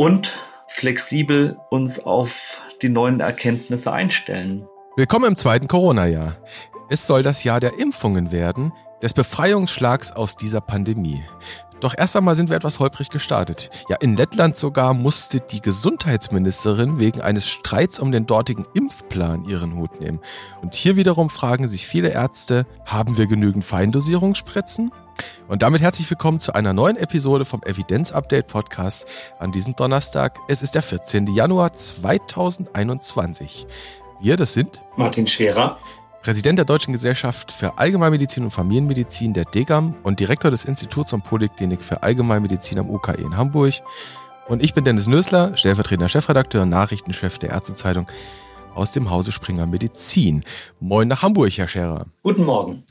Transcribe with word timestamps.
und 0.00 0.32
flexibel 0.66 1.58
uns 1.68 1.98
auf 1.98 2.58
die 2.80 2.88
neuen 2.88 3.20
Erkenntnisse 3.20 3.92
einstellen. 3.92 4.66
Willkommen 4.96 5.26
im 5.26 5.36
zweiten 5.36 5.68
Corona-Jahr. 5.68 6.38
Es 6.88 7.06
soll 7.06 7.22
das 7.22 7.44
Jahr 7.44 7.60
der 7.60 7.78
Impfungen 7.78 8.32
werden, 8.32 8.72
des 9.02 9.12
Befreiungsschlags 9.12 10.12
aus 10.12 10.36
dieser 10.36 10.62
Pandemie. 10.62 11.22
Doch 11.80 11.94
erst 11.94 12.16
einmal 12.16 12.34
sind 12.34 12.48
wir 12.48 12.56
etwas 12.56 12.78
holprig 12.78 13.10
gestartet. 13.10 13.68
Ja, 13.90 13.96
in 14.00 14.16
Lettland 14.16 14.56
sogar 14.56 14.94
musste 14.94 15.38
die 15.38 15.60
Gesundheitsministerin 15.60 16.98
wegen 16.98 17.20
eines 17.20 17.46
Streits 17.46 17.98
um 17.98 18.10
den 18.10 18.24
dortigen 18.24 18.64
Impfplan 18.72 19.44
ihren 19.44 19.76
Hut 19.76 20.00
nehmen. 20.00 20.20
Und 20.62 20.74
hier 20.74 20.96
wiederum 20.96 21.28
fragen 21.28 21.68
sich 21.68 21.86
viele 21.86 22.08
Ärzte, 22.08 22.66
haben 22.86 23.18
wir 23.18 23.26
genügend 23.26 23.66
Feindosierungsspritzen? 23.66 24.92
Und 25.48 25.62
damit 25.62 25.82
herzlich 25.82 26.08
willkommen 26.10 26.40
zu 26.40 26.54
einer 26.54 26.72
neuen 26.72 26.96
Episode 26.96 27.44
vom 27.44 27.62
Evidenz 27.64 28.12
Update 28.12 28.46
Podcast 28.46 29.06
an 29.38 29.52
diesem 29.52 29.74
Donnerstag. 29.76 30.38
Es 30.48 30.62
ist 30.62 30.74
der 30.74 30.82
14. 30.82 31.26
Januar 31.28 31.72
2021. 31.72 33.66
Wir, 34.20 34.36
das 34.36 34.52
sind 34.52 34.82
Martin 34.96 35.26
Scherer, 35.26 35.78
Präsident 36.22 36.58
der 36.58 36.66
Deutschen 36.66 36.92
Gesellschaft 36.92 37.50
für 37.50 37.78
Allgemeinmedizin 37.78 38.44
und 38.44 38.50
Familienmedizin 38.50 39.32
der 39.32 39.46
DGAM 39.46 39.94
und 40.02 40.20
Direktor 40.20 40.50
des 40.50 40.66
Instituts 40.66 41.14
und 41.14 41.24
Poliklinik 41.24 41.82
für 41.82 42.02
Allgemeinmedizin 42.02 42.78
am 42.78 42.90
UKE 42.90 43.12
in 43.12 43.36
Hamburg. 43.36 43.74
Und 44.46 44.62
ich 44.62 44.74
bin 44.74 44.84
Dennis 44.84 45.06
Nösler, 45.06 45.56
stellvertretender 45.56 46.08
Chefredakteur 46.10 46.62
und 46.62 46.68
Nachrichtenchef 46.68 47.38
der 47.38 47.50
Ärztezeitung 47.50 48.06
aus 48.74 48.92
dem 48.92 49.10
Hause 49.10 49.32
Springer 49.32 49.66
Medizin. 49.66 50.44
Moin 50.78 51.08
nach 51.08 51.22
Hamburg, 51.22 51.56
Herr 51.56 51.68
Scherer. 51.68 52.06
Guten 52.22 52.44
Morgen. 52.44 52.84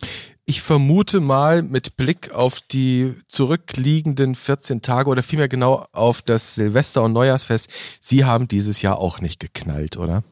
Ich 0.49 0.63
vermute 0.63 1.19
mal 1.19 1.61
mit 1.61 1.95
Blick 1.95 2.33
auf 2.33 2.59
die 2.59 3.13
zurückliegenden 3.27 4.33
14 4.33 4.81
Tage 4.81 5.11
oder 5.11 5.21
vielmehr 5.21 5.47
genau 5.47 5.85
auf 5.91 6.23
das 6.23 6.55
Silvester- 6.55 7.03
und 7.03 7.13
Neujahrsfest, 7.13 7.69
Sie 7.99 8.25
haben 8.25 8.47
dieses 8.47 8.81
Jahr 8.81 8.97
auch 8.97 9.21
nicht 9.21 9.39
geknallt, 9.39 9.97
oder? 9.97 10.23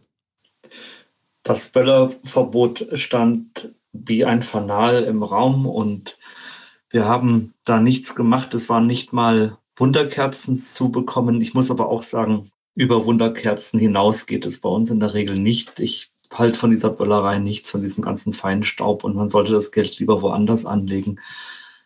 Das 1.44 1.72
Böllerverbot 1.72 2.88
stand 2.94 3.75
wie 3.92 4.25
ein 4.25 4.42
Fanal 4.42 5.03
im 5.03 5.22
Raum 5.22 5.67
und 5.67 6.17
wir 6.89 7.05
haben 7.05 7.53
da 7.64 7.80
nichts 7.80 8.16
gemacht. 8.16 8.55
Es 8.55 8.70
waren 8.70 8.88
nicht 8.88 9.14
mal 9.14 9.59
Wunderkerzen 9.75 10.58
zu 10.58 10.89
bekommen. 10.89 11.42
Ich 11.42 11.53
muss 11.53 11.70
aber 11.70 11.89
auch 11.89 12.02
sagen, 12.02 12.49
über 12.73 13.05
Wunderkerzen 13.05 13.80
hinaus 13.80 14.25
geht 14.25 14.47
es 14.47 14.61
bei 14.61 14.70
uns 14.70 14.89
in 14.89 14.99
der 14.99 15.14
Regel 15.14 15.38
nicht. 15.38 15.80
Ich 15.80 16.09
halte 16.33 16.59
von 16.59 16.72
dieser 16.72 16.89
Böllerei 16.89 17.39
nichts, 17.39 17.72
von 17.72 17.81
diesem 17.81 18.03
ganzen 18.03 18.33
feinen 18.33 18.64
Staub 18.64 19.03
und 19.03 19.16
man 19.16 19.30
sollte 19.30 19.53
das 19.53 19.72
Geld 19.72 19.97
lieber 20.00 20.22
woanders 20.22 20.66
anlegen. 20.66 21.20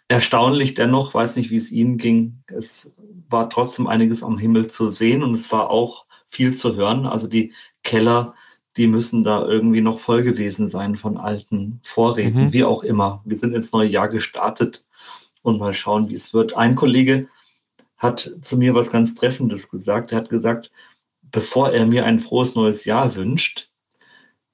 Erstaunlich 0.08 0.73
dennoch, 0.73 1.14
weiß 1.14 1.36
nicht, 1.38 1.52
wie 1.52 1.56
es 1.56 1.72
Ihnen 1.72 1.97
ging. 1.97 2.44
Es 2.47 2.94
war 3.30 3.50
trotzdem 3.50 3.88
einiges 3.88 4.23
am 4.23 4.38
Himmel 4.38 4.67
zu 4.67 4.89
sehen 4.89 5.23
und 5.23 5.34
es 5.34 5.52
war 5.52 5.69
auch 5.69 6.06
viel 6.25 6.53
zu 6.53 6.75
hören. 6.75 7.06
Also 7.06 7.28
die 7.28 7.53
Keller 7.84 8.34
die 8.78 8.88
müssen 8.88 9.23
da 9.23 9.45
irgendwie 9.45 9.81
noch 9.81 10.00
voll 10.00 10.22
gewesen 10.23 10.67
sein 10.67 10.95
von 10.95 11.17
alten 11.17 11.80
Vorräten, 11.84 12.45
mhm. 12.45 12.53
wie 12.53 12.64
auch 12.64 12.84
immer. 12.84 13.22
Wir 13.25 13.38
sind 13.38 13.53
ins 13.53 13.72
neue 13.72 13.88
Jahr 13.88 14.08
gestartet 14.08 14.86
und 15.42 15.59
mal 15.59 15.73
schauen, 15.73 16.09
wie 16.09 16.14
es 16.14 16.34
wird. 16.34 16.56
Ein 16.56 16.75
Kollege 16.75 17.28
hat 17.97 18.31
zu 18.42 18.58
mir 18.58 18.73
was 18.73 18.92
ganz 18.92 19.14
Treffendes 19.16 19.69
gesagt. 19.69 20.12
Er 20.12 20.19
hat 20.19 20.30
gesagt, 20.30 20.72
bevor 21.22 21.72
er 21.72 21.86
mir 21.86 22.06
ein 22.06 22.19
frohes 22.19 22.56
neues 22.56 22.86
Jahr 22.86 23.14
wünscht, 23.16 23.70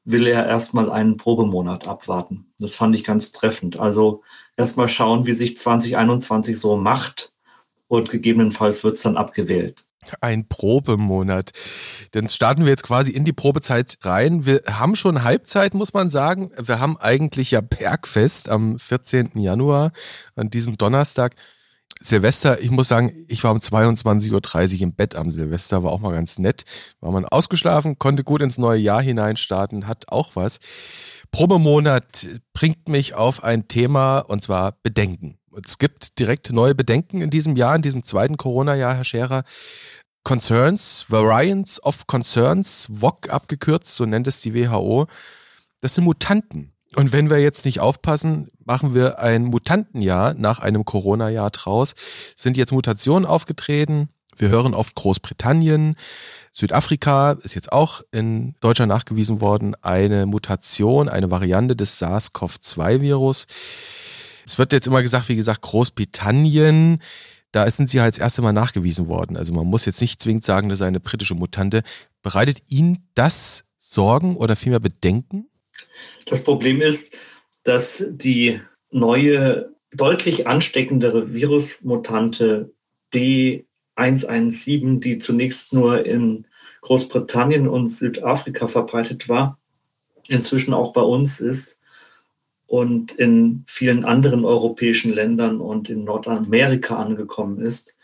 will 0.08 0.25
er 0.25 0.47
erstmal 0.47 0.89
einen 0.89 1.17
Probemonat 1.17 1.86
abwarten. 1.86 2.45
Das 2.59 2.75
fand 2.75 2.95
ich 2.95 3.03
ganz 3.03 3.33
treffend. 3.33 3.77
Also 3.77 4.23
erstmal 4.55 4.88
schauen, 4.88 5.25
wie 5.25 5.33
sich 5.33 5.58
2021 5.58 6.58
so 6.58 6.77
macht 6.77 7.33
und 7.89 8.09
gegebenenfalls 8.09 8.86
wird 8.86 8.95
es 8.95 9.02
dann 9.02 9.17
abgewählt. 9.17 9.83
Ein 10.21 10.48
Probemonat. 10.48 11.52
Dann 12.11 12.30
starten 12.30 12.64
wir 12.64 12.70
jetzt 12.70 12.83
quasi 12.83 13.11
in 13.11 13.26
die 13.26 13.33
Probezeit 13.33 13.98
rein. 14.04 14.45
Wir 14.45 14.61
haben 14.70 14.95
schon 14.95 15.23
Halbzeit, 15.23 15.73
muss 15.73 15.93
man 15.93 16.10
sagen. 16.10 16.52
Wir 16.58 16.80
haben 16.80 16.95
eigentlich 16.95 17.52
ja 17.52 17.60
Bergfest 17.60 18.48
am 18.48 18.80
14. 18.80 19.31
Januar, 19.36 19.92
an 20.37 20.49
diesem 20.49 20.77
Donnerstag. 20.77 21.36
Silvester, 21.99 22.61
ich 22.61 22.71
muss 22.71 22.87
sagen, 22.87 23.11
ich 23.27 23.43
war 23.43 23.52
um 23.52 23.58
22.30 23.58 24.75
Uhr 24.75 24.81
im 24.81 24.93
Bett 24.93 25.15
am 25.15 25.31
Silvester, 25.31 25.83
war 25.83 25.91
auch 25.91 25.99
mal 25.99 26.13
ganz 26.13 26.37
nett. 26.39 26.63
War 26.99 27.11
man 27.11 27.25
ausgeschlafen, 27.25 27.97
konnte 27.97 28.23
gut 28.23 28.41
ins 28.41 28.58
neue 28.58 28.80
Jahr 28.80 29.02
hineinstarten, 29.02 29.87
hat 29.87 30.09
auch 30.09 30.36
was. 30.36 30.59
Probemonat 31.31 32.27
bringt 32.53 32.87
mich 32.87 33.15
auf 33.15 33.43
ein 33.43 33.67
Thema 33.67 34.19
und 34.19 34.43
zwar 34.43 34.73
Bedenken. 34.83 35.37
Es 35.65 35.77
gibt 35.80 36.19
direkt 36.19 36.52
neue 36.52 36.75
Bedenken 36.75 37.21
in 37.21 37.30
diesem 37.30 37.55
Jahr, 37.55 37.75
in 37.75 37.81
diesem 37.81 38.03
zweiten 38.03 38.37
Corona-Jahr, 38.37 38.95
Herr 38.95 39.03
Scherer. 39.03 39.43
Concerns, 40.23 41.05
Variants 41.07 41.81
of 41.83 42.05
Concerns, 42.05 42.87
VOC 42.91 43.30
abgekürzt, 43.30 43.95
so 43.95 44.05
nennt 44.05 44.27
es 44.27 44.41
die 44.41 44.53
WHO. 44.53 45.07
Das 45.80 45.95
sind 45.95 46.03
Mutanten. 46.03 46.73
Und 46.97 47.11
wenn 47.11 47.30
wir 47.30 47.37
jetzt 47.37 47.63
nicht 47.65 47.80
aufpassen, 47.80 48.49
machen 48.65 48.95
wir 48.95 49.19
ein 49.19 49.43
Mutantenjahr 49.43 50.33
nach 50.33 50.58
einem 50.58 50.83
Corona-Jahr 50.83 51.52
draus. 51.52 51.93
Sind 52.35 52.58
jetzt 52.58 52.71
Mutationen 52.71 53.23
aufgetreten? 53.23 54.09
Wir 54.35 54.49
hören 54.49 54.73
oft 54.73 54.95
Großbritannien, 54.95 55.95
Südafrika 56.52 57.33
ist 57.43 57.53
jetzt 57.53 57.71
auch 57.71 58.02
in 58.11 58.55
Deutschland 58.61 58.89
nachgewiesen 58.89 59.41
worden, 59.41 59.75
eine 59.83 60.25
Mutation, 60.25 61.07
eine 61.07 61.30
Variante 61.30 61.75
des 61.75 61.99
SARS-CoV-2-Virus. 61.99 63.45
Es 64.47 64.57
wird 64.57 64.73
jetzt 64.73 64.87
immer 64.87 65.03
gesagt, 65.03 65.30
wie 65.30 65.36
gesagt, 65.36 65.61
Großbritannien, 65.61 67.03
da 67.52 67.69
sind 67.69 67.91
sie 67.91 68.02
halt 68.02 68.15
das 68.15 68.19
erste 68.19 68.41
Mal 68.41 68.53
nachgewiesen 68.53 69.07
worden. 69.07 69.37
Also 69.37 69.53
man 69.53 69.67
muss 69.67 69.86
jetzt 69.86 70.02
nicht 70.02 70.19
zwingend 70.19 70.45
sagen, 70.45 70.69
das 70.69 70.80
ist 70.80 70.86
eine 70.86 70.99
britische 70.99 71.36
Mutante. 71.36 71.83
Bereitet 72.23 72.63
Ihnen 72.69 73.07
das 73.13 73.65
Sorgen 73.77 74.36
oder 74.36 74.55
vielmehr 74.55 74.80
Bedenken? 74.80 75.47
Das 76.26 76.43
Problem 76.43 76.82
ist, 76.82 77.14
dass 77.64 78.04
die 78.08 78.61
neue, 78.92 79.73
deutlich 79.92 80.48
ansteckendere 80.48 81.33
Virusmutante 81.33 82.71
B117, 83.14 84.99
die 84.99 85.17
zunächst 85.17 85.73
nur 85.73 86.05
in 86.05 86.45
Großbritannien 86.82 87.67
und 87.67 87.87
Südafrika 87.87 88.67
verbreitet 88.67 89.27
war, 89.27 89.60
inzwischen 90.27 90.73
auch 90.73 90.93
bei 90.93 91.02
uns 91.02 91.39
ist 91.39 91.80
und 92.67 93.14
in 93.14 93.64
vielen 93.67 94.05
anderen 94.05 94.45
europäischen 94.45 95.14
Ländern 95.14 95.60
und 95.60 95.89
in 95.89 96.04
Nordamerika 96.04 96.98
angekommen 96.98 97.61
ist. 97.61 97.95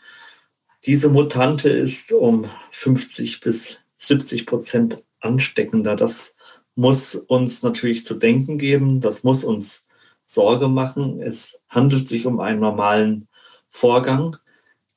Diese 0.86 1.08
Mutante 1.08 1.68
ist 1.68 2.12
um 2.12 2.46
50 2.70 3.40
bis 3.40 3.80
70 3.96 4.46
Prozent 4.46 5.02
ansteckender. 5.20 5.96
Das 5.96 6.33
muss 6.74 7.14
uns 7.14 7.62
natürlich 7.62 8.04
zu 8.04 8.14
denken 8.14 8.58
geben. 8.58 9.00
Das 9.00 9.24
muss 9.24 9.44
uns 9.44 9.86
Sorge 10.26 10.68
machen. 10.68 11.20
Es 11.20 11.60
handelt 11.68 12.08
sich 12.08 12.26
um 12.26 12.40
einen 12.40 12.60
normalen 12.60 13.28
Vorgang, 13.68 14.36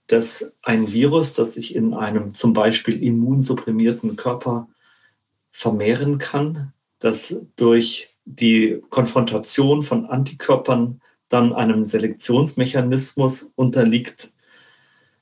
dass 0.08 0.54
ein 0.64 0.92
Virus, 0.92 1.34
das 1.34 1.56
sich 1.56 1.76
in 1.76 1.94
einem 1.94 2.34
zum 2.34 2.54
Beispiel 2.54 3.02
immunsupprimierten 3.04 4.16
Körper 4.16 4.70
vermehren 5.52 6.18
kann, 6.18 6.74
das 7.00 7.42
durch 7.56 8.16
die 8.26 8.82
Konfrontation 8.90 9.84
von 9.84 10.06
Antikörpern 10.06 11.02
dann 11.30 11.54
einem 11.54 11.84
Selektionsmechanismus 11.84 13.52
unterliegt 13.56 14.32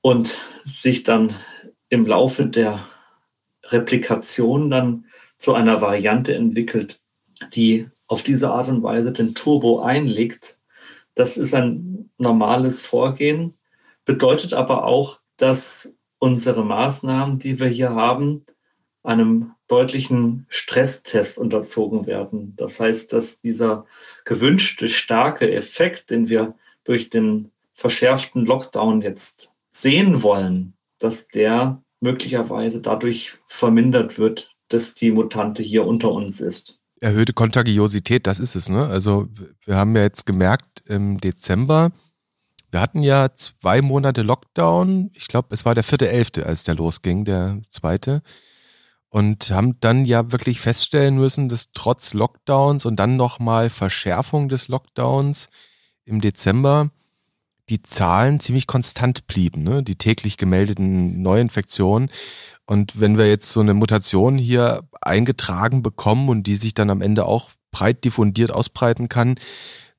und 0.01 0.37
sich 0.63 1.03
dann 1.03 1.33
im 1.89 2.05
Laufe 2.05 2.45
der 2.45 2.85
Replikation 3.63 4.69
dann 4.69 5.05
zu 5.37 5.53
einer 5.53 5.81
Variante 5.81 6.35
entwickelt, 6.35 6.99
die 7.53 7.87
auf 8.07 8.23
diese 8.23 8.51
Art 8.51 8.67
und 8.69 8.83
Weise 8.83 9.11
den 9.11 9.33
Turbo 9.35 9.81
einlegt. 9.81 10.57
Das 11.15 11.37
ist 11.37 11.53
ein 11.53 12.09
normales 12.17 12.85
Vorgehen, 12.85 13.57
bedeutet 14.05 14.53
aber 14.53 14.85
auch, 14.85 15.19
dass 15.37 15.93
unsere 16.19 16.63
Maßnahmen, 16.63 17.39
die 17.39 17.59
wir 17.59 17.67
hier 17.67 17.91
haben, 17.91 18.45
einem 19.03 19.51
deutlichen 19.67 20.45
Stresstest 20.49 21.37
unterzogen 21.37 22.05
werden. 22.05 22.53
Das 22.55 22.79
heißt, 22.79 23.13
dass 23.13 23.39
dieser 23.41 23.85
gewünschte 24.23 24.89
starke 24.89 25.51
Effekt, 25.51 26.09
den 26.09 26.29
wir 26.29 26.55
durch 26.83 27.09
den 27.09 27.51
verschärften 27.73 28.45
Lockdown 28.45 29.01
jetzt 29.01 29.51
sehen 29.69 30.23
wollen, 30.23 30.73
dass 30.99 31.27
der 31.27 31.81
möglicherweise 31.99 32.81
dadurch 32.81 33.33
vermindert 33.47 34.17
wird, 34.17 34.54
dass 34.69 34.93
die 34.95 35.11
Mutante 35.11 35.63
hier 35.63 35.85
unter 35.85 36.11
uns 36.11 36.41
ist. 36.41 36.79
Erhöhte 36.99 37.33
Kontagiosität, 37.33 38.25
das 38.25 38.39
ist 38.39 38.55
es. 38.55 38.69
Ne? 38.69 38.87
Also 38.87 39.27
wir 39.65 39.75
haben 39.75 39.95
ja 39.95 40.03
jetzt 40.03 40.25
gemerkt 40.25 40.83
im 40.85 41.19
Dezember, 41.19 41.91
wir 42.71 42.81
hatten 42.81 43.03
ja 43.03 43.31
zwei 43.31 43.81
Monate 43.81 44.21
Lockdown. 44.21 45.11
Ich 45.13 45.27
glaube, 45.27 45.49
es 45.51 45.63
war 45.63 45.75
der 45.75 45.83
vierte 45.83 46.09
Elfte, 46.09 46.45
als 46.45 46.63
der 46.63 46.75
losging, 46.75 47.23
der 47.23 47.61
zweite 47.69 48.21
und 49.15 49.49
haben 49.51 49.79
dann 49.79 50.03
ja 50.03 50.33
wirklich 50.33 50.59
feststellen 50.59 51.15
müssen, 51.15 51.47
dass 51.47 51.71
trotz 51.71 52.13
Lockdowns 52.13 52.85
und 52.85 52.97
dann 52.97 53.15
nochmal 53.15 53.69
Verschärfung 53.69 54.49
des 54.49 54.67
Lockdowns 54.67 55.47
im 56.03 56.19
Dezember 56.19 56.89
die 57.69 57.81
Zahlen 57.81 58.41
ziemlich 58.41 58.67
konstant 58.67 59.25
blieben, 59.25 59.63
ne? 59.63 59.83
die 59.83 59.95
täglich 59.95 60.35
gemeldeten 60.35 61.21
Neuinfektionen. 61.21 62.09
Und 62.65 62.99
wenn 62.99 63.17
wir 63.17 63.27
jetzt 63.27 63.51
so 63.51 63.59
eine 63.59 63.73
Mutation 63.73 64.37
hier 64.37 64.83
eingetragen 65.01 65.83
bekommen 65.83 66.29
und 66.29 66.47
die 66.47 66.55
sich 66.55 66.73
dann 66.73 66.89
am 66.89 67.01
Ende 67.01 67.25
auch 67.25 67.51
breit 67.71 68.03
diffundiert 68.03 68.51
ausbreiten 68.51 69.09
kann, 69.09 69.35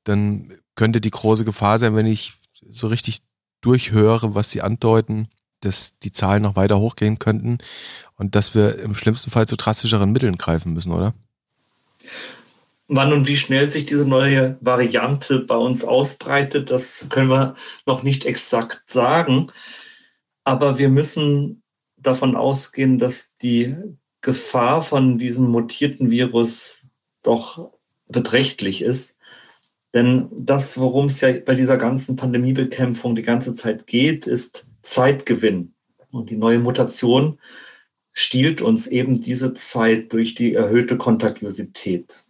dann 0.04 0.52
könnte 0.74 1.00
die 1.00 1.10
große 1.10 1.44
Gefahr 1.44 1.78
sein, 1.78 1.94
wenn 1.94 2.06
ich 2.06 2.34
so 2.68 2.88
richtig 2.88 3.22
durchhöre, 3.60 4.34
was 4.34 4.50
sie 4.50 4.62
andeuten, 4.62 5.28
dass 5.60 5.98
die 5.98 6.12
Zahlen 6.12 6.42
noch 6.42 6.56
weiter 6.56 6.78
hochgehen 6.78 7.18
könnten 7.18 7.58
und 8.16 8.34
dass 8.34 8.54
wir 8.54 8.78
im 8.78 8.94
schlimmsten 8.94 9.30
Fall 9.30 9.46
zu 9.46 9.56
drastischeren 9.56 10.12
Mitteln 10.12 10.36
greifen 10.36 10.72
müssen, 10.72 10.92
oder? 10.92 11.14
Wann 12.88 13.12
und 13.12 13.26
wie 13.26 13.36
schnell 13.36 13.68
sich 13.68 13.86
diese 13.86 14.06
neue 14.06 14.58
Variante 14.60 15.40
bei 15.40 15.56
uns 15.56 15.82
ausbreitet, 15.84 16.70
das 16.70 17.06
können 17.08 17.30
wir 17.30 17.56
noch 17.84 18.04
nicht 18.04 18.24
exakt 18.24 18.82
sagen. 18.88 19.48
Aber 20.44 20.78
wir 20.78 20.88
müssen 20.88 21.62
davon 22.06 22.36
ausgehen, 22.36 22.98
dass 22.98 23.34
die 23.42 23.76
Gefahr 24.20 24.82
von 24.82 25.18
diesem 25.18 25.46
mutierten 25.46 26.10
Virus 26.10 26.86
doch 27.22 27.70
beträchtlich 28.08 28.82
ist. 28.82 29.16
Denn 29.94 30.28
das, 30.32 30.78
worum 30.78 31.06
es 31.06 31.20
ja 31.20 31.32
bei 31.32 31.54
dieser 31.54 31.76
ganzen 31.76 32.16
Pandemiebekämpfung 32.16 33.16
die 33.16 33.22
ganze 33.22 33.54
Zeit 33.54 33.86
geht, 33.86 34.26
ist 34.26 34.66
Zeitgewinn. 34.82 35.74
Und 36.10 36.30
die 36.30 36.36
neue 36.36 36.58
Mutation 36.58 37.38
stiehlt 38.12 38.62
uns 38.62 38.86
eben 38.86 39.20
diese 39.20 39.52
Zeit 39.52 40.12
durch 40.12 40.34
die 40.34 40.54
erhöhte 40.54 40.96
Kontagiosität. 40.96 42.24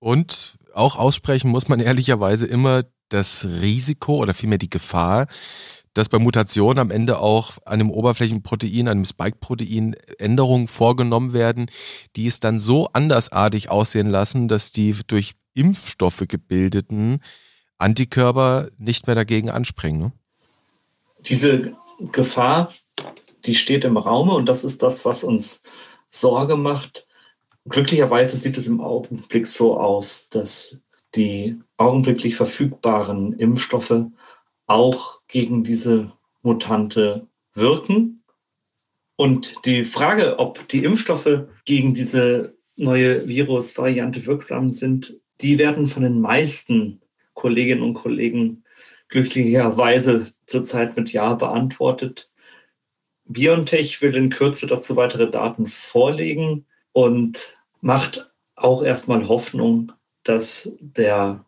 Und 0.00 0.58
auch 0.74 0.96
aussprechen 0.96 1.50
muss 1.50 1.68
man 1.68 1.80
ehrlicherweise 1.80 2.46
immer 2.46 2.84
das 3.08 3.46
Risiko 3.62 4.18
oder 4.18 4.34
vielmehr 4.34 4.58
die 4.58 4.70
Gefahr, 4.70 5.28
dass 5.94 6.08
bei 6.08 6.18
Mutationen 6.18 6.78
am 6.78 6.90
Ende 6.90 7.18
auch 7.18 7.58
an 7.64 7.78
dem 7.78 7.90
Oberflächenprotein, 7.90 8.88
an 8.88 8.98
dem 8.98 9.04
Spike-Protein 9.04 9.94
Änderungen 10.18 10.68
vorgenommen 10.68 11.32
werden, 11.32 11.70
die 12.16 12.26
es 12.26 12.40
dann 12.40 12.60
so 12.60 12.88
andersartig 12.92 13.70
aussehen 13.70 14.08
lassen, 14.08 14.48
dass 14.48 14.72
die 14.72 14.94
durch 15.06 15.34
Impfstoffe 15.54 16.24
gebildeten 16.28 17.20
Antikörper 17.78 18.68
nicht 18.76 19.06
mehr 19.06 19.16
dagegen 19.16 19.50
anspringen. 19.50 20.00
Ne? 20.00 20.12
Diese 21.20 21.76
Gefahr, 22.12 22.72
die 23.46 23.54
steht 23.54 23.84
im 23.84 23.96
Raume 23.96 24.34
und 24.34 24.48
das 24.48 24.64
ist 24.64 24.82
das, 24.82 25.04
was 25.04 25.24
uns 25.24 25.62
Sorge 26.10 26.56
macht. 26.56 27.06
Glücklicherweise 27.68 28.36
sieht 28.36 28.58
es 28.58 28.66
im 28.66 28.80
Augenblick 28.80 29.46
so 29.46 29.78
aus, 29.78 30.28
dass 30.28 30.78
die 31.14 31.60
augenblicklich 31.76 32.36
verfügbaren 32.36 33.32
Impfstoffe 33.34 34.06
auch 34.66 35.22
gegen 35.28 35.64
diese 35.64 36.12
Mutante 36.42 37.26
wirken. 37.54 38.20
Und 39.16 39.64
die 39.64 39.84
Frage, 39.84 40.38
ob 40.38 40.66
die 40.68 40.84
Impfstoffe 40.84 41.46
gegen 41.64 41.94
diese 41.94 42.56
neue 42.76 43.28
Virusvariante 43.28 44.26
wirksam 44.26 44.70
sind, 44.70 45.16
die 45.40 45.58
werden 45.58 45.86
von 45.86 46.02
den 46.02 46.20
meisten 46.20 47.00
Kolleginnen 47.34 47.82
und 47.82 47.94
Kollegen 47.94 48.64
glücklicherweise 49.08 50.32
zurzeit 50.46 50.96
mit 50.96 51.12
Ja 51.12 51.34
beantwortet. 51.34 52.30
BioNTech 53.26 54.02
will 54.02 54.14
in 54.16 54.30
Kürze 54.30 54.66
dazu 54.66 54.96
weitere 54.96 55.30
Daten 55.30 55.66
vorlegen 55.66 56.66
und 56.92 57.58
macht 57.80 58.30
auch 58.56 58.82
erstmal 58.82 59.28
Hoffnung, 59.28 59.92
dass 60.22 60.72
der 60.80 61.43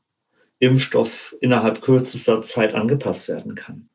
Impfstoff 0.59 1.35
innerhalb 1.41 1.83
kürzester 1.83 2.41
Zeit 2.43 2.75
angepasst 2.75 3.29
werden 3.29 3.55
kann. 3.55 3.89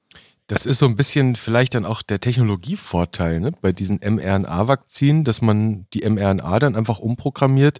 Das 0.48 0.66
ist 0.66 0.80
so 0.80 0.86
ein 0.86 0.98
bisschen 0.98 1.38
vielleicht 1.38 1.75
dann 1.75 1.86
auch 1.86 2.02
der 2.02 2.19
Technologievorteil 2.19 3.40
ne? 3.40 3.54
bei 3.62 3.72
diesen 3.72 4.00
mRNA-Vakzinen, 4.00 5.24
dass 5.24 5.42
man 5.42 5.86
die 5.94 6.08
mRNA 6.08 6.60
dann 6.60 6.75
einfach 6.75 7.00
umprogrammiert. 7.00 7.80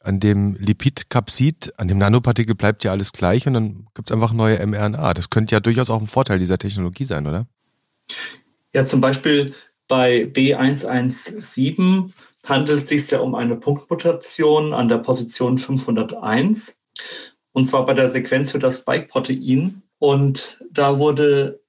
An 0.00 0.20
dem 0.20 0.54
Lipidkapsid, 0.60 1.78
an 1.78 1.88
dem 1.88 1.98
Nanopartikel 1.98 2.54
bleibt 2.54 2.84
ja 2.84 2.92
alles 2.92 3.12
gleich 3.12 3.46
und 3.46 3.54
dann 3.54 3.86
gibt 3.94 4.10
es 4.10 4.12
einfach 4.12 4.32
neue 4.32 4.64
mRNA. 4.64 5.14
Das 5.14 5.28
könnte 5.28 5.56
ja 5.56 5.60
durchaus 5.60 5.90
auch 5.90 6.00
ein 6.00 6.06
Vorteil 6.06 6.38
dieser 6.38 6.58
Technologie 6.58 7.04
sein, 7.04 7.26
oder? 7.26 7.46
Ja, 8.72 8.86
zum 8.86 9.00
Beispiel 9.00 9.54
bei 9.88 10.22
B117 10.22 12.10
handelt 12.44 12.84
es 12.84 12.88
sich 12.88 13.10
ja 13.10 13.18
um 13.18 13.34
eine 13.34 13.56
Punktmutation 13.56 14.72
an 14.72 14.88
der 14.88 14.98
Position 14.98 15.58
501 15.58 16.76
und 17.52 17.66
zwar 17.66 17.84
bei 17.84 17.94
der 17.94 18.10
Sequenz 18.10 18.52
für 18.52 18.58
das 18.58 18.78
Spike-Protein. 18.78 19.82
Und 19.98 20.64
da 20.70 20.98
wurde 20.98 21.60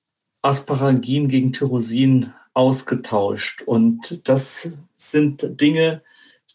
Asparagin 0.41 1.27
gegen 1.27 1.53
Tyrosin 1.53 2.33
ausgetauscht. 2.53 3.62
Und 3.63 4.27
das 4.27 4.69
sind 4.95 5.62
Dinge, 5.62 6.01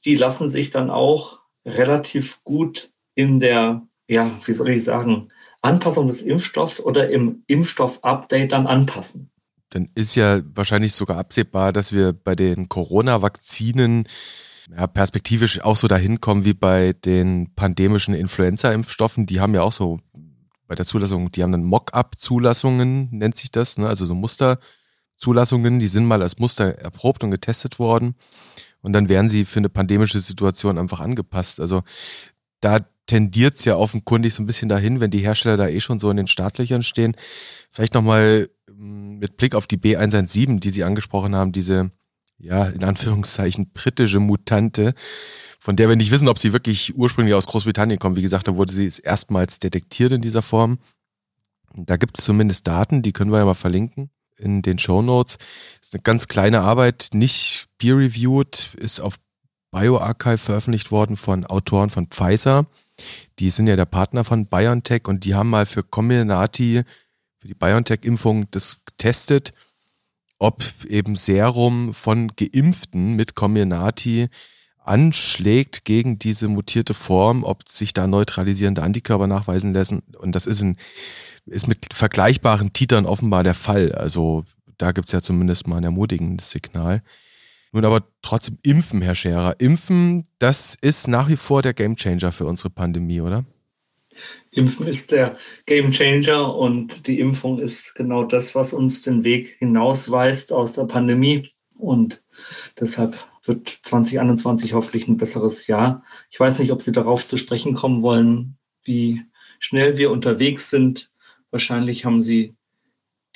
die 0.05 0.17
lassen 0.17 0.49
sich 0.49 0.71
dann 0.71 0.91
auch 0.91 1.41
relativ 1.65 2.43
gut 2.45 2.91
in 3.15 3.41
der, 3.41 3.83
ja, 4.09 4.31
wie 4.45 4.53
soll 4.53 4.71
ich 4.71 4.85
sagen, 4.85 5.29
Anpassung 5.61 6.07
des 6.09 6.23
Impfstoffs 6.23 6.81
oder 6.81 7.11
im 7.11 7.43
Impfstoff-Update 7.47 8.53
dann 8.53 8.67
anpassen. 8.67 9.31
Dann 9.71 9.91
ist 9.95 10.15
ja 10.15 10.41
wahrscheinlich 10.55 10.95
sogar 10.95 11.19
absehbar, 11.19 11.73
dass 11.73 11.93
wir 11.93 12.13
bei 12.13 12.35
den 12.35 12.69
Corona-Vakzinen 12.69 14.09
ja, 14.75 14.87
perspektivisch 14.87 15.61
auch 15.63 15.77
so 15.77 15.89
dahin 15.89 16.21
kommen 16.21 16.45
wie 16.45 16.55
bei 16.55 16.93
den 16.93 17.55
pandemischen 17.55 18.15
Influenza-Impfstoffen. 18.15 19.27
Die 19.27 19.41
haben 19.41 19.55
ja 19.55 19.63
auch 19.63 19.73
so 19.73 20.01
bei 20.67 20.75
der 20.75 20.85
Zulassung, 20.85 21.33
die 21.33 21.43
haben 21.43 21.53
dann 21.53 21.65
Mock-up-Zulassungen, 21.65 23.09
nennt 23.11 23.37
sich 23.37 23.51
das, 23.51 23.79
ne? 23.79 23.89
also 23.89 24.05
so 24.05 24.15
Musterzulassungen, 24.15 25.79
die 25.79 25.89
sind 25.89 26.05
mal 26.05 26.23
als 26.23 26.39
Muster 26.39 26.79
erprobt 26.79 27.25
und 27.25 27.31
getestet 27.31 27.79
worden. 27.79 28.15
Und 28.81 28.93
dann 28.93 29.09
werden 29.09 29.29
sie 29.29 29.45
für 29.45 29.59
eine 29.59 29.71
pandemische 29.71 30.21
Situation 30.21 30.79
einfach 30.79 31.01
angepasst. 31.01 31.59
Also 31.59 31.83
da 32.61 32.79
tendiert 33.07 33.57
es 33.57 33.65
ja 33.65 33.77
offenkundig 33.77 34.35
so 34.35 34.43
ein 34.43 34.47
bisschen 34.47 34.69
dahin, 34.69 35.01
wenn 35.01 35.11
die 35.11 35.19
Hersteller 35.19 35.57
da 35.57 35.69
eh 35.69 35.81
schon 35.81 35.99
so 35.99 36.11
in 36.11 36.17
den 36.17 36.27
Startlöchern 36.27 36.83
stehen. 36.83 37.17
Vielleicht 37.71 37.95
nochmal 37.95 38.51
mm, 38.71 39.19
mit 39.19 39.37
Blick 39.37 39.55
auf 39.55 39.67
die 39.67 39.79
B117, 39.79 40.61
die 40.61 40.71
Sie 40.71 40.85
angesprochen 40.85 41.35
haben, 41.35 41.53
diese 41.53 41.91
ja, 42.39 42.65
in 42.67 42.85
Anführungszeichen 42.85 43.71
britische 43.73 44.21
Mutante, 44.21 44.95
von 45.59 45.77
der 45.77 45.89
wir 45.89 45.97
nicht 45.97 46.11
wissen, 46.11 46.29
ob 46.29 46.39
sie 46.39 46.53
wirklich 46.53 46.97
ursprünglich 46.97 47.35
aus 47.35 47.47
Großbritannien 47.47 47.99
kommt. 47.99 48.17
Wie 48.17 48.23
gesagt, 48.23 48.49
da 48.49 48.57
wurde 48.57 48.73
sie 48.73 48.91
erstmals 49.03 49.59
detektiert 49.59 50.13
in 50.13 50.23
dieser 50.23 50.43
Form. 50.43 50.79
Da 51.75 51.97
gibt 51.97 52.19
es 52.19 52.25
zumindest 52.25 52.67
Daten, 52.67 53.03
die 53.03 53.13
können 53.13 53.31
wir 53.31 53.39
ja 53.39 53.45
mal 53.45 53.55
verlinken 53.55 54.11
in 54.37 54.63
den 54.63 54.79
Show 54.79 55.03
Notes. 55.03 55.39
Ist 55.83 55.95
eine 55.95 56.03
ganz 56.03 56.29
kleine 56.29 56.61
Arbeit, 56.61 57.11
nicht 57.13 57.67
peer-reviewed, 57.79 58.75
ist 58.77 59.01
auf 59.01 59.17
BioArchive 59.73 60.39
veröffentlicht 60.39 60.91
worden 60.91 61.17
von 61.17 61.45
Autoren 61.45 61.91
von 61.91 62.07
Pfizer. 62.07 62.67
Die 63.39 63.51
sind 63.51 63.67
ja 63.67 63.77
der 63.77 63.85
Partner 63.85 64.25
von 64.25 64.47
BioNTech 64.47 65.07
und 65.07 65.25
die 65.25 65.35
haben 65.35 65.51
mal 65.51 65.67
für 65.67 65.83
Comirnaty, 65.83 66.83
für 67.39 67.49
die 67.49 67.55
BioNTech-Impfung 67.55 68.51
das 68.51 68.85
getestet 68.85 69.53
ob 70.39 70.63
eben 70.89 71.17
Serum 71.17 71.93
von 71.95 72.33
Geimpften 72.37 73.15
mit 73.15 73.35
Comirnaty 73.35 74.29
anschlägt 74.85 75.85
gegen 75.85 76.19
diese 76.19 76.49
mutierte 76.49 76.95
Form, 76.95 77.45
ob 77.45 77.69
sich 77.69 77.93
da 77.93 78.07
neutralisierende 78.07 78.83
Antikörper 78.83 79.27
nachweisen 79.27 79.75
lassen. 79.75 80.03
Und 80.19 80.35
das 80.35 80.47
ist, 80.47 80.63
ein, 80.63 80.77
ist 81.47 81.69
mit 81.69 81.93
vergleichbaren 81.93 82.73
Titern 82.73 83.05
offenbar 83.05 83.45
der 83.45 83.55
Fall. 83.55 83.93
Also 83.93 84.45
da 84.79 84.93
gibt's 84.93 85.13
ja 85.13 85.21
zumindest 85.21 85.67
mal 85.67 85.77
ein 85.77 85.85
ermutigendes 85.85 86.51
Signal. 86.51 87.03
Nun 87.73 87.85
aber 87.85 88.03
trotzdem 88.23 88.59
Impfen, 88.63 89.03
Herr 89.03 89.15
Scherer. 89.15 89.61
Impfen, 89.61 90.27
das 90.39 90.75
ist 90.81 91.07
nach 91.07 91.29
wie 91.29 91.37
vor 91.37 91.61
der 91.61 91.75
Gamechanger 91.75 92.33
für 92.33 92.47
unsere 92.47 92.71
Pandemie, 92.71 93.21
oder? 93.21 93.45
Impfen 94.51 94.87
ist 94.87 95.13
der 95.13 95.37
Game 95.67 95.93
Changer 95.93 96.55
und 96.55 97.07
die 97.07 97.21
Impfung 97.21 97.59
ist 97.59 97.95
genau 97.95 98.25
das, 98.25 98.55
was 98.55 98.73
uns 98.73 99.03
den 99.03 99.25
Weg 99.25 99.57
hinausweist 99.59 100.53
aus 100.53 100.73
der 100.73 100.85
Pandemie. 100.85 101.51
Und 101.77 102.23
deshalb 102.79 103.17
wird 103.45 103.69
2021 103.69 104.75
hoffentlich 104.75 105.09
ein 105.09 105.17
besseres 105.17 105.67
Jahr. 105.67 106.05
Ich 106.31 106.39
weiß 106.39 106.59
nicht, 106.59 106.73
ob 106.73 106.83
Sie 106.83 106.93
darauf 106.93 107.27
zu 107.27 107.37
sprechen 107.37 107.75
kommen 107.75 108.03
wollen, 108.03 108.59
wie 108.83 109.23
schnell 109.59 109.97
wir 109.97 110.11
unterwegs 110.11 110.71
sind. 110.71 111.11
Wahrscheinlich 111.51 112.05
haben 112.05 112.21
Sie 112.21 112.57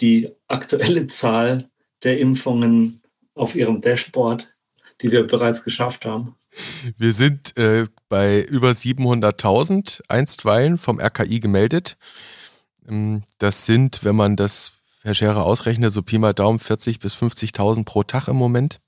die 0.00 0.30
aktuelle 0.48 1.06
Zahl 1.06 1.70
der 2.02 2.18
Impfungen 2.18 3.02
auf 3.34 3.54
Ihrem 3.54 3.80
Dashboard, 3.80 4.54
die 5.00 5.12
wir 5.12 5.26
bereits 5.26 5.64
geschafft 5.64 6.04
haben. 6.04 6.36
Wir 6.98 7.12
sind 7.12 7.56
äh, 7.56 7.86
bei 8.08 8.42
über 8.42 8.70
700.000 8.70 10.02
einstweilen 10.08 10.78
vom 10.78 11.00
RKI 11.00 11.40
gemeldet. 11.40 11.96
Ähm, 12.88 13.22
das 13.38 13.66
sind, 13.66 14.04
wenn 14.04 14.16
man 14.16 14.36
das, 14.36 14.72
Herr 15.02 15.14
Scherer, 15.14 15.44
ausrechnet, 15.44 15.92
so 15.92 16.02
Pi 16.02 16.18
mal 16.18 16.34
Daumen 16.34 16.58
40.000 16.58 17.00
bis 17.00 17.14
50.000 17.14 17.84
pro 17.84 18.02
Tag 18.02 18.28
im 18.28 18.36
Moment. 18.36 18.80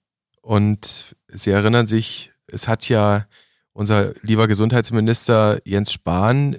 Und 0.42 1.16
Sie 1.28 1.50
erinnern 1.50 1.86
sich, 1.86 2.32
es 2.46 2.68
hat 2.68 2.88
ja 2.88 3.26
unser 3.72 4.12
lieber 4.20 4.46
Gesundheitsminister 4.46 5.60
Jens 5.64 5.92
Spahn 5.92 6.56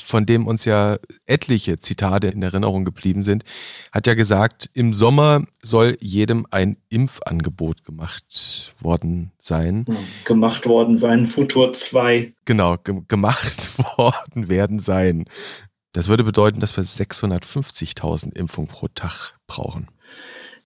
von 0.00 0.26
dem 0.26 0.46
uns 0.46 0.64
ja 0.64 0.96
etliche 1.26 1.78
Zitate 1.78 2.28
in 2.28 2.42
Erinnerung 2.42 2.84
geblieben 2.84 3.22
sind, 3.22 3.44
hat 3.90 4.06
ja 4.06 4.14
gesagt, 4.14 4.70
im 4.74 4.94
Sommer 4.94 5.44
soll 5.62 5.96
jedem 6.00 6.46
ein 6.50 6.76
Impfangebot 6.88 7.84
gemacht 7.84 8.74
worden 8.80 9.32
sein. 9.38 9.86
Gemacht 10.24 10.66
worden 10.66 10.96
sein, 10.96 11.26
Futur 11.26 11.72
2. 11.72 12.32
Genau, 12.44 12.76
ge 12.78 13.02
gemacht 13.08 13.78
worden 13.98 14.48
werden 14.48 14.78
sein. 14.78 15.24
Das 15.92 16.08
würde 16.08 16.24
bedeuten, 16.24 16.60
dass 16.60 16.76
wir 16.76 16.84
650.000 16.84 18.34
Impfungen 18.34 18.68
pro 18.68 18.88
Tag 18.88 19.36
brauchen. 19.46 19.88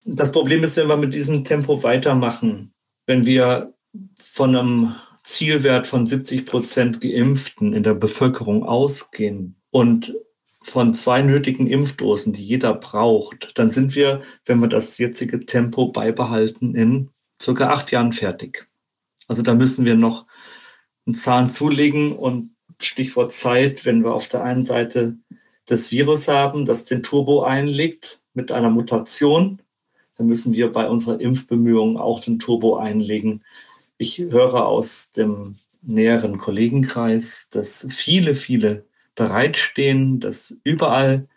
Das 0.04 0.30
Problem 0.30 0.62
ist, 0.62 0.76
wenn 0.76 0.88
wir 0.88 0.96
mit 0.96 1.14
diesem 1.14 1.42
Tempo 1.42 1.82
weitermachen, 1.82 2.72
wenn 3.06 3.26
wir 3.26 3.74
von 4.20 4.54
einem 4.54 4.94
Zielwert 5.26 5.88
von 5.88 6.06
70 6.06 6.46
Prozent 6.46 7.00
Geimpften 7.00 7.72
in 7.72 7.82
der 7.82 7.94
Bevölkerung 7.94 8.62
ausgehen 8.64 9.56
und 9.70 10.14
von 10.62 10.94
zwei 10.94 11.22
nötigen 11.22 11.66
Impfdosen, 11.66 12.32
die 12.32 12.44
jeder 12.44 12.74
braucht, 12.74 13.58
dann 13.58 13.72
sind 13.72 13.96
wir, 13.96 14.22
wenn 14.44 14.60
wir 14.60 14.68
das 14.68 14.98
jetzige 14.98 15.44
Tempo 15.44 15.88
beibehalten, 15.88 16.76
in 16.76 17.10
circa 17.42 17.70
acht 17.70 17.90
Jahren 17.90 18.12
fertig. 18.12 18.68
Also 19.26 19.42
da 19.42 19.54
müssen 19.54 19.84
wir 19.84 19.96
noch 19.96 20.26
einen 21.06 21.16
Zahn 21.16 21.50
zulegen 21.50 22.16
und 22.16 22.52
Stichwort 22.80 23.32
Zeit, 23.32 23.84
wenn 23.84 24.04
wir 24.04 24.14
auf 24.14 24.28
der 24.28 24.44
einen 24.44 24.64
Seite 24.64 25.16
das 25.66 25.90
Virus 25.90 26.28
haben, 26.28 26.66
das 26.66 26.84
den 26.84 27.02
Turbo 27.02 27.42
einlegt 27.42 28.20
mit 28.32 28.52
einer 28.52 28.70
Mutation, 28.70 29.60
dann 30.14 30.28
müssen 30.28 30.52
wir 30.52 30.70
bei 30.70 30.88
unserer 30.88 31.20
Impfbemühungen 31.20 31.96
auch 31.96 32.20
den 32.20 32.38
Turbo 32.38 32.76
einlegen, 32.76 33.42
ich 33.98 34.18
höre 34.18 34.66
aus 34.66 35.10
dem 35.10 35.56
näheren 35.82 36.38
Kollegenkreis, 36.38 37.48
dass 37.50 37.86
viele, 37.90 38.34
viele 38.34 38.84
bereitstehen, 39.14 40.20
dass 40.20 40.56
überall 40.64 41.28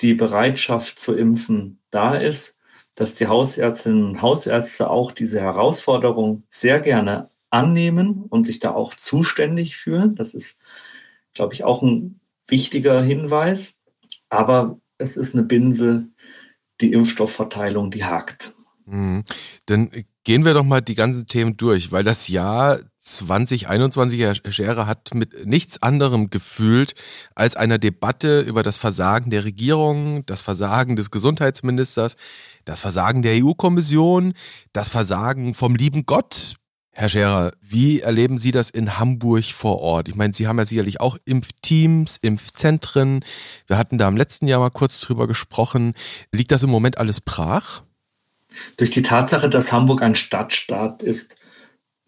die 0.00 0.14
Bereitschaft 0.14 0.98
zu 0.98 1.14
impfen 1.14 1.80
da 1.90 2.14
ist, 2.14 2.58
dass 2.94 3.14
die 3.14 3.28
Hausärztinnen 3.28 4.04
und 4.04 4.22
Hausärzte 4.22 4.90
auch 4.90 5.12
diese 5.12 5.40
Herausforderung 5.40 6.42
sehr 6.48 6.80
gerne 6.80 7.30
annehmen 7.50 8.24
und 8.28 8.44
sich 8.44 8.58
da 8.58 8.72
auch 8.72 8.94
zuständig 8.94 9.76
fühlen. 9.76 10.14
Das 10.16 10.34
ist, 10.34 10.58
glaube 11.32 11.54
ich, 11.54 11.64
auch 11.64 11.82
ein 11.82 12.20
wichtiger 12.48 13.02
Hinweis. 13.02 13.74
Aber 14.28 14.80
es 14.98 15.16
ist 15.16 15.34
eine 15.34 15.44
Binse, 15.44 16.08
die 16.80 16.92
Impfstoffverteilung, 16.92 17.90
die 17.90 18.04
hakt. 18.04 18.54
Mhm. 18.84 19.24
Dann 19.66 19.90
gehen 20.28 20.44
wir 20.44 20.52
doch 20.52 20.62
mal 20.62 20.82
die 20.82 20.94
ganzen 20.94 21.26
Themen 21.26 21.56
durch, 21.56 21.90
weil 21.90 22.04
das 22.04 22.28
Jahr 22.28 22.80
2021, 22.98 24.20
Herr 24.20 24.34
Scherer, 24.52 24.86
hat 24.86 25.14
mit 25.14 25.46
nichts 25.46 25.82
anderem 25.82 26.28
gefühlt 26.28 26.92
als 27.34 27.56
einer 27.56 27.78
Debatte 27.78 28.40
über 28.40 28.62
das 28.62 28.76
Versagen 28.76 29.30
der 29.30 29.44
Regierung, 29.44 30.26
das 30.26 30.42
Versagen 30.42 30.96
des 30.96 31.10
Gesundheitsministers, 31.10 32.18
das 32.66 32.82
Versagen 32.82 33.22
der 33.22 33.42
EU-Kommission, 33.42 34.34
das 34.74 34.90
Versagen 34.90 35.54
vom 35.54 35.74
lieben 35.74 36.04
Gott. 36.04 36.56
Herr 36.92 37.08
Scherer, 37.08 37.52
wie 37.62 38.00
erleben 38.00 38.36
Sie 38.36 38.50
das 38.50 38.68
in 38.68 38.98
Hamburg 38.98 39.46
vor 39.46 39.78
Ort? 39.80 40.10
Ich 40.10 40.14
meine, 40.14 40.34
Sie 40.34 40.46
haben 40.46 40.58
ja 40.58 40.66
sicherlich 40.66 41.00
auch 41.00 41.16
Impfteams, 41.24 42.18
Impfzentren. 42.18 43.24
Wir 43.66 43.78
hatten 43.78 43.96
da 43.96 44.06
im 44.06 44.18
letzten 44.18 44.46
Jahr 44.46 44.60
mal 44.60 44.68
kurz 44.68 45.00
drüber 45.00 45.26
gesprochen. 45.26 45.94
Liegt 46.32 46.52
das 46.52 46.64
im 46.64 46.68
Moment 46.68 46.98
alles 46.98 47.22
brach? 47.22 47.80
Durch 48.76 48.90
die 48.90 49.02
Tatsache, 49.02 49.48
dass 49.48 49.72
Hamburg 49.72 50.02
ein 50.02 50.14
Stadtstaat 50.14 51.02
ist, 51.02 51.36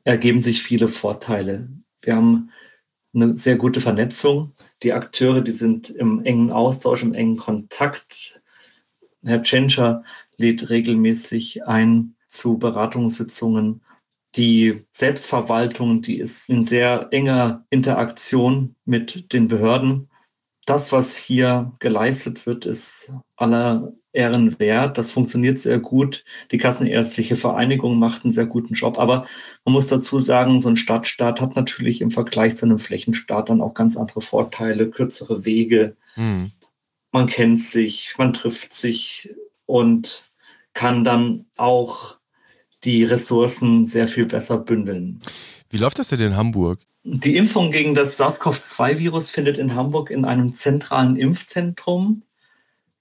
ergeben 0.04 0.40
sich 0.40 0.62
viele 0.62 0.88
Vorteile. 0.88 1.68
Wir 2.00 2.16
haben 2.16 2.50
eine 3.14 3.37
sehr 3.37 3.56
gute 3.56 3.80
Vernetzung. 3.80 4.52
Die 4.82 4.92
Akteure, 4.92 5.42
die 5.42 5.52
sind 5.52 5.90
im 5.90 6.25
engen 6.25 6.50
Austausch, 6.50 7.02
im 7.02 7.14
engen 7.14 7.37
Kontakt. 7.37 8.40
Herr 9.23 9.42
Tschentscher 9.42 10.04
lädt 10.37 10.70
regelmäßig 10.70 11.66
ein 11.66 12.16
zu 12.28 12.59
Beratungssitzungen. 12.59 13.82
Die 14.37 14.85
Selbstverwaltung, 14.92 16.02
die 16.02 16.18
ist 16.18 16.49
in 16.49 16.64
sehr 16.64 17.09
enger 17.11 17.66
Interaktion 17.68 18.76
mit 18.85 19.32
den 19.32 19.49
Behörden. 19.49 20.10
Das, 20.67 20.93
was 20.93 21.17
hier 21.17 21.73
geleistet 21.79 22.47
wird, 22.47 22.67
ist 22.67 23.12
aller 23.37 23.93
Ehren 24.12 24.59
wert. 24.59 24.99
Das 24.99 25.11
funktioniert 25.11 25.59
sehr 25.59 25.79
gut. 25.79 26.25
Die 26.50 26.59
Kassenärztliche 26.59 27.37
Vereinigung 27.37 27.99
macht 27.99 28.25
einen 28.25 28.33
sehr 28.33 28.47
guten 28.47 28.75
Job. 28.75 28.99
Aber 28.99 29.26
man 29.64 29.73
muss 29.73 29.87
dazu 29.87 30.19
sagen, 30.19 30.61
so 30.61 30.69
ein 30.69 30.76
Stadtstaat 30.76 31.40
hat 31.40 31.57
natürlich 31.57 32.00
im 32.00 32.11
Vergleich 32.11 32.57
zu 32.57 32.67
einem 32.67 32.79
Flächenstaat 32.79 33.49
dann 33.49 33.61
auch 33.61 33.75
ganz 33.75 33.97
andere 33.97 34.21
Vorteile, 34.21 34.90
kürzere 34.90 35.45
Wege. 35.45 35.97
Mhm. 36.17 36.50
Man 37.12 37.26
kennt 37.26 37.61
sich, 37.62 38.14
man 38.19 38.33
trifft 38.33 38.73
sich 38.73 39.35
und 39.67 40.25
kann 40.73 41.05
dann 41.05 41.47
auch 41.57 42.19
die 42.85 43.05
Ressourcen 43.05 43.87
sehr 43.87 44.09
viel 44.09 44.26
besser 44.26 44.59
bündeln. 44.59 45.21
Wie 45.69 45.76
läuft 45.76 45.99
das 45.99 46.09
denn 46.09 46.21
in 46.21 46.37
Hamburg? 46.37 46.81
Die 47.02 47.37
Impfung 47.37 47.71
gegen 47.71 47.95
das 47.95 48.19
SARS-CoV-2-Virus 48.19 49.30
findet 49.30 49.57
in 49.57 49.75
Hamburg 49.75 50.11
in 50.11 50.25
einem 50.26 50.52
zentralen 50.52 51.16
Impfzentrum 51.16 52.23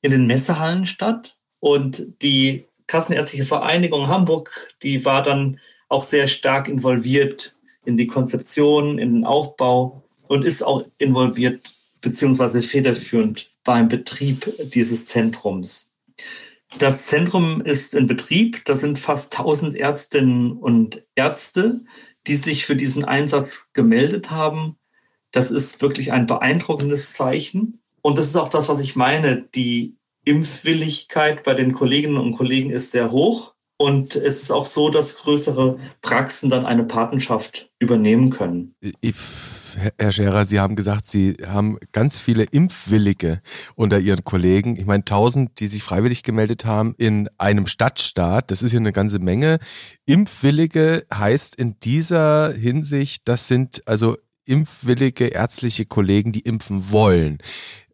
in 0.01 0.11
den 0.11 0.25
Messehallen 0.25 0.85
statt. 0.85 1.35
Und 1.59 2.07
die 2.21 2.65
Kassenärztliche 2.87 3.43
Vereinigung 3.43 4.07
Hamburg, 4.07 4.73
die 4.83 5.03
war 5.03 5.21
dann 5.21 5.59
auch 5.89 6.03
sehr 6.03 6.27
stark 6.27 6.69
involviert 6.69 7.55
in 7.83 7.97
die 7.97 8.07
Konzeption, 8.07 8.99
in 8.99 9.15
den 9.15 9.25
Aufbau 9.25 10.01
und 10.29 10.45
ist 10.45 10.63
auch 10.63 10.85
involviert 10.97 11.73
beziehungsweise 12.01 12.61
federführend 12.61 13.51
beim 13.65 13.89
Betrieb 13.89 14.53
dieses 14.73 15.07
Zentrums. 15.07 15.89
Das 16.77 17.07
Zentrum 17.07 17.61
ist 17.61 17.95
in 17.95 18.07
Betrieb. 18.07 18.63
Da 18.65 18.75
sind 18.75 18.99
fast 18.99 19.37
1000 19.37 19.75
Ärztinnen 19.75 20.53
und 20.53 21.03
Ärzte, 21.15 21.81
die 22.29 22.35
sich 22.35 22.65
für 22.65 22.75
diesen 22.75 23.03
Einsatz 23.03 23.69
gemeldet 23.73 24.29
haben. 24.29 24.77
Das 25.31 25.49
ist 25.49 25.81
wirklich 25.81 26.13
ein 26.13 26.27
beeindruckendes 26.27 27.13
Zeichen. 27.13 27.81
Und 28.01 28.19
das 28.19 28.27
ist 28.27 28.35
auch 28.35 28.49
das, 28.49 28.69
was 28.69 28.79
ich 28.79 28.95
meine. 28.95 29.47
Die 29.55 29.95
Impfwilligkeit 30.25 31.43
bei 31.43 31.55
den 31.55 31.73
Kolleginnen 31.73 32.17
und 32.17 32.37
Kollegen 32.37 32.69
ist 32.69 32.91
sehr 32.91 33.11
hoch. 33.11 33.55
Und 33.77 34.15
es 34.15 34.43
ist 34.43 34.51
auch 34.51 34.67
so, 34.67 34.89
dass 34.89 35.17
größere 35.17 35.79
Praxen 36.01 36.51
dann 36.51 36.67
eine 36.67 36.83
Patenschaft 36.83 37.71
übernehmen 37.79 38.29
können. 38.29 38.75
Herr 39.97 40.11
Scherer, 40.11 40.45
Sie 40.45 40.59
haben 40.59 40.75
gesagt, 40.75 41.07
Sie 41.07 41.37
haben 41.45 41.77
ganz 41.91 42.19
viele 42.19 42.43
Impfwillige 42.43 43.41
unter 43.75 43.99
Ihren 43.99 44.23
Kollegen. 44.23 44.75
Ich 44.77 44.85
meine, 44.85 45.01
1000, 45.01 45.59
die 45.59 45.67
sich 45.67 45.83
freiwillig 45.83 46.23
gemeldet 46.23 46.65
haben 46.65 46.95
in 46.97 47.29
einem 47.37 47.67
Stadtstaat. 47.67 48.51
Das 48.51 48.63
ist 48.63 48.71
ja 48.71 48.79
eine 48.79 48.93
ganze 48.93 49.19
Menge. 49.19 49.59
Impfwillige 50.05 51.05
heißt 51.13 51.55
in 51.55 51.79
dieser 51.79 52.53
Hinsicht, 52.53 53.27
das 53.27 53.47
sind 53.47 53.87
also 53.87 54.17
impfwillige 54.45 55.27
ärztliche 55.27 55.85
Kollegen, 55.85 56.31
die 56.31 56.41
impfen 56.41 56.91
wollen. 56.91 57.37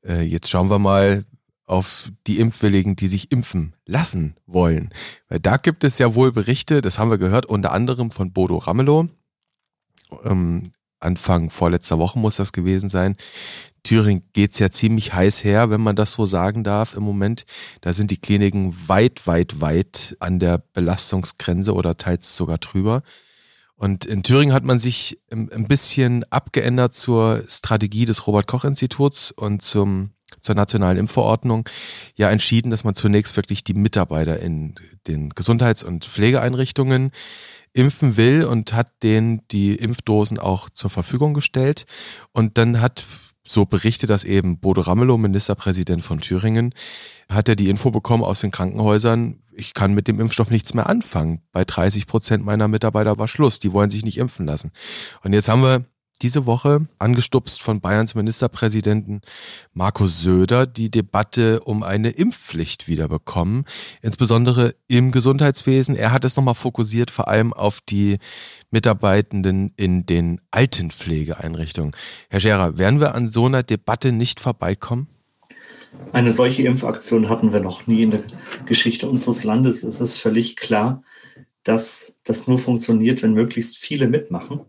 Äh, 0.06 0.22
jetzt 0.22 0.50
schauen 0.50 0.70
wir 0.70 0.80
mal 0.80 1.26
auf 1.66 2.12
die 2.28 2.40
Impfwilligen, 2.40 2.96
die 2.96 3.08
sich 3.08 3.32
impfen 3.32 3.74
lassen 3.86 4.36
wollen. 4.46 4.90
Weil 5.28 5.40
da 5.40 5.58
gibt 5.58 5.84
es 5.84 5.98
ja 5.98 6.16
wohl 6.16 6.32
Berichte, 6.32 6.82
das 6.82 7.00
haben 7.00 7.10
wir 7.10 7.18
gehört, 7.18 7.46
unter 7.46 7.72
anderem 7.72 8.12
von 8.12 8.32
Bodo 8.32 8.58
Ramelow. 8.58 9.10
Ähm, 10.24 10.64
Anfang 11.00 11.50
vorletzter 11.50 12.00
Woche 12.00 12.20
muss 12.20 12.38
das 12.38 12.54
gewesen 12.54 12.90
sein. 12.90 13.16
Thüringen 13.84 14.24
geht's 14.34 14.60
ja 14.60 14.70
ziemlich 14.70 15.14
heiß 15.14 15.44
her, 15.44 15.70
wenn 15.70 15.82
man 15.82 15.96
das 15.96 16.14
so 16.14 16.26
sagen 16.26 16.64
darf 16.64 16.96
im 16.96 17.04
Moment. 17.04 17.46
Da 17.82 17.94
sind 17.94 18.12
die 18.12 18.18
Kliniken 18.18 18.76
weit, 18.88 19.28
weit, 19.28 19.62
weit 19.62 20.18
an 20.20 20.40
der 20.40 20.58
Belastungsgrenze 20.74 21.74
oder 21.74 21.96
teils 21.96 22.36
sogar 22.36 22.58
drüber. 22.58 23.04
Und 23.78 24.06
in 24.06 24.24
Thüringen 24.24 24.54
hat 24.54 24.64
man 24.64 24.80
sich 24.80 25.20
ein 25.30 25.68
bisschen 25.68 26.24
abgeändert 26.32 26.96
zur 26.96 27.44
Strategie 27.48 28.06
des 28.06 28.26
Robert 28.26 28.48
Koch 28.48 28.64
Instituts 28.64 29.32
und 29.32 29.62
zum, 29.62 30.12
zur 30.40 30.56
nationalen 30.56 30.98
Impfverordnung 30.98 31.68
ja 32.16 32.30
entschieden, 32.30 32.72
dass 32.72 32.86
man 32.86 32.96
zunächst 32.96 33.36
wirklich 33.36 33.66
die 33.66 33.74
Mitarbeiter 33.74 34.40
in 34.40 34.76
den 35.08 35.30
Gesundheits- 35.30 35.84
und 35.84 36.06
Pflegeeinrichtungen 36.06 37.12
impfen 37.76 38.18
will 38.18 38.44
und 38.46 38.74
hat 38.74 39.04
denen 39.04 39.42
die 39.52 39.76
Impfdosen 39.76 40.40
auch 40.40 40.70
zur 40.70 40.90
Verfügung 40.90 41.34
gestellt. 41.34 41.86
Und 42.32 42.58
dann 42.58 42.82
hat 42.82 43.04
so 43.48 43.66
berichtet 43.66 44.10
das 44.10 44.24
eben 44.24 44.58
Bodo 44.58 44.82
Ramelow, 44.82 45.18
Ministerpräsident 45.18 46.04
von 46.04 46.20
Thüringen, 46.20 46.74
hat 47.30 47.48
er 47.48 47.56
die 47.56 47.70
Info 47.70 47.92
bekommen 47.92 48.24
aus 48.24 48.42
den 48.42 48.50
Krankenhäusern, 48.50 49.40
ich 49.54 49.74
kann 49.74 49.94
mit 49.94 50.08
dem 50.08 50.20
Impfstoff 50.20 50.50
nichts 50.50 50.74
mehr 50.74 50.90
anfangen. 50.90 51.42
Bei 51.52 51.64
30 51.64 52.08
Prozent 52.08 52.44
meiner 52.44 52.68
Mitarbeiter 52.68 53.18
war 53.18 53.28
Schluss, 53.28 53.60
die 53.60 53.72
wollen 53.72 53.90
sich 53.90 54.04
nicht 54.04 54.18
impfen 54.18 54.46
lassen. 54.46 54.72
Und 55.24 55.34
jetzt 55.34 55.48
haben 55.48 55.62
wir 55.62 55.86
diese 56.22 56.46
Woche, 56.46 56.88
angestupst 57.00 57.62
von 57.62 57.82
Bayerns 57.82 58.16
Ministerpräsidenten 58.16 59.22
Markus 59.74 60.22
Söder, 60.22 60.66
die 60.66 60.90
Debatte 60.90 61.60
um 61.62 61.84
eine 61.84 62.10
Impfpflicht 62.10 62.88
wiederbekommen, 62.88 63.66
insbesondere 64.02 64.76
im 64.88 65.12
Gesundheitswesen. 65.12 65.96
Er 65.96 66.12
hat 66.12 66.26
es 66.26 66.36
nochmal 66.36 66.56
fokussiert, 66.56 67.12
vor 67.12 67.28
allem 67.28 67.54
auf 67.54 67.82
die 67.82 68.18
Mitarbeitenden 68.72 69.74
in 69.78 70.06
den 70.06 70.42
Altenpflegeeinrichtungen. 70.52 71.96
Herr 72.30 72.40
Scherer, 72.40 72.78
werden 72.78 73.00
wir 73.00 73.16
an 73.16 73.30
so 73.30 73.46
einer 73.46 73.64
Debatte 73.64 74.12
nicht 74.12 74.40
vorbeikommen? 74.40 75.08
Eine 76.12 76.34
solche 76.34 76.64
Impfaktion 76.64 77.30
hatten 77.30 77.54
wir 77.54 77.60
noch 77.60 77.88
nie 77.88 78.04
in 78.04 78.12
der 78.12 78.24
Geschichte 78.66 79.10
unseres 79.10 79.44
Landes. 79.44 79.84
Es 79.84 80.02
ist 80.02 80.18
völlig 80.18 80.56
klar, 80.56 81.04
dass 81.64 82.14
das 82.24 82.48
nur 82.48 82.60
funktioniert, 82.60 83.24
wenn 83.24 83.34
möglichst 83.34 83.78
viele 83.78 84.08
mitmachen. 84.08 84.62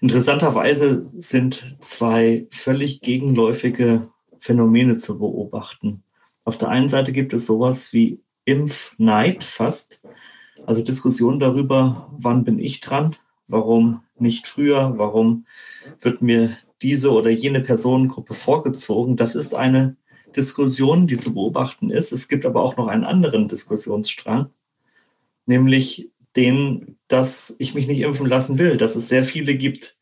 Interessanterweise 0.00 1.10
sind 1.14 1.76
zwei 1.80 2.46
völlig 2.50 3.00
gegenläufige 3.00 4.08
Phänomene 4.38 4.96
zu 4.98 5.18
beobachten. 5.18 6.02
Auf 6.44 6.58
der 6.58 6.68
einen 6.68 6.88
Seite 6.88 7.12
gibt 7.12 7.32
es 7.32 7.46
sowas 7.46 7.92
wie 7.92 8.20
Impfneid 8.44 9.44
fast, 9.44 10.02
also 10.66 10.82
Diskussionen 10.82 11.40
darüber, 11.40 12.10
wann 12.18 12.44
bin 12.44 12.58
ich 12.58 12.80
dran, 12.80 13.16
warum 13.46 14.02
nicht 14.18 14.46
früher, 14.46 14.94
warum 14.96 15.46
wird 16.00 16.22
mir 16.22 16.56
diese 16.80 17.12
oder 17.12 17.30
jene 17.30 17.60
Personengruppe 17.60 18.34
vorgezogen. 18.34 19.16
Das 19.16 19.34
ist 19.34 19.54
eine 19.54 19.96
Diskussion, 20.34 21.06
die 21.06 21.16
zu 21.16 21.34
beobachten 21.34 21.90
ist. 21.90 22.12
Es 22.12 22.28
gibt 22.28 22.46
aber 22.46 22.62
auch 22.62 22.76
noch 22.76 22.88
einen 22.88 23.04
anderen 23.04 23.48
Diskussionsstrang, 23.48 24.50
nämlich 25.46 26.10
den, 26.36 26.98
dass 27.08 27.54
ich 27.58 27.74
mich 27.74 27.86
nicht 27.86 28.00
impfen 28.00 28.26
lassen 28.26 28.58
will, 28.58 28.76
dass 28.76 28.96
es 28.96 29.08
sehr 29.08 29.24
viele 29.24 29.54
gibt, 29.54 29.96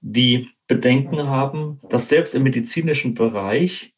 die 0.00 0.50
Bedenken 0.66 1.28
haben, 1.28 1.80
dass 1.88 2.08
selbst 2.08 2.34
im 2.34 2.42
medizinischen 2.42 3.14
Bereich 3.14 3.94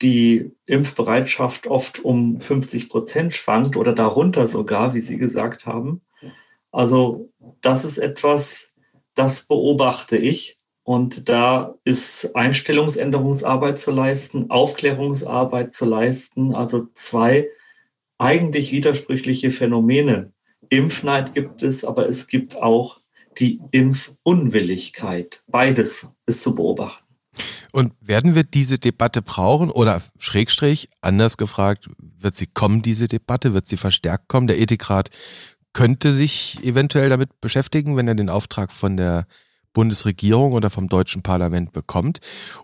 die 0.00 0.52
Impfbereitschaft 0.66 1.66
oft 1.66 2.04
um 2.04 2.40
50 2.40 2.88
Prozent 2.88 3.34
schwankt 3.34 3.76
oder 3.76 3.92
darunter 3.92 4.46
sogar, 4.46 4.94
wie 4.94 5.00
Sie 5.00 5.18
gesagt 5.18 5.66
haben. 5.66 6.02
Also 6.70 7.32
das 7.60 7.84
ist 7.84 7.98
etwas, 7.98 8.72
das 9.14 9.46
beobachte 9.46 10.16
ich. 10.16 10.58
Und 10.84 11.28
da 11.28 11.74
ist 11.84 12.34
Einstellungsänderungsarbeit 12.34 13.78
zu 13.78 13.90
leisten, 13.90 14.50
Aufklärungsarbeit 14.50 15.74
zu 15.74 15.84
leisten, 15.84 16.54
also 16.54 16.86
zwei 16.94 17.48
eigentlich 18.16 18.72
widersprüchliche 18.72 19.50
Phänomene. 19.50 20.32
Impfneid 20.68 21.34
gibt 21.34 21.62
es, 21.62 21.84
aber 21.84 22.08
es 22.08 22.26
gibt 22.26 22.56
auch 22.56 23.00
die 23.38 23.60
Impfunwilligkeit. 23.70 25.42
Beides 25.46 26.08
ist 26.26 26.42
zu 26.42 26.54
beobachten. 26.54 27.04
Und 27.72 27.92
werden 28.00 28.34
wir 28.34 28.44
diese 28.44 28.78
Debatte 28.78 29.22
brauchen 29.22 29.70
oder 29.70 30.02
Schrägstrich, 30.18 30.88
anders 31.00 31.36
gefragt, 31.36 31.88
wird 31.98 32.34
sie 32.34 32.46
kommen, 32.46 32.82
diese 32.82 33.08
Debatte, 33.08 33.54
wird 33.54 33.68
sie 33.68 33.76
verstärkt 33.76 34.28
kommen? 34.28 34.46
Der 34.46 34.58
Ethikrat 34.58 35.10
könnte 35.72 36.12
sich 36.12 36.58
eventuell 36.64 37.10
damit 37.10 37.40
beschäftigen, 37.40 37.96
wenn 37.96 38.08
er 38.08 38.14
den 38.14 38.30
Auftrag 38.30 38.72
von 38.72 38.96
der 38.96 39.26
Bundesregierung 39.74 40.52
oder 40.52 40.70
vom 40.70 40.88
deutschen 40.88 41.22
Parlament 41.22 41.72
bekommt. 41.72 42.18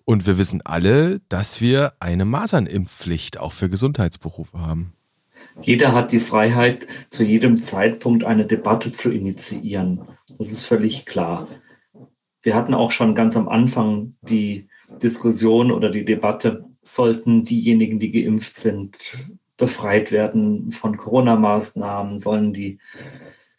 Und 0.04 0.26
wir 0.26 0.38
wissen 0.38 0.62
alle, 0.62 1.20
dass 1.28 1.60
wir 1.60 1.92
eine 2.00 2.24
Masernimpfpflicht 2.24 3.38
auch 3.38 3.52
für 3.52 3.68
Gesundheitsberufe 3.68 4.58
haben. 4.58 4.94
Jeder 5.60 5.92
hat 5.92 6.12
die 6.12 6.20
Freiheit, 6.20 6.86
zu 7.10 7.22
jedem 7.22 7.58
Zeitpunkt 7.58 8.24
eine 8.24 8.44
Debatte 8.46 8.92
zu 8.92 9.12
initiieren. 9.12 10.02
Das 10.38 10.50
ist 10.50 10.64
völlig 10.64 11.06
klar. 11.06 11.48
Wir 12.42 12.54
hatten 12.54 12.74
auch 12.74 12.90
schon 12.90 13.14
ganz 13.14 13.36
am 13.36 13.48
Anfang 13.48 14.16
die 14.22 14.68
Diskussion 15.02 15.70
oder 15.70 15.90
die 15.90 16.04
Debatte, 16.04 16.64
sollten 16.82 17.42
diejenigen, 17.42 17.98
die 17.98 18.12
geimpft 18.12 18.56
sind, 18.56 19.16
befreit 19.56 20.12
werden 20.12 20.70
von 20.70 20.96
Corona-Maßnahmen, 20.96 22.18
sollen 22.18 22.52
die 22.52 22.78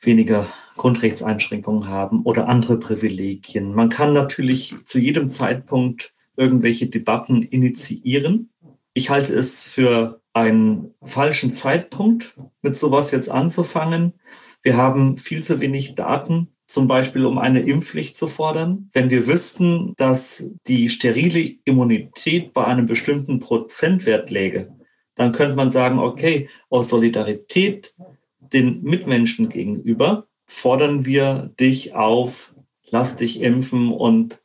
weniger 0.02 0.46
Grundrechtseinschränkungen 0.78 1.88
haben 1.88 2.22
oder 2.24 2.48
andere 2.48 2.78
Privilegien. 2.78 3.74
Man 3.74 3.90
kann 3.90 4.14
natürlich 4.14 4.76
zu 4.86 5.00
jedem 5.00 5.28
Zeitpunkt 5.28 6.14
irgendwelche 6.38 6.88
Debatten 6.88 7.42
initiieren. 7.42 8.52
Ich 8.94 9.10
halte 9.10 9.34
es 9.34 9.68
für 9.68 10.22
einen 10.36 10.94
falschen 11.02 11.50
Zeitpunkt, 11.50 12.38
mit 12.62 12.76
sowas 12.76 13.12
jetzt 13.12 13.30
anzufangen. 13.30 14.14
Wir 14.62 14.76
haben 14.76 15.18
viel 15.18 15.44
zu 15.44 15.62
wenig 15.62 15.96
Daten, 15.96 16.50
zum 16.68 16.88
Beispiel 16.88 17.26
um 17.26 17.38
eine 17.38 17.62
Impfpflicht 17.62 18.18
zu 18.18 18.28
fordern. 18.28 18.90
Wenn 18.92 19.10
wir 19.10 19.28
wüssten, 19.28 19.94
dass 19.96 20.52
die 20.68 20.90
sterile 20.90 21.56
Immunität 21.64 22.54
bei 22.54 22.66
einem 22.66 22.86
bestimmten 22.86 23.40
Prozentwert 23.40 24.30
läge, 24.30 24.76
dann 25.16 25.32
könnte 25.32 25.56
man 25.56 25.72
sagen, 25.72 26.00
okay, 26.00 26.50
aus 26.70 26.90
Solidarität 26.90 27.96
den 28.40 28.84
Mitmenschen 28.84 29.48
gegenüber 29.48 30.28
fordern 30.46 31.06
wir 31.06 31.54
dich 31.60 31.96
auf, 31.96 32.56
lass 32.90 33.16
dich 33.16 33.42
impfen 33.42 33.92
und 33.92 34.42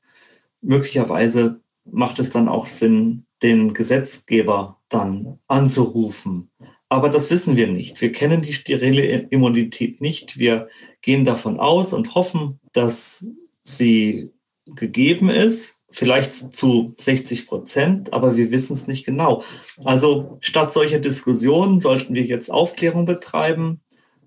möglicherweise 0.63 1.61
macht 1.85 2.21
es 2.21 2.31
dann 2.31 2.49
auch 2.49 2.67
Sinn, 2.67 3.27
den 3.43 3.75
Gesetzgeber 3.75 4.81
dann 4.89 5.39
anzurufen. 5.47 6.51
Aber 6.89 7.09
das 7.09 7.31
wissen 7.31 7.57
wir 7.57 7.69
nicht. 7.69 8.01
Wir 8.01 8.11
kennen 8.11 8.43
die 8.43 8.53
sterile 8.53 9.03
Immunität 9.31 10.01
nicht. 10.01 10.39
Wir 10.39 10.69
gehen 11.03 11.25
davon 11.25 11.61
aus 11.61 11.93
und 11.93 12.15
hoffen, 12.15 12.59
dass 12.73 13.27
sie 13.63 14.33
gegeben 14.67 15.31
ist, 15.31 15.77
vielleicht 15.91 16.35
zu 16.35 16.95
60 16.97 17.47
Prozent, 17.47 18.13
aber 18.13 18.37
wir 18.37 18.51
wissen 18.51 18.73
es 18.73 18.87
nicht 18.87 19.05
genau. 19.05 19.43
Also 19.85 20.39
statt 20.41 20.73
solcher 20.73 20.99
Diskussionen 20.99 21.81
sollten 21.81 22.15
wir 22.15 22.25
jetzt 22.25 22.51
Aufklärung 22.51 23.05
betreiben, 23.07 23.81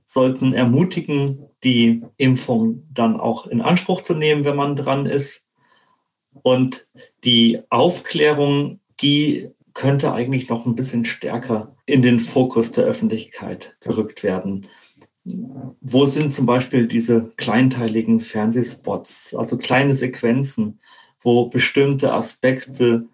sollten 0.05 0.53
ermutigen, 0.53 1.49
die 1.63 2.03
Impfung 2.17 2.87
dann 2.93 3.19
auch 3.19 3.47
in 3.47 3.61
Anspruch 3.61 4.01
zu 4.01 4.13
nehmen, 4.13 4.43
wenn 4.45 4.55
man 4.55 4.75
dran 4.75 5.05
ist. 5.05 5.45
Und 6.41 6.87
die 7.23 7.61
Aufklärung, 7.69 8.79
die 9.03 9.49
könnte 9.73 10.13
eigentlich 10.13 10.49
noch 10.49 10.65
ein 10.65 10.75
bisschen 10.75 11.05
stärker 11.05 11.75
in 11.85 12.01
den 12.01 12.19
Fokus 12.19 12.71
der 12.71 12.85
Öffentlichkeit 12.85 13.75
gerückt 13.81 14.23
werden. 14.23 14.67
Wo 15.25 16.05
sind 16.05 16.33
zum 16.33 16.45
Beispiel 16.45 16.87
diese 16.87 17.31
kleinteiligen 17.37 18.19
Fernsehspots, 18.19 19.35
also 19.35 19.57
kleine 19.57 19.95
Sequenzen, 19.95 20.79
wo 21.19 21.47
bestimmte 21.47 22.13
Aspekte 22.13 23.07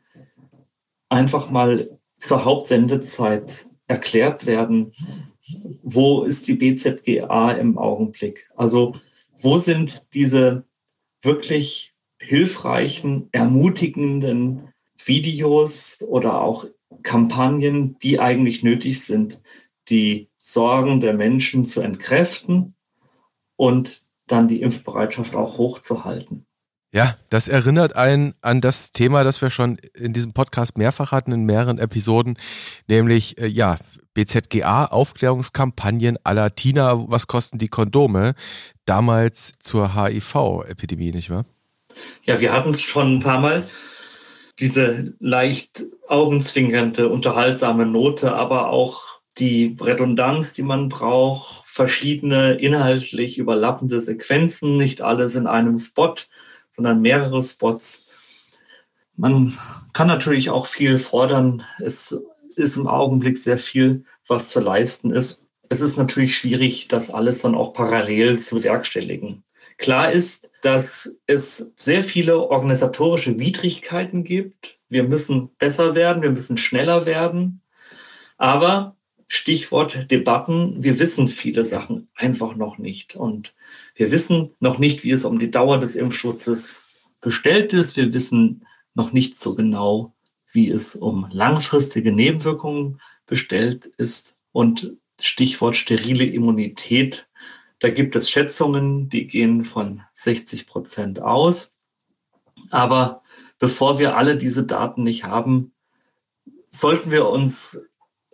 einfach 1.07 1.49
mal 1.49 1.99
zur 2.17 2.45
Hauptsendezeit 2.45 3.67
erklärt 3.87 4.45
werden? 4.45 4.91
Wo 5.83 6.23
ist 6.23 6.47
die 6.47 6.55
BZGA 6.55 7.51
im 7.53 7.77
Augenblick? 7.77 8.49
Also 8.55 8.95
wo 9.39 9.57
sind 9.57 10.13
diese 10.13 10.65
wirklich 11.21 11.93
hilfreichen, 12.19 13.29
ermutigenden 13.31 14.73
Videos 15.05 15.99
oder 16.01 16.41
auch 16.41 16.65
Kampagnen, 17.03 17.97
die 17.99 18.19
eigentlich 18.19 18.63
nötig 18.63 19.03
sind, 19.03 19.39
die 19.89 20.29
Sorgen 20.37 20.99
der 20.99 21.13
Menschen 21.13 21.63
zu 21.63 21.81
entkräften 21.81 22.75
und 23.55 24.03
dann 24.27 24.47
die 24.47 24.61
Impfbereitschaft 24.61 25.35
auch 25.35 25.57
hochzuhalten. 25.57 26.45
Ja, 26.91 27.15
das 27.29 27.47
erinnert 27.47 27.95
einen 27.95 28.33
an 28.41 28.61
das 28.61 28.91
Thema, 28.91 29.23
das 29.23 29.41
wir 29.43 29.51
schon 29.51 29.77
in 29.93 30.11
diesem 30.11 30.33
Podcast 30.33 30.77
mehrfach 30.77 31.11
hatten, 31.11 31.31
in 31.31 31.45
mehreren 31.45 31.77
Episoden, 31.77 32.35
nämlich 32.87 33.37
äh, 33.37 33.45
ja, 33.45 33.77
BZGA, 34.15 34.85
Aufklärungskampagnen 34.85 36.17
aller 36.23 36.55
Tina, 36.55 37.05
was 37.07 37.27
kosten 37.27 37.59
die 37.59 37.67
Kondome, 37.67 38.33
damals 38.85 39.53
zur 39.59 39.93
HIV-Epidemie, 39.93 41.11
nicht 41.11 41.29
wahr? 41.29 41.45
Ja, 42.23 42.39
wir 42.39 42.53
hatten 42.53 42.69
es 42.69 42.81
schon 42.81 43.17
ein 43.17 43.19
paar 43.19 43.39
Mal 43.39 43.67
diese 44.59 45.13
leicht 45.19 45.85
augenzwinkernde, 46.07 47.09
unterhaltsame 47.09 47.85
Note, 47.85 48.33
aber 48.33 48.69
auch 48.69 49.19
die 49.37 49.77
Redundanz, 49.79 50.53
die 50.53 50.63
man 50.63 50.89
braucht, 50.89 51.67
verschiedene 51.67 52.53
inhaltlich 52.53 53.37
überlappende 53.37 54.01
Sequenzen, 54.01 54.75
nicht 54.75 55.01
alles 55.01 55.35
in 55.35 55.47
einem 55.47 55.77
Spot, 55.77 56.15
sondern 56.75 57.01
mehrere 57.01 57.41
Spots. 57.41 58.05
Man 59.15 59.57
kann 59.93 60.07
natürlich 60.07 60.49
auch 60.49 60.65
viel 60.65 60.97
fordern. 60.97 61.63
Es 61.79 62.19
ist 62.55 62.77
im 62.77 62.87
Augenblick 62.87 63.37
sehr 63.37 63.57
viel, 63.57 64.03
was 64.27 64.49
zu 64.49 64.59
leisten 64.59 65.11
ist. 65.11 65.45
Es 65.69 65.81
ist 65.81 65.97
natürlich 65.97 66.37
schwierig, 66.37 66.87
das 66.87 67.09
alles 67.09 67.41
dann 67.41 67.55
auch 67.55 67.73
parallel 67.73 68.39
zu 68.39 68.55
bewerkstelligen. 68.55 69.43
Klar 69.79 70.11
ist, 70.11 70.51
dass 70.61 71.15
es 71.25 71.71
sehr 71.77 72.03
viele 72.03 72.37
organisatorische 72.49 73.39
Widrigkeiten 73.39 74.25
gibt. 74.25 74.77
Wir 74.89 75.03
müssen 75.03 75.55
besser 75.57 75.95
werden, 75.95 76.21
wir 76.21 76.31
müssen 76.31 76.57
schneller 76.57 77.05
werden. 77.05 77.61
Aber 78.37 78.97
Stichwort 79.27 80.11
Debatten, 80.11 80.83
wir 80.83 80.99
wissen 80.99 81.29
viele 81.29 81.63
Sachen 81.63 82.09
einfach 82.13 82.57
noch 82.57 82.77
nicht. 82.77 83.15
Und 83.15 83.55
wir 83.95 84.11
wissen 84.11 84.51
noch 84.59 84.79
nicht, 84.79 85.05
wie 85.05 85.11
es 85.11 85.23
um 85.23 85.39
die 85.39 85.49
Dauer 85.49 85.79
des 85.79 85.95
Impfschutzes 85.95 86.75
bestellt 87.21 87.71
ist. 87.71 87.95
Wir 87.95 88.11
wissen 88.11 88.65
noch 88.95 89.13
nicht 89.13 89.39
so 89.39 89.55
genau, 89.55 90.13
wie 90.51 90.69
es 90.69 90.93
um 90.93 91.25
langfristige 91.31 92.11
Nebenwirkungen 92.11 92.99
bestellt 93.25 93.85
ist. 93.95 94.39
Und 94.51 94.97
Stichwort 95.21 95.77
sterile 95.77 96.25
Immunität. 96.25 97.28
Da 97.79 97.89
gibt 97.89 98.15
es 98.15 98.29
Schätzungen, 98.29 99.09
die 99.09 99.27
gehen 99.27 99.63
von 99.63 100.01
60 100.13 100.67
Prozent 100.67 101.21
aus. 101.21 101.77
Aber 102.71 103.23
bevor 103.57 103.99
wir 103.99 104.17
alle 104.17 104.37
diese 104.37 104.65
Daten 104.65 105.03
nicht 105.03 105.23
haben, 105.23 105.73
sollten 106.69 107.11
wir 107.11 107.29
uns 107.29 107.81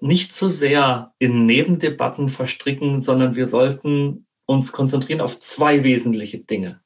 nicht 0.02 0.34
zu 0.34 0.50
sehr 0.50 1.14
in 1.20 1.46
Nebendebatten 1.46 2.30
verstricken, 2.30 3.02
sondern 3.02 3.36
wir 3.36 3.48
sollten 3.48 4.26
uns 4.46 4.72
konzentrieren 4.72 5.22
auf 5.22 5.40
zwei 5.40 5.84
wesentliche 5.84 6.40
Dinge. 6.40 6.82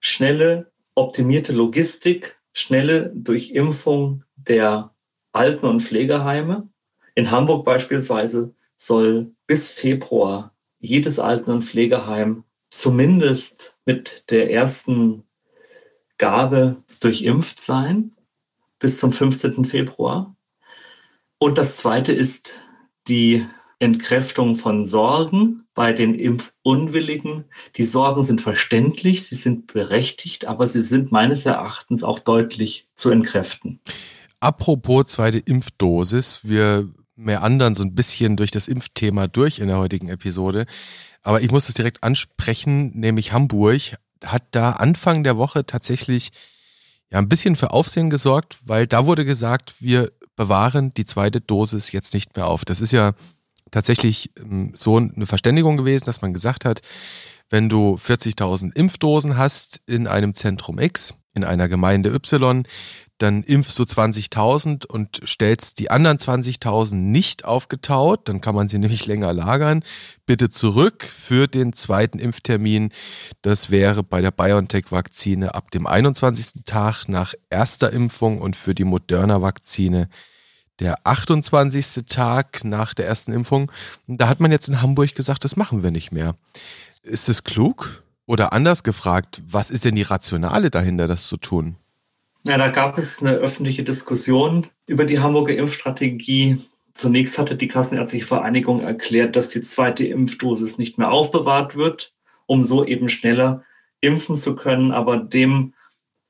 Schnelle, 0.00 0.70
optimierte 0.94 1.52
Logistik, 1.52 2.40
schnelle 2.52 3.10
Durchimpfung 3.14 4.24
der 4.36 4.94
Alten- 5.32 5.66
und 5.66 5.80
Pflegeheime. 5.80 6.68
In 7.14 7.30
Hamburg 7.30 7.64
beispielsweise 7.64 8.54
soll 8.76 9.32
bis 9.46 9.70
Februar 9.72 10.54
jedes 10.80 11.18
Alten- 11.18 11.50
und 11.50 11.64
Pflegeheim 11.64 12.44
zumindest 12.70 13.76
mit 13.84 14.24
der 14.30 14.50
ersten 14.50 15.24
Gabe 16.18 16.82
durchimpft 17.00 17.60
sein, 17.60 18.12
bis 18.78 18.98
zum 18.98 19.12
15. 19.12 19.64
Februar. 19.64 20.36
Und 21.38 21.58
das 21.58 21.76
Zweite 21.78 22.12
ist 22.12 22.60
die 23.06 23.46
Entkräftung 23.78 24.56
von 24.56 24.86
Sorgen 24.86 25.64
bei 25.74 25.92
den 25.92 26.14
Impfunwilligen. 26.16 27.44
Die 27.76 27.84
Sorgen 27.84 28.24
sind 28.24 28.40
verständlich, 28.40 29.24
sie 29.24 29.36
sind 29.36 29.72
berechtigt, 29.72 30.46
aber 30.46 30.66
sie 30.66 30.82
sind 30.82 31.12
meines 31.12 31.46
Erachtens 31.46 32.02
auch 32.02 32.18
deutlich 32.18 32.88
zu 32.94 33.10
entkräften. 33.10 33.80
Apropos 34.40 35.06
zweite 35.06 35.38
Impfdosis, 35.38 36.40
wir 36.42 36.88
meandern 37.18 37.74
so 37.74 37.84
ein 37.84 37.94
bisschen 37.94 38.36
durch 38.36 38.50
das 38.50 38.68
Impfthema 38.68 39.26
durch 39.26 39.58
in 39.58 39.68
der 39.68 39.78
heutigen 39.78 40.08
Episode. 40.08 40.66
Aber 41.22 41.42
ich 41.42 41.50
muss 41.50 41.68
es 41.68 41.74
direkt 41.74 42.02
ansprechen, 42.02 42.92
nämlich 42.98 43.32
Hamburg 43.32 43.96
hat 44.24 44.44
da 44.52 44.72
Anfang 44.72 45.24
der 45.24 45.36
Woche 45.36 45.66
tatsächlich 45.66 46.30
ja 47.10 47.18
ein 47.18 47.28
bisschen 47.28 47.56
für 47.56 47.72
Aufsehen 47.72 48.10
gesorgt, 48.10 48.58
weil 48.64 48.86
da 48.86 49.06
wurde 49.06 49.24
gesagt, 49.24 49.74
wir 49.80 50.12
bewahren 50.36 50.92
die 50.96 51.04
zweite 51.04 51.40
Dosis 51.40 51.92
jetzt 51.92 52.14
nicht 52.14 52.36
mehr 52.36 52.46
auf. 52.46 52.64
Das 52.64 52.80
ist 52.80 52.92
ja 52.92 53.14
tatsächlich 53.70 54.30
ähm, 54.38 54.72
so 54.74 54.96
eine 54.96 55.26
Verständigung 55.26 55.76
gewesen, 55.76 56.04
dass 56.04 56.22
man 56.22 56.32
gesagt 56.32 56.64
hat, 56.64 56.80
wenn 57.50 57.68
du 57.68 57.96
40.000 57.96 58.76
Impfdosen 58.76 59.36
hast 59.36 59.80
in 59.86 60.06
einem 60.06 60.34
Zentrum 60.34 60.78
X, 60.78 61.14
in 61.38 61.44
einer 61.44 61.68
Gemeinde 61.68 62.10
Y, 62.10 62.64
dann 63.18 63.42
impfst 63.42 63.78
du 63.78 63.82
20.000 63.82 64.86
und 64.86 65.20
stellst 65.26 65.80
die 65.80 65.90
anderen 65.90 66.18
20.000 66.18 66.94
nicht 66.94 67.44
aufgetaut, 67.44 68.28
dann 68.28 68.40
kann 68.40 68.54
man 68.54 68.68
sie 68.68 68.78
nämlich 68.78 69.06
länger 69.06 69.32
lagern. 69.32 69.82
Bitte 70.24 70.50
zurück 70.50 71.04
für 71.04 71.48
den 71.48 71.72
zweiten 71.72 72.18
Impftermin. 72.18 72.90
Das 73.42 73.70
wäre 73.70 74.02
bei 74.02 74.20
der 74.20 74.30
BioNTech-Vakzine 74.30 75.54
ab 75.54 75.70
dem 75.70 75.86
21. 75.86 76.64
Tag 76.64 77.08
nach 77.08 77.34
erster 77.50 77.92
Impfung 77.92 78.40
und 78.40 78.56
für 78.56 78.74
die 78.74 78.84
Moderna-Vakzine 78.84 80.08
der 80.78 81.04
28. 81.04 82.04
Tag 82.06 82.64
nach 82.64 82.94
der 82.94 83.06
ersten 83.06 83.32
Impfung. 83.32 83.72
Da 84.06 84.28
hat 84.28 84.38
man 84.38 84.52
jetzt 84.52 84.68
in 84.68 84.80
Hamburg 84.80 85.14
gesagt, 85.14 85.44
das 85.44 85.56
machen 85.56 85.82
wir 85.82 85.90
nicht 85.90 86.12
mehr. 86.12 86.36
Ist 87.02 87.28
es 87.28 87.42
klug? 87.42 88.02
Oder 88.28 88.52
anders 88.52 88.82
gefragt, 88.82 89.42
was 89.46 89.70
ist 89.70 89.86
denn 89.86 89.94
die 89.94 90.02
Rationale 90.02 90.68
dahinter, 90.68 91.08
das 91.08 91.28
zu 91.28 91.38
tun? 91.38 91.76
Ja, 92.44 92.58
da 92.58 92.68
gab 92.68 92.98
es 92.98 93.20
eine 93.20 93.32
öffentliche 93.32 93.84
Diskussion 93.84 94.66
über 94.86 95.06
die 95.06 95.20
Hamburger 95.20 95.56
Impfstrategie. 95.56 96.58
Zunächst 96.92 97.38
hatte 97.38 97.56
die 97.56 97.68
Kassenärztliche 97.68 98.26
Vereinigung 98.26 98.80
erklärt, 98.80 99.34
dass 99.34 99.48
die 99.48 99.62
zweite 99.62 100.06
Impfdosis 100.06 100.76
nicht 100.76 100.98
mehr 100.98 101.10
aufbewahrt 101.10 101.74
wird, 101.74 102.12
um 102.44 102.62
so 102.62 102.84
eben 102.84 103.08
schneller 103.08 103.64
impfen 104.02 104.34
zu 104.36 104.54
können. 104.54 104.92
Aber 104.92 105.16
dem 105.16 105.72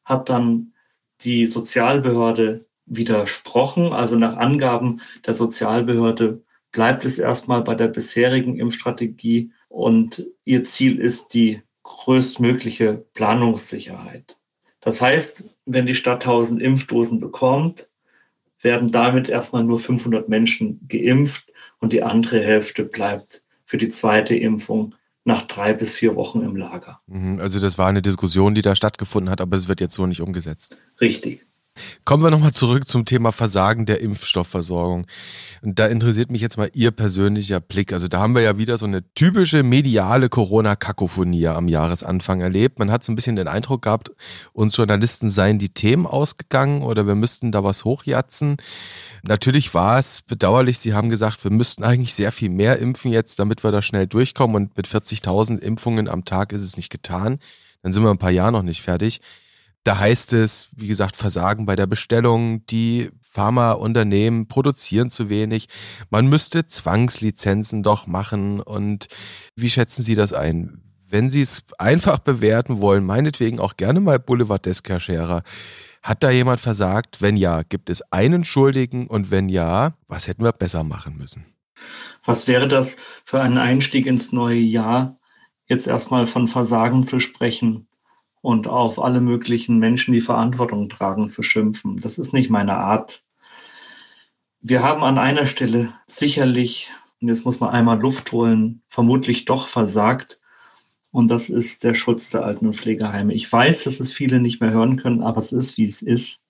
hat 0.05 0.29
dann 0.29 0.75
die 1.23 1.49
Sozialbehörde 1.49 2.65
widersprochen. 2.87 3.93
Also 3.93 4.15
nach 4.15 4.37
Angaben 4.37 5.01
der 5.27 5.35
Sozialbehörde 5.35 6.45
bleibt 6.71 7.05
es 7.05 7.19
erstmal 7.19 7.63
bei 7.63 7.75
der 7.75 7.89
bisherigen 7.89 8.57
Impfstrategie 8.57 9.51
und 9.69 10.29
ihr 10.45 10.63
Ziel 10.63 11.01
ist 11.01 11.35
die 11.35 11.63
größtmögliche 11.99 13.05
Planungssicherheit. 13.13 14.37
Das 14.81 15.01
heißt, 15.01 15.57
wenn 15.67 15.87
die 15.87 15.97
Stadt 15.97 16.25
1000 16.25 16.63
Impfdosen 16.63 17.19
bekommt, 17.19 17.89
werden 18.63 18.93
damit 18.93 19.29
erstmal 19.29 19.65
nur 19.65 19.81
500 19.81 20.29
Menschen 20.29 20.87
geimpft 20.89 21.53
und 21.81 21.93
die 21.93 22.03
andere 22.03 22.41
Hälfte 22.41 22.85
bleibt 22.85 23.43
für 23.65 23.79
die 23.79 23.89
zweite 23.89 24.37
Impfung 24.37 24.95
nach 25.25 25.43
drei 25.43 25.75
bis 25.75 25.93
vier 25.93 26.15
Wochen 26.15 26.43
im 26.43 26.57
Lager. 26.57 27.01
Mhm, 27.07 27.41
also 27.41 27.61
das 27.61 27.79
war 27.79 27.89
eine 27.89 28.01
Diskussion, 28.01 28.55
die 28.55 28.63
da 28.63 28.77
stattgefunden 28.77 29.29
hat, 29.29 29.41
aber 29.41 29.57
es 29.57 29.69
wird 29.69 29.81
jetzt 29.81 29.95
so 29.95 30.07
nicht 30.07 30.23
umgesetzt. 30.23 30.77
Richtig. 31.01 31.48
Kommen 32.05 32.23
wir 32.23 32.31
nochmal 32.31 32.53
zurück 32.53 32.89
zum 32.89 33.05
Thema 33.05 33.33
Versagen 33.33 33.87
der 33.87 34.01
Impfstoffversorgung. 34.01 35.07
Und 35.63 35.79
da 35.79 35.87
interessiert 35.87 36.31
mich 36.31 36.41
jetzt 36.41 36.57
mal 36.57 36.71
Ihr 36.75 36.91
persönlicher 36.91 37.61
Blick. 37.61 37.93
Also 37.93 38.09
da 38.09 38.21
haben 38.21 38.35
wir 38.35 38.43
ja 38.43 38.59
wieder 38.59 38.79
so 38.79 38.87
eine 38.87 39.03
typische 39.15 39.63
mediale 39.63 40.29
Corona-Kakophonie 40.29 41.49
am 41.49 41.69
Jahresanfang 41.69 42.41
erlebt. 42.41 42.79
Man 42.79 42.91
hat 42.91 43.05
so 43.05 43.13
ein 43.13 43.17
bisschen 43.17 43.37
den 43.37 43.49
Eindruck 43.49 43.83
gehabt, 43.83 44.13
uns 44.53 44.77
Journalisten 44.77 45.31
seien 45.31 45.59
die 45.59 45.71
Themen 45.71 46.07
ausgegangen 46.07 46.83
oder 46.83 47.07
wir 47.07 47.15
müssten 47.15 47.53
da 47.53 47.65
was 47.65 47.85
hochjatzen. 47.85 48.57
Natürlich 49.23 49.75
war 49.75 49.99
es 49.99 50.23
bedauerlich. 50.23 50.79
Sie 50.79 50.95
haben 50.95 51.11
gesagt, 51.11 51.45
wir 51.45 51.51
müssten 51.51 51.85
eigentlich 51.85 52.15
sehr 52.15 52.33
viel 52.33 52.51
mehr 52.51 52.79
impfen 52.79 53.11
jetzt, 53.11 53.39
damit 53.39 53.65
wir 53.65 53.73
da 53.73 53.83
schnell 53.83 54.07
durchkommen. 54.07 54.57
Und 54.57 54.77
mit 54.77 54.87
40.000 54.87 55.59
Impfungen 55.59 56.09
am 56.09 56.25
Tag 56.25 56.53
ist 56.53 56.63
es 56.63 56.77
nicht 56.77 56.91
getan. 56.91 57.39
Dann 57.83 57.93
sind 57.93 58.03
wir 58.03 58.11
ein 58.11 58.19
paar 58.19 58.31
Jahre 58.31 58.53
noch 58.53 58.63
nicht 58.63 58.83
fertig. 58.83 59.21
Da 59.89 59.99
heißt 59.99 60.35
es, 60.35 60.69
wie 60.77 60.87
gesagt, 60.87 61.17
Versagen 61.17 61.65
bei 61.65 61.75
der 61.75 61.87
Bestellung. 61.87 62.63
Die 62.67 63.09
Pharmaunternehmen 63.23 64.47
produzieren 64.47 65.09
zu 65.09 65.31
wenig. 65.31 65.71
Man 66.11 66.29
müsste 66.29 66.67
Zwangslizenzen 66.67 67.83
doch 67.83 68.07
machen. 68.07 68.61
Und 68.61 69.09
wie 69.57 69.71
schätzen 69.71 70.03
Sie 70.03 70.15
das 70.15 70.35
ein? 70.35 70.83
Wenn 71.09 71.31
Sie 71.31 71.41
es 71.41 71.63
einfach 71.79 72.19
bewerten 72.19 72.83
wollen, 72.83 73.03
meinetwegen 73.03 73.61
auch 73.61 73.79
gerne 73.79 74.01
mal 74.01 74.19
Boulevardesk, 74.19 74.87
Herr 74.91 75.01
Scherer. 75.01 75.43
Hat 76.03 76.23
da 76.23 76.31
jemand 76.31 76.61
versagt? 76.61 77.23
Wenn 77.23 77.39
ja, 77.39 77.63
gibt 77.63 77.89
es 77.89 78.03
einen 78.13 78.45
Schuldigen? 78.45 79.07
Und 79.07 79.31
wenn 79.31 79.49
ja, 79.49 79.95
was 80.07 80.29
hätten 80.29 80.45
wir 80.45 80.53
besser 80.53 80.85
machen 80.85 81.17
müssen? 81.17 81.47
Was 82.27 82.47
wäre 82.47 82.69
das 82.69 82.97
für 83.25 83.41
einen 83.41 83.57
Einstieg 83.57 84.05
ins 84.05 84.33
neue 84.33 84.61
Jahr, 84.61 85.17
jetzt 85.67 85.87
erstmal 85.87 86.27
von 86.27 86.47
Versagen 86.47 87.05
zu 87.05 87.21
sprechen? 87.21 87.89
Und 88.41 88.69
auf 88.69 89.03
alle 89.03 89.21
möglichen 89.21 89.79
Menschen, 89.79 90.15
die 90.15 90.21
Verantwortung 90.21 90.89
tragen, 90.89 91.29
zu 91.29 91.43
schimpfen. 91.43 91.97
Das 92.01 92.19
ist 92.19 92.33
nicht 92.33 92.51
meine 92.51 92.77
Art. 92.77 93.23
Wir 94.61 94.83
haben 94.83 95.05
an 95.05 95.19
einer 95.19 95.47
Stelle 95.47 95.93
sicherlich, 96.07 96.91
und 97.21 97.29
jetzt 97.29 97.45
muss 97.45 97.61
man 97.61 97.71
einmal 97.71 98.01
Luft 98.01 98.33
holen, 98.33 98.83
vermutlich 98.89 99.45
doch 99.45 99.69
versagt. 99.69 100.41
Und 101.11 101.29
das 101.31 101.49
ist 101.49 101.85
der 101.85 101.95
Schutz 101.95 102.31
der 102.31 102.45
Alten- 102.45 102.67
und 102.67 102.77
Pflegeheime. 102.77 103.33
Ich 103.35 103.51
weiß, 103.51 103.85
dass 103.85 103.99
es 103.99 104.13
viele 104.13 104.41
nicht 104.41 104.61
mehr 104.61 104.71
hören 104.71 104.97
können, 104.97 105.23
aber 105.23 105.41
es 105.41 105.53
ist, 105.53 105.79
wie 105.79 105.87
es 105.87 106.03
ist. 106.03 106.41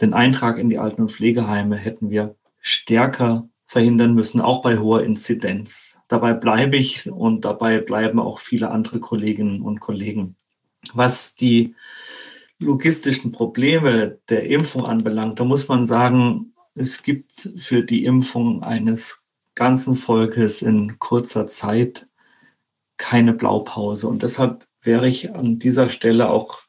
Den 0.00 0.14
Eintrag 0.14 0.58
in 0.58 0.70
die 0.70 0.78
Alten- 0.78 1.02
und 1.02 1.12
Pflegeheime 1.12 1.76
hätten 1.76 2.10
wir 2.10 2.36
stärker 2.60 3.48
verhindern 3.66 4.14
müssen, 4.14 4.40
auch 4.40 4.62
bei 4.62 4.78
hoher 4.78 5.02
Inzidenz. 5.02 5.98
Dabei 6.08 6.32
bleibe 6.32 6.76
ich 6.76 7.10
und 7.10 7.44
dabei 7.44 7.78
bleiben 7.78 8.18
auch 8.18 8.38
viele 8.38 8.70
andere 8.70 9.00
Kolleginnen 9.00 9.62
und 9.62 9.80
Kollegen. 9.80 10.36
Was 10.94 11.34
die 11.34 11.74
logistischen 12.58 13.32
Probleme 13.32 14.18
der 14.28 14.48
Impfung 14.48 14.84
anbelangt, 14.84 15.40
da 15.40 15.44
muss 15.44 15.68
man 15.68 15.86
sagen, 15.86 16.54
es 16.74 17.02
gibt 17.02 17.32
für 17.56 17.82
die 17.82 18.04
Impfung 18.04 18.62
eines 18.62 19.22
ganzen 19.54 19.94
Volkes 19.94 20.62
in 20.62 20.98
kurzer 20.98 21.46
Zeit 21.46 22.08
keine 22.96 23.32
Blaupause. 23.34 24.08
Und 24.08 24.22
deshalb 24.22 24.66
wäre 24.80 25.08
ich 25.08 25.34
an 25.34 25.58
dieser 25.58 25.90
Stelle 25.90 26.30
auch 26.30 26.62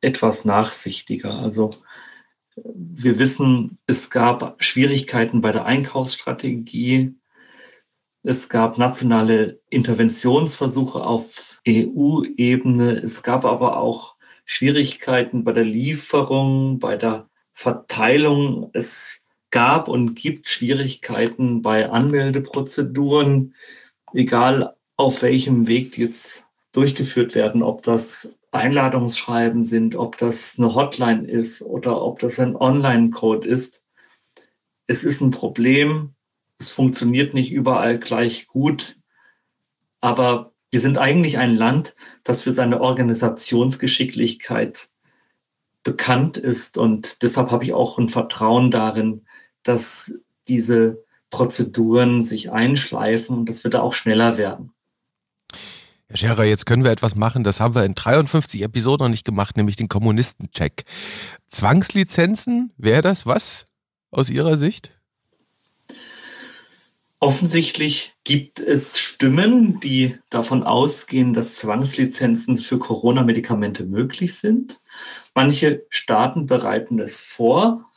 etwas 0.00 0.44
nachsichtiger. 0.44 1.38
Also 1.38 1.70
wir 2.64 3.18
wissen, 3.18 3.78
es 3.86 4.10
gab 4.10 4.62
Schwierigkeiten 4.62 5.40
bei 5.40 5.52
der 5.52 5.66
Einkaufsstrategie. 5.66 7.16
Es 8.22 8.48
gab 8.48 8.78
nationale 8.78 9.60
Interventionsversuche 9.70 11.02
auf 11.02 11.57
EU-Ebene. 11.68 12.92
Es 12.92 13.22
gab 13.22 13.44
aber 13.44 13.76
auch 13.78 14.16
Schwierigkeiten 14.44 15.44
bei 15.44 15.52
der 15.52 15.64
Lieferung, 15.64 16.78
bei 16.78 16.96
der 16.96 17.28
Verteilung. 17.52 18.70
Es 18.72 19.20
gab 19.50 19.88
und 19.88 20.14
gibt 20.14 20.48
Schwierigkeiten 20.48 21.62
bei 21.62 21.90
Anmeldeprozeduren, 21.90 23.54
egal 24.14 24.74
auf 24.96 25.22
welchem 25.22 25.66
Weg 25.66 25.92
die 25.92 26.02
jetzt 26.02 26.46
durchgeführt 26.72 27.34
werden, 27.34 27.62
ob 27.62 27.82
das 27.82 28.34
Einladungsschreiben 28.50 29.62
sind, 29.62 29.94
ob 29.96 30.16
das 30.16 30.58
eine 30.58 30.74
Hotline 30.74 31.28
ist 31.28 31.62
oder 31.62 32.02
ob 32.02 32.18
das 32.18 32.38
ein 32.38 32.56
Online-Code 32.56 33.46
ist. 33.46 33.84
Es 34.86 35.04
ist 35.04 35.20
ein 35.20 35.30
Problem. 35.30 36.14
Es 36.58 36.70
funktioniert 36.70 37.34
nicht 37.34 37.52
überall 37.52 37.98
gleich 37.98 38.48
gut. 38.48 38.96
Aber 40.00 40.52
wir 40.70 40.80
sind 40.80 40.98
eigentlich 40.98 41.38
ein 41.38 41.54
Land, 41.54 41.94
das 42.24 42.42
für 42.42 42.52
seine 42.52 42.80
Organisationsgeschicklichkeit 42.80 44.88
bekannt 45.82 46.36
ist. 46.36 46.76
Und 46.76 47.22
deshalb 47.22 47.50
habe 47.50 47.64
ich 47.64 47.72
auch 47.72 47.98
ein 47.98 48.08
Vertrauen 48.08 48.70
darin, 48.70 49.24
dass 49.62 50.12
diese 50.48 51.02
Prozeduren 51.30 52.24
sich 52.24 52.52
einschleifen 52.52 53.38
und 53.38 53.48
dass 53.48 53.64
wir 53.64 53.70
da 53.70 53.80
auch 53.80 53.94
schneller 53.94 54.36
werden. 54.36 54.72
Herr 56.08 56.16
Scherer, 56.16 56.44
jetzt 56.44 56.64
können 56.64 56.84
wir 56.84 56.90
etwas 56.90 57.14
machen, 57.14 57.44
das 57.44 57.60
haben 57.60 57.74
wir 57.74 57.84
in 57.84 57.94
53 57.94 58.62
Episoden 58.62 59.04
noch 59.04 59.10
nicht 59.10 59.26
gemacht, 59.26 59.58
nämlich 59.58 59.76
den 59.76 59.88
Kommunistencheck. 59.88 60.84
Zwangslizenzen, 61.48 62.72
wäre 62.78 63.02
das 63.02 63.26
was 63.26 63.66
aus 64.10 64.30
Ihrer 64.30 64.56
Sicht? 64.56 64.97
Offensichtlich 67.20 68.14
gibt 68.22 68.60
es 68.60 68.98
Stimmen, 68.98 69.80
die 69.80 70.16
davon 70.30 70.62
ausgehen, 70.62 71.32
dass 71.32 71.56
Zwangslizenzen 71.56 72.56
für 72.56 72.78
Corona-Medikamente 72.78 73.84
möglich 73.84 74.36
sind. 74.36 74.80
Manche 75.34 75.84
Staaten 75.88 76.46
bereiten 76.46 77.00
es 77.00 77.20
vor. 77.20 77.90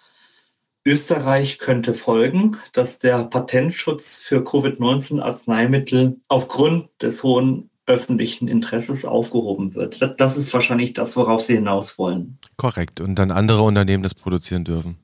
Österreich 0.83 1.59
könnte 1.59 1.93
folgen, 1.93 2.57
dass 2.73 2.97
der 2.97 3.25
Patentschutz 3.25 4.17
für 4.17 4.43
Covid-19-Arzneimittel 4.43 6.19
aufgrund 6.27 6.89
des 6.99 7.21
hohen 7.21 7.69
öffentlichen 7.85 8.47
Interesses 8.47 9.05
aufgehoben 9.05 9.75
wird. 9.75 10.01
Das 10.19 10.37
ist 10.37 10.51
wahrscheinlich 10.53 10.93
das, 10.93 11.15
worauf 11.15 11.43
Sie 11.43 11.55
hinaus 11.55 11.99
wollen. 11.99 12.39
Korrekt. 12.57 13.01
Und 13.01 13.15
dann 13.15 13.29
andere 13.29 13.61
Unternehmen 13.61 14.01
das 14.01 14.15
produzieren 14.15 14.63
dürfen. 14.63 14.97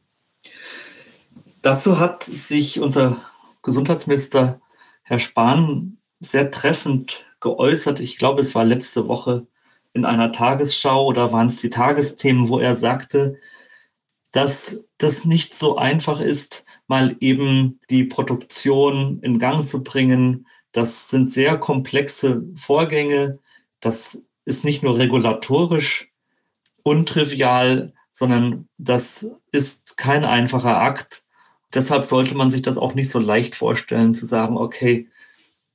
Dazu 1.62 2.00
hat 2.00 2.24
sich 2.24 2.80
unser 2.80 3.22
Gesundheitsminister 3.68 4.62
Herr 5.04 5.20
Spahn 5.20 5.98
sehr 6.22 6.52
treffend 6.52 7.26
geäußert. 7.42 8.00
Ich 8.00 8.18
glaube, 8.18 8.40
es 8.40 8.56
war 8.56 8.64
letzte 8.64 9.10
Woche 9.10 9.46
in 9.92 10.06
einer 10.06 10.32
Tagesschau 10.32 11.06
oder 11.06 11.34
waren 11.34 11.48
es 11.48 11.60
die 11.60 11.70
Tagesthemen, 11.70 12.48
wo 12.48 12.60
er 12.60 12.78
sagte, 12.78 13.38
dass 14.32 14.86
das 14.98 15.26
nicht 15.26 15.54
so 15.54 15.76
einfach 15.76 16.22
ist, 16.22 16.64
mal 16.88 17.18
eben 17.20 17.82
die 17.90 18.06
Produktion 18.06 19.20
in 19.22 19.38
Gang 19.38 19.68
zu 19.68 19.84
bringen. 19.84 20.48
Das 20.72 21.10
sind 21.10 21.34
sehr 21.34 21.58
komplexe 21.58 22.44
Vorgänge. 22.56 23.40
Das 23.82 24.24
ist 24.46 24.64
nicht 24.64 24.82
nur 24.82 24.98
regulatorisch 24.98 26.10
untrivial, 26.84 27.92
sondern 28.14 28.70
das 28.78 29.30
ist 29.52 29.98
kein 29.98 30.24
einfacher 30.24 30.78
Akt. 30.78 31.26
Deshalb 31.74 32.06
sollte 32.06 32.36
man 32.36 32.50
sich 32.50 32.62
das 32.62 32.78
auch 32.78 32.94
nicht 32.94 33.10
so 33.10 33.20
leicht 33.20 33.56
vorstellen, 33.56 34.14
zu 34.14 34.26
sagen, 34.26 34.58
okay, 34.58 35.10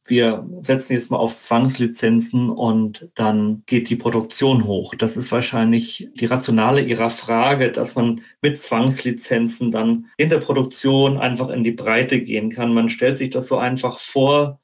wir 0.04 0.46
setzen 0.60 0.94
jetzt 0.94 1.10
mal 1.10 1.18
auf 1.18 1.32
Zwangslizenzen 1.32 2.50
und 2.50 3.08
dann 3.14 3.62
geht 3.66 3.88
die 3.88 3.96
Produktion 3.96 4.64
hoch. 4.66 4.94
Das 4.96 5.16
ist 5.16 5.30
wahrscheinlich 5.30 6.08
die 6.14 6.26
Rationale 6.26 6.82
Ihrer 6.82 7.08
Frage, 7.08 7.70
dass 7.70 7.94
man 7.94 8.22
mit 8.40 8.60
Zwangslizenzen 8.60 9.70
dann 9.70 10.06
in 10.16 10.28
der 10.28 10.38
Produktion 10.38 11.18
einfach 11.18 11.50
in 11.50 11.62
die 11.62 11.70
Breite 11.70 12.20
gehen 12.20 12.50
kann. 12.50 12.74
Man 12.74 12.90
stellt 12.90 13.18
sich 13.18 13.30
das 13.30 13.46
so 13.46 13.58
einfach 13.58 14.00
vor, 14.00 14.58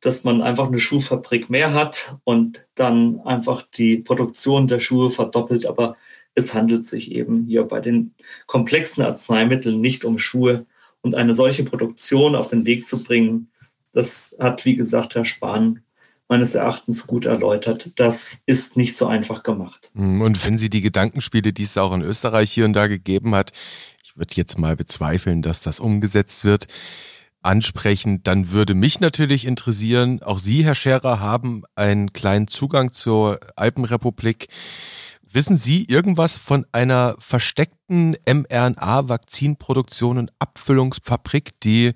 dass 0.00 0.24
man 0.24 0.40
einfach 0.40 0.68
eine 0.68 0.78
Schuhfabrik 0.78 1.50
mehr 1.50 1.74
hat 1.74 2.16
und 2.24 2.66
dann 2.74 3.20
einfach 3.20 3.62
die 3.62 3.98
Produktion 3.98 4.68
der 4.68 4.78
Schuhe 4.78 5.10
verdoppelt. 5.10 5.66
Aber 5.66 5.96
es 6.34 6.54
handelt 6.54 6.86
sich 6.86 7.12
eben 7.12 7.44
hier 7.44 7.64
bei 7.64 7.80
den 7.80 8.14
komplexen 8.46 9.02
Arzneimitteln 9.02 9.80
nicht 9.80 10.04
um 10.04 10.18
Schuhe. 10.18 10.66
Und 11.02 11.14
eine 11.14 11.34
solche 11.34 11.64
Produktion 11.64 12.34
auf 12.34 12.48
den 12.48 12.66
Weg 12.66 12.86
zu 12.86 13.02
bringen, 13.02 13.50
das 13.92 14.36
hat, 14.38 14.64
wie 14.64 14.76
gesagt, 14.76 15.14
Herr 15.14 15.24
Spahn 15.24 15.80
meines 16.28 16.54
Erachtens 16.54 17.06
gut 17.06 17.24
erläutert. 17.24 17.90
Das 17.96 18.38
ist 18.46 18.76
nicht 18.76 18.96
so 18.96 19.06
einfach 19.06 19.42
gemacht. 19.42 19.90
Hm, 19.94 20.20
und 20.20 20.46
wenn 20.46 20.58
Sie 20.58 20.70
die 20.70 20.80
Gedankenspiele, 20.80 21.52
die 21.52 21.64
es 21.64 21.76
auch 21.76 21.92
in 21.92 22.02
Österreich 22.02 22.52
hier 22.52 22.66
und 22.66 22.74
da 22.74 22.86
gegeben 22.86 23.34
hat, 23.34 23.50
ich 24.04 24.16
würde 24.16 24.34
jetzt 24.36 24.58
mal 24.58 24.76
bezweifeln, 24.76 25.42
dass 25.42 25.60
das 25.60 25.80
umgesetzt 25.80 26.44
wird, 26.44 26.66
ansprechen, 27.42 28.22
dann 28.22 28.50
würde 28.50 28.74
mich 28.74 29.00
natürlich 29.00 29.46
interessieren, 29.46 30.22
auch 30.22 30.38
Sie, 30.38 30.64
Herr 30.64 30.74
Scherer, 30.74 31.20
haben 31.20 31.62
einen 31.74 32.12
kleinen 32.12 32.46
Zugang 32.46 32.92
zur 32.92 33.40
Alpenrepublik. 33.56 34.48
Wissen 35.32 35.56
Sie 35.56 35.84
irgendwas 35.88 36.38
von 36.38 36.66
einer 36.72 37.14
versteckten 37.18 38.16
mRNA-Vakzinproduktion 38.26 40.18
und 40.18 40.32
Abfüllungsfabrik, 40.40 41.60
die 41.60 41.92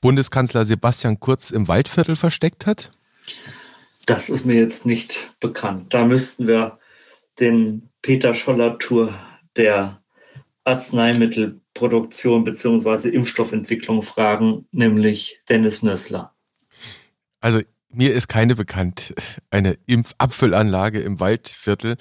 Bundeskanzler 0.00 0.64
Sebastian 0.64 1.20
Kurz 1.20 1.50
im 1.50 1.68
Waldviertel 1.68 2.16
versteckt 2.16 2.64
hat? 2.64 2.90
Das 4.06 4.30
ist 4.30 4.46
mir 4.46 4.56
jetzt 4.56 4.86
nicht 4.86 5.34
bekannt. 5.40 5.92
Da 5.92 6.06
müssten 6.06 6.46
wir 6.46 6.78
den 7.38 7.90
Peter 8.00 8.32
Scholler-Tour 8.32 9.12
der 9.56 10.02
Arzneimittelproduktion 10.64 12.44
bzw. 12.44 13.10
Impfstoffentwicklung 13.10 14.02
fragen, 14.02 14.66
nämlich 14.72 15.40
Dennis 15.50 15.82
Nössler. 15.82 16.34
Also 17.40 17.60
mir 17.92 18.14
ist 18.14 18.28
keine 18.28 18.54
bekannt, 18.54 19.14
eine 19.50 19.76
Impfabfüllanlage 19.86 21.00
im 21.00 21.20
Waldviertel. 21.20 21.96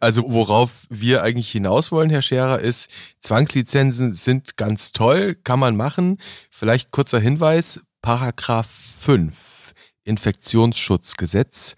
Also 0.00 0.24
worauf 0.26 0.86
wir 0.88 1.22
eigentlich 1.22 1.50
hinaus 1.50 1.92
wollen, 1.92 2.10
Herr 2.10 2.22
Scherer, 2.22 2.60
ist, 2.60 2.90
Zwangslizenzen 3.20 4.12
sind 4.12 4.56
ganz 4.56 4.92
toll, 4.92 5.36
kann 5.42 5.58
man 5.58 5.76
machen. 5.76 6.18
Vielleicht 6.50 6.92
kurzer 6.92 7.18
Hinweis, 7.18 7.80
Paragraph 8.02 8.68
5 8.68 9.72
Infektionsschutzgesetz 10.04 11.76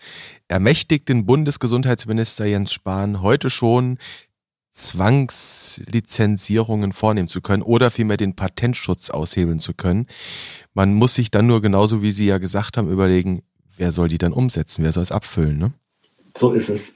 ermächtigt 0.49 1.09
den 1.09 1.27
Bundesgesundheitsminister 1.27 2.47
Jens 2.47 2.73
Spahn 2.73 3.21
heute 3.21 3.51
schon, 3.51 3.99
Zwangslizenzierungen 4.75 6.93
vornehmen 6.93 7.29
zu 7.29 7.41
können 7.41 7.63
oder 7.63 7.93
vielmehr 7.93 8.17
den 8.17 8.35
Patentschutz 8.35 9.11
aushebeln 9.11 9.61
zu 9.61 9.73
können. 9.73 10.09
Man 10.73 10.95
muss 10.95 11.15
sich 11.15 11.31
dann 11.31 11.47
nur 11.47 11.63
genauso, 11.63 12.03
wie 12.03 12.11
Sie 12.11 12.27
ja 12.27 12.39
gesagt 12.39 12.77
haben, 12.77 12.91
überlegen, 12.91 13.43
wer 13.77 13.93
soll 13.93 14.09
die 14.09 14.19
dann 14.19 14.33
umsetzen? 14.33 14.85
Wer 14.85 14.93
soll 14.93 15.03
es 15.03 15.13
abfüllen? 15.13 15.59
Ne? 15.59 15.73
So 16.37 16.53
ist 16.53 16.69
es. 16.69 16.93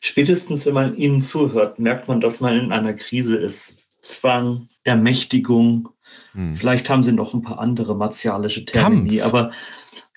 Spätestens, 0.00 0.66
wenn 0.66 0.74
man 0.74 0.96
ihnen 0.96 1.22
zuhört, 1.22 1.78
merkt 1.78 2.08
man, 2.08 2.20
dass 2.20 2.40
man 2.40 2.58
in 2.58 2.72
einer 2.72 2.94
Krise 2.94 3.36
ist. 3.36 3.74
Zwang, 4.02 4.68
Ermächtigung, 4.84 5.88
hm. 6.32 6.54
vielleicht 6.54 6.88
haben 6.88 7.02
sie 7.02 7.12
noch 7.12 7.34
ein 7.34 7.42
paar 7.42 7.58
andere 7.58 7.96
martialische 7.96 8.64
Termini, 8.64 9.18
Kampf. 9.18 9.34
aber 9.34 9.52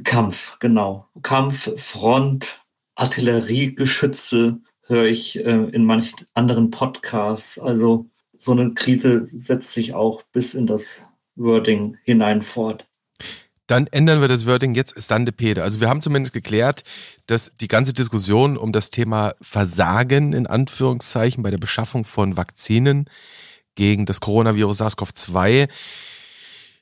Kampf, 0.03 0.57
genau. 0.59 1.07
Kampf, 1.23 1.71
Front, 1.77 2.62
Artilleriegeschütze 2.95 4.59
höre 4.85 5.05
ich 5.05 5.38
äh, 5.38 5.69
in 5.71 5.85
manchen 5.85 6.27
anderen 6.33 6.71
Podcasts. 6.71 7.59
Also 7.59 8.09
so 8.38 8.51
eine 8.51 8.73
Krise 8.73 9.25
setzt 9.25 9.73
sich 9.73 9.93
auch 9.93 10.23
bis 10.31 10.53
in 10.53 10.67
das 10.67 11.01
Wording 11.35 11.97
hinein 12.03 12.41
fort. 12.41 12.88
Dann 13.69 13.86
ändern 13.86 14.19
wir 14.19 14.27
das 14.27 14.47
Wording 14.47 14.73
jetzt 14.73 14.99
Stande 14.99 15.32
Pede. 15.32 15.62
Also 15.62 15.79
wir 15.79 15.89
haben 15.89 16.01
zumindest 16.01 16.34
geklärt, 16.34 16.84
dass 17.27 17.51
die 17.62 17.67
ganze 17.67 17.93
Diskussion 17.93 18.58
um 18.58 18.71
das 18.71 18.89
Thema 18.89 19.34
Versagen 19.41 20.34
in 20.34 20.47
Anführungszeichen 20.47 21.43
bei 21.43 21.51
der 21.51 21.60
Beschaffung 21.60 22.03
von 22.03 22.36
Vakzinen 22.36 23.05
gegen 23.75 24.08
das 24.08 24.21
Coronavirus 24.21 24.82
SARS-CoV-2 24.82 25.69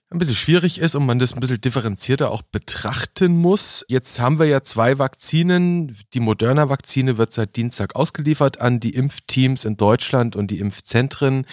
ein 0.10 0.20
bisschen 0.20 0.36
schwierig 0.36 0.80
ist 0.80 0.96
und 0.96 1.06
man 1.06 1.20
das 1.20 1.34
ein 1.34 1.42
bisschen 1.42 1.60
differenzierter 1.60 2.32
auch 2.32 2.42
betrachten 2.42 3.36
muss. 3.36 3.84
Jetzt 3.90 4.22
haben 4.22 4.40
wir 4.40 4.46
ja 4.46 4.62
zwei 4.62 4.98
Vakzinen. 4.98 5.98
Die 6.14 6.22
Moderna-Vakzine 6.22 7.18
wird 7.18 7.34
seit 7.34 7.58
Dienstag 7.58 7.98
ausgeliefert 7.98 8.62
an 8.62 8.80
die 8.80 8.96
Impfteams 8.96 9.66
in 9.66 9.76
Deutschland 9.76 10.38
und 10.38 10.50
die 10.52 10.60
Impfzentren. 10.60 11.46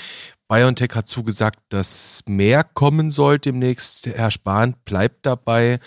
BioNTech 0.49 0.91
hat 0.95 1.09
zugesagt, 1.09 1.61
dass 1.69 2.23
mehr 2.27 2.65
kommen 2.65 3.11
soll 3.11 3.39
demnächst. 3.39 4.07
Herr 4.07 4.31
Spahn 4.31 4.75
bleibt 4.85 5.27
dabei, 5.27 5.79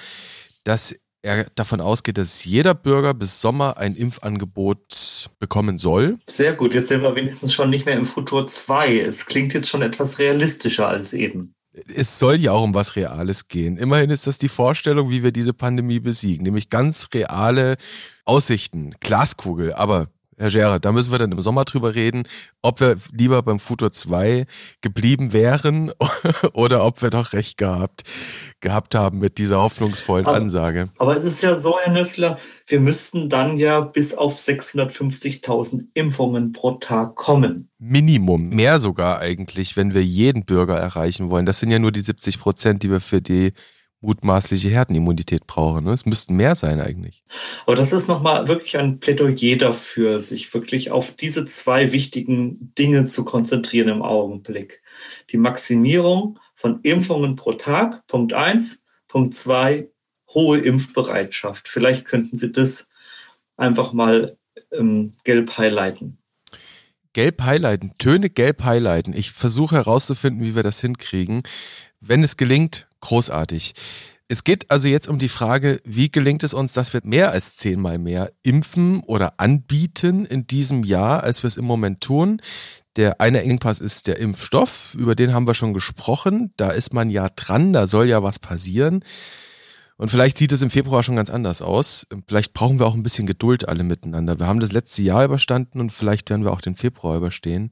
dass 0.63 0.95
er 1.21 1.45
davon 1.55 1.81
ausgeht, 1.81 2.17
dass 2.17 2.45
jeder 2.45 2.73
Bürger 2.73 3.13
bis 3.13 3.41
Sommer 3.41 3.77
ein 3.77 3.95
Impfangebot 3.95 5.29
bekommen 5.39 5.77
soll. 5.77 6.17
Sehr 6.27 6.53
gut, 6.53 6.73
jetzt 6.73 6.87
sind 6.87 7.01
wir 7.01 7.15
wenigstens 7.15 7.53
schon 7.53 7.69
nicht 7.69 7.85
mehr 7.85 7.95
im 7.95 8.05
Futur 8.05 8.47
2. 8.47 9.01
Es 9.01 9.25
klingt 9.25 9.53
jetzt 9.53 9.69
schon 9.69 9.81
etwas 9.81 10.19
realistischer 10.19 10.87
als 10.87 11.13
eben. 11.13 11.53
Es 11.93 12.17
soll 12.17 12.39
ja 12.39 12.53
auch 12.53 12.63
um 12.63 12.73
was 12.73 12.95
Reales 12.95 13.47
gehen. 13.47 13.77
Immerhin 13.77 14.09
ist 14.09 14.25
das 14.25 14.39
die 14.39 14.49
Vorstellung, 14.49 15.11
wie 15.11 15.21
wir 15.21 15.31
diese 15.31 15.53
Pandemie 15.53 15.99
besiegen, 15.99 16.43
nämlich 16.43 16.69
ganz 16.69 17.09
reale 17.13 17.77
Aussichten, 18.25 18.95
Glaskugel. 18.99 19.73
Aber 19.73 20.07
Herr 20.39 20.51
Scherer, 20.51 20.79
da 20.79 20.91
müssen 20.91 21.11
wir 21.11 21.17
dann 21.17 21.31
im 21.31 21.41
Sommer 21.41 21.65
drüber 21.65 21.95
reden, 21.95 22.23
ob 22.61 22.79
wir 22.79 22.97
lieber 23.11 23.41
beim 23.41 23.59
Futur 23.59 23.91
2 23.91 24.45
geblieben 24.81 25.33
wären 25.33 25.91
oder 26.53 26.85
ob 26.85 27.01
wir 27.01 27.09
doch 27.09 27.33
recht 27.33 27.57
gehabt, 27.57 28.03
gehabt 28.59 28.93
haben 28.93 29.17
mit 29.17 29.39
dieser 29.39 29.59
hoffnungsvollen 29.59 30.27
aber, 30.27 30.37
Ansage. 30.37 30.85
Aber 30.99 31.15
es 31.15 31.23
ist 31.23 31.41
ja 31.41 31.55
so, 31.55 31.79
Herr 31.79 31.91
Nössler, 31.91 32.37
wir 32.67 32.79
müssten 32.79 33.29
dann 33.29 33.57
ja 33.57 33.79
bis 33.79 34.13
auf 34.13 34.35
650.000 34.35 35.87
Impfungen 35.95 36.51
pro 36.51 36.73
Tag 36.73 37.15
kommen. 37.15 37.71
Minimum, 37.79 38.49
mehr 38.49 38.79
sogar 38.79 39.19
eigentlich, 39.19 39.75
wenn 39.75 39.95
wir 39.95 40.03
jeden 40.03 40.45
Bürger 40.45 40.77
erreichen 40.77 41.31
wollen. 41.31 41.47
Das 41.47 41.59
sind 41.59 41.71
ja 41.71 41.79
nur 41.79 41.91
die 41.91 42.01
70 42.01 42.39
Prozent, 42.39 42.83
die 42.83 42.91
wir 42.91 43.01
für 43.01 43.23
die 43.23 43.53
mutmaßliche 44.01 44.69
Herdenimmunität 44.69 45.47
brauche. 45.47 45.81
Ne? 45.81 45.91
Es 45.91 46.05
müssten 46.05 46.35
mehr 46.35 46.55
sein 46.55 46.79
eigentlich. 46.79 47.23
Aber 47.65 47.75
das 47.75 47.93
ist 47.93 48.07
nochmal 48.07 48.47
wirklich 48.47 48.77
ein 48.77 48.99
Plädoyer 48.99 49.57
dafür, 49.57 50.19
sich 50.19 50.53
wirklich 50.53 50.91
auf 50.91 51.15
diese 51.15 51.45
zwei 51.45 51.91
wichtigen 51.91 52.73
Dinge 52.77 53.05
zu 53.05 53.25
konzentrieren 53.25 53.89
im 53.89 54.01
Augenblick. 54.03 54.81
Die 55.31 55.37
Maximierung 55.37 56.39
von 56.53 56.79
Impfungen 56.83 57.35
pro 57.35 57.53
Tag, 57.53 58.05
Punkt 58.07 58.33
eins. 58.33 58.83
Punkt 59.07 59.33
zwei, 59.33 59.89
hohe 60.33 60.59
Impfbereitschaft. 60.59 61.67
Vielleicht 61.67 62.05
könnten 62.05 62.35
Sie 62.35 62.51
das 62.51 62.87
einfach 63.55 63.93
mal 63.93 64.37
ähm, 64.71 65.11
gelb 65.23 65.57
highlighten. 65.57 66.17
Gelb 67.13 67.41
highlighten, 67.41 67.93
Töne 67.97 68.29
gelb 68.29 68.63
highlighten. 68.63 69.13
Ich 69.13 69.31
versuche 69.31 69.75
herauszufinden, 69.75 70.45
wie 70.45 70.55
wir 70.55 70.63
das 70.63 70.81
hinkriegen. 70.81 71.41
Wenn 71.99 72.23
es 72.23 72.37
gelingt, 72.37 72.86
großartig. 73.01 73.73
Es 74.29 74.43
geht 74.43 74.69
also 74.69 74.89
jetzt 74.89 75.07
um 75.07 75.19
die 75.19 75.29
Frage, 75.29 75.79
wie 75.85 76.11
gelingt 76.11 76.43
es 76.43 76.53
uns, 76.53 76.73
dass 76.73 76.93
wir 76.93 76.99
mehr 77.03 77.31
als 77.31 77.55
zehnmal 77.55 77.97
mehr 77.97 78.31
impfen 78.43 78.99
oder 79.01 79.39
anbieten 79.39 80.25
in 80.25 80.45
diesem 80.47 80.83
Jahr, 80.83 81.23
als 81.23 81.43
wir 81.43 81.47
es 81.47 81.55
im 81.55 81.63
Moment 81.63 82.01
tun. 82.01 82.41
Der 82.97 83.21
eine 83.21 83.43
Engpass 83.43 83.79
ist 83.79 84.07
der 84.07 84.17
Impfstoff, 84.17 84.95
über 84.99 85.15
den 85.15 85.33
haben 85.33 85.47
wir 85.47 85.53
schon 85.53 85.73
gesprochen. 85.73 86.51
Da 86.57 86.71
ist 86.71 86.93
man 86.93 87.09
ja 87.09 87.29
dran, 87.29 87.71
da 87.71 87.87
soll 87.87 88.07
ja 88.07 88.21
was 88.21 88.39
passieren. 88.39 89.03
Und 89.95 90.09
vielleicht 90.09 90.37
sieht 90.37 90.51
es 90.51 90.61
im 90.61 90.69
Februar 90.69 91.03
schon 91.03 91.15
ganz 91.15 91.29
anders 91.29 91.61
aus. 91.61 92.05
Vielleicht 92.27 92.53
brauchen 92.53 92.79
wir 92.79 92.85
auch 92.85 92.95
ein 92.95 93.03
bisschen 93.03 93.27
Geduld 93.27 93.67
alle 93.67 93.83
miteinander. 93.83 94.39
Wir 94.39 94.47
haben 94.47 94.59
das 94.59 94.71
letzte 94.71 95.03
Jahr 95.03 95.23
überstanden 95.23 95.79
und 95.79 95.91
vielleicht 95.91 96.29
werden 96.29 96.43
wir 96.43 96.51
auch 96.51 96.61
den 96.61 96.75
Februar 96.75 97.17
überstehen. 97.17 97.71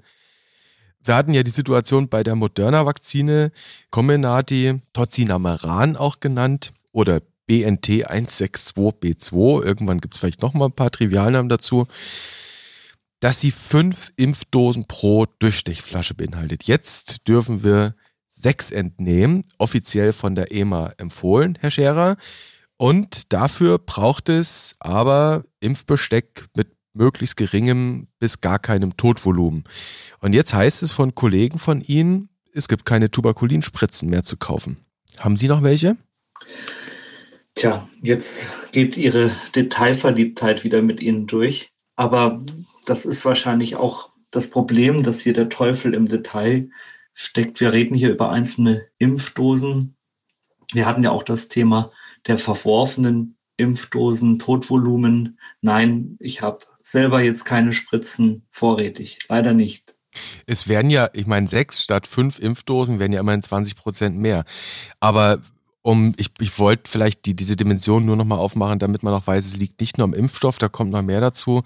Wir 1.05 1.15
hatten 1.15 1.33
ja 1.33 1.43
die 1.43 1.51
Situation 1.51 2.09
bei 2.09 2.23
der 2.23 2.35
Moderna-Vakzine, 2.35 3.51
Comenati, 3.91 4.81
Tozinamaran 4.93 5.95
auch 5.95 6.19
genannt 6.19 6.73
oder 6.91 7.21
BNT 7.45 8.07
162B2, 8.09 9.63
irgendwann 9.63 10.01
gibt 10.01 10.15
es 10.15 10.19
vielleicht 10.19 10.41
noch 10.41 10.55
mal 10.55 10.65
ein 10.65 10.71
paar 10.71 10.89
Trivialnamen 10.89 11.47
dazu, 11.47 11.87
dass 13.19 13.39
sie 13.39 13.51
fünf 13.51 14.11
Impfdosen 14.15 14.85
pro 14.85 15.25
Durchstechflasche 15.39 16.15
beinhaltet. 16.15 16.63
Jetzt 16.63 17.27
dürfen 17.27 17.63
wir 17.63 17.95
sechs 18.27 18.71
entnehmen, 18.71 19.43
offiziell 19.59 20.11
von 20.11 20.35
der 20.35 20.51
EMA 20.51 20.93
empfohlen, 20.97 21.57
Herr 21.61 21.71
Scherer. 21.71 22.17
Und 22.77 23.31
dafür 23.31 23.77
braucht 23.77 24.27
es 24.27 24.75
aber 24.79 25.45
Impfbesteck 25.59 26.47
mit 26.55 26.74
möglichst 26.95 27.37
geringem 27.37 28.07
bis 28.19 28.41
gar 28.41 28.59
keinem 28.59 28.97
Totvolumen. 28.97 29.63
Und 30.19 30.33
jetzt 30.33 30.53
heißt 30.53 30.83
es 30.83 30.91
von 30.91 31.13
Kollegen 31.13 31.59
von 31.59 31.81
Ihnen, 31.81 32.29
es 32.53 32.67
gibt 32.67 32.85
keine 32.85 33.11
Tuberkulinspritzen 33.11 34.09
mehr 34.09 34.23
zu 34.23 34.37
kaufen. 34.37 34.77
Haben 35.17 35.37
Sie 35.37 35.47
noch 35.47 35.61
welche? 35.61 35.97
Tja, 37.53 37.87
jetzt 38.01 38.47
geht 38.71 38.97
Ihre 38.97 39.31
Detailverliebtheit 39.55 40.63
wieder 40.63 40.81
mit 40.81 41.01
Ihnen 41.01 41.27
durch. 41.27 41.69
Aber 41.95 42.43
das 42.85 43.05
ist 43.05 43.25
wahrscheinlich 43.25 43.75
auch 43.75 44.11
das 44.31 44.49
Problem, 44.49 45.03
dass 45.03 45.21
hier 45.21 45.33
der 45.33 45.49
Teufel 45.49 45.93
im 45.93 46.07
Detail 46.07 46.69
steckt. 47.13 47.61
Wir 47.61 47.71
reden 47.71 47.95
hier 47.95 48.11
über 48.11 48.29
einzelne 48.29 48.87
Impfdosen. 48.97 49.95
Wir 50.73 50.85
hatten 50.85 51.03
ja 51.03 51.11
auch 51.11 51.23
das 51.23 51.47
Thema 51.47 51.91
der 52.27 52.37
verworfenen 52.37 53.37
Impfdosen, 53.57 54.39
Totvolumen. 54.39 55.39
Nein, 55.61 56.17
ich 56.19 56.41
habe 56.41 56.65
selber 56.85 57.21
jetzt 57.21 57.45
keine 57.45 57.73
Spritzen 57.73 58.45
vorrätig. 58.51 59.19
Leider 59.27 59.53
nicht. 59.53 59.95
Es 60.45 60.67
werden 60.67 60.91
ja, 60.91 61.09
ich 61.13 61.25
meine, 61.25 61.47
sechs 61.47 61.81
statt 61.81 62.07
fünf 62.07 62.39
Impfdosen 62.39 62.99
werden 62.99 63.11
ja 63.11 63.19
immerhin 63.19 63.41
20 63.41 63.75
Prozent 63.75 64.17
mehr. 64.17 64.45
Aber 64.99 65.39
um, 65.81 66.13
ich, 66.17 66.29
ich 66.39 66.57
wollte 66.59 66.89
vielleicht 66.89 67.25
die, 67.25 67.35
diese 67.35 67.55
Dimension 67.55 68.05
nur 68.05 68.15
nochmal 68.15 68.39
aufmachen, 68.39 68.79
damit 68.79 69.03
man 69.03 69.13
auch 69.13 69.27
weiß, 69.27 69.45
es 69.45 69.57
liegt 69.57 69.81
nicht 69.81 69.97
nur 69.97 70.05
am 70.05 70.13
Impfstoff, 70.13 70.57
da 70.57 70.69
kommt 70.69 70.91
noch 70.91 71.01
mehr 71.01 71.21
dazu. 71.21 71.63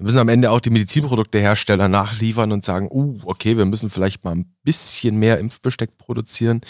Wir 0.00 0.04
müssen 0.04 0.18
am 0.18 0.30
Ende 0.30 0.50
auch 0.50 0.60
die 0.60 0.70
Medizinproduktehersteller 0.70 1.86
nachliefern 1.86 2.52
und 2.52 2.64
sagen, 2.64 2.88
uh, 2.90 3.18
okay, 3.24 3.58
wir 3.58 3.66
müssen 3.66 3.90
vielleicht 3.90 4.24
mal 4.24 4.34
ein 4.34 4.50
bisschen 4.62 5.16
mehr 5.16 5.38
Impfbesteck 5.38 5.98
produzieren. 5.98 6.62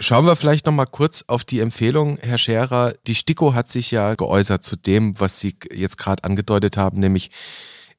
Schauen 0.00 0.26
wir 0.26 0.34
vielleicht 0.34 0.66
noch 0.66 0.72
mal 0.72 0.86
kurz 0.86 1.22
auf 1.28 1.44
die 1.44 1.60
Empfehlung, 1.60 2.18
Herr 2.20 2.38
Scherer. 2.38 2.94
Die 3.06 3.14
STIKO 3.14 3.54
hat 3.54 3.68
sich 3.68 3.92
ja 3.92 4.16
geäußert 4.16 4.64
zu 4.64 4.74
dem, 4.74 5.20
was 5.20 5.38
Sie 5.38 5.58
jetzt 5.72 5.96
gerade 5.96 6.24
angedeutet 6.24 6.76
haben, 6.76 6.98
nämlich 6.98 7.30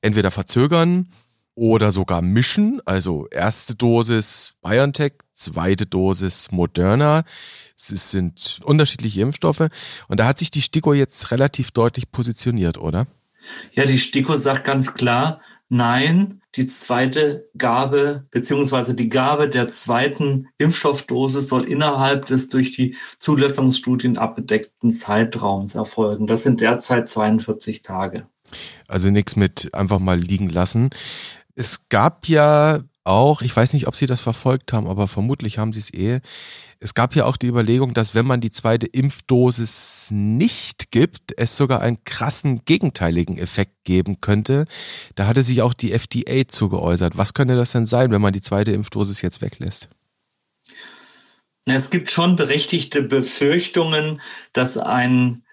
entweder 0.01 0.31
verzögern 0.31 1.07
oder 1.55 1.93
sogar 1.93 2.21
mischen. 2.21 2.81
Also 2.83 3.27
erste 3.27 3.75
Dosis 3.75 4.55
BioNTech, 4.61 5.13
zweite 5.31 5.85
Dosis 5.85 6.51
Moderna. 6.51 7.23
Es 7.77 8.11
sind 8.11 8.59
unterschiedliche 8.65 9.21
Impfstoffe. 9.21 9.69
Und 10.09 10.19
da 10.19 10.27
hat 10.27 10.39
sich 10.39 10.51
die 10.51 10.61
STIKO 10.61 10.91
jetzt 10.91 11.31
relativ 11.31 11.71
deutlich 11.71 12.11
positioniert, 12.11 12.77
oder? 12.77 13.07
Ja, 13.73 13.85
die 13.85 13.99
STIKO 13.99 14.37
sagt 14.37 14.63
ganz 14.63 14.93
klar, 14.93 15.41
nein, 15.69 16.41
die 16.55 16.67
zweite 16.67 17.49
Gabe 17.57 18.23
beziehungsweise 18.31 18.93
die 18.93 19.09
Gabe 19.09 19.47
der 19.47 19.69
zweiten 19.69 20.47
Impfstoffdosis 20.57 21.47
soll 21.47 21.63
innerhalb 21.63 22.25
des 22.25 22.49
durch 22.49 22.71
die 22.71 22.97
Zulassungsstudien 23.17 24.17
abgedeckten 24.17 24.91
Zeitraums 24.91 25.75
erfolgen. 25.75 26.27
Das 26.27 26.43
sind 26.43 26.59
derzeit 26.59 27.09
42 27.09 27.83
Tage. 27.83 28.27
Also 28.87 29.09
nichts 29.09 29.37
mit 29.37 29.73
einfach 29.73 29.99
mal 29.99 30.19
liegen 30.19 30.49
lassen. 30.49 30.89
Es 31.55 31.87
gab 31.87 32.27
ja 32.27 32.81
auch, 33.03 33.41
ich 33.41 33.55
weiß 33.55 33.73
nicht, 33.73 33.87
ob 33.87 33.95
Sie 33.95 34.05
das 34.05 34.19
verfolgt 34.19 34.73
haben, 34.73 34.87
aber 34.87 35.07
vermutlich 35.07 35.57
haben 35.57 35.71
Sie 35.71 35.79
es 35.79 35.93
eh. 35.93 36.19
Es 36.83 36.95
gab 36.95 37.15
ja 37.15 37.25
auch 37.25 37.37
die 37.37 37.45
Überlegung, 37.45 37.93
dass 37.93 38.15
wenn 38.15 38.25
man 38.25 38.41
die 38.41 38.49
zweite 38.49 38.87
Impfdosis 38.87 40.09
nicht 40.09 40.89
gibt, 40.89 41.31
es 41.37 41.55
sogar 41.55 41.81
einen 41.81 42.03
krassen 42.05 42.65
gegenteiligen 42.65 43.37
Effekt 43.37 43.83
geben 43.83 44.19
könnte. 44.19 44.65
Da 45.13 45.27
hatte 45.27 45.43
sich 45.43 45.61
auch 45.61 45.75
die 45.75 45.91
FDA 45.91 46.47
zugeäußert. 46.47 47.19
Was 47.19 47.35
könnte 47.35 47.55
das 47.55 47.73
denn 47.73 47.85
sein, 47.85 48.09
wenn 48.09 48.19
man 48.19 48.33
die 48.33 48.41
zweite 48.41 48.71
Impfdosis 48.71 49.21
jetzt 49.21 49.43
weglässt? 49.43 49.89
Es 51.65 51.91
gibt 51.91 52.09
schon 52.09 52.35
berechtigte 52.35 53.03
Befürchtungen, 53.03 54.19
dass 54.51 54.79
ein 54.79 55.43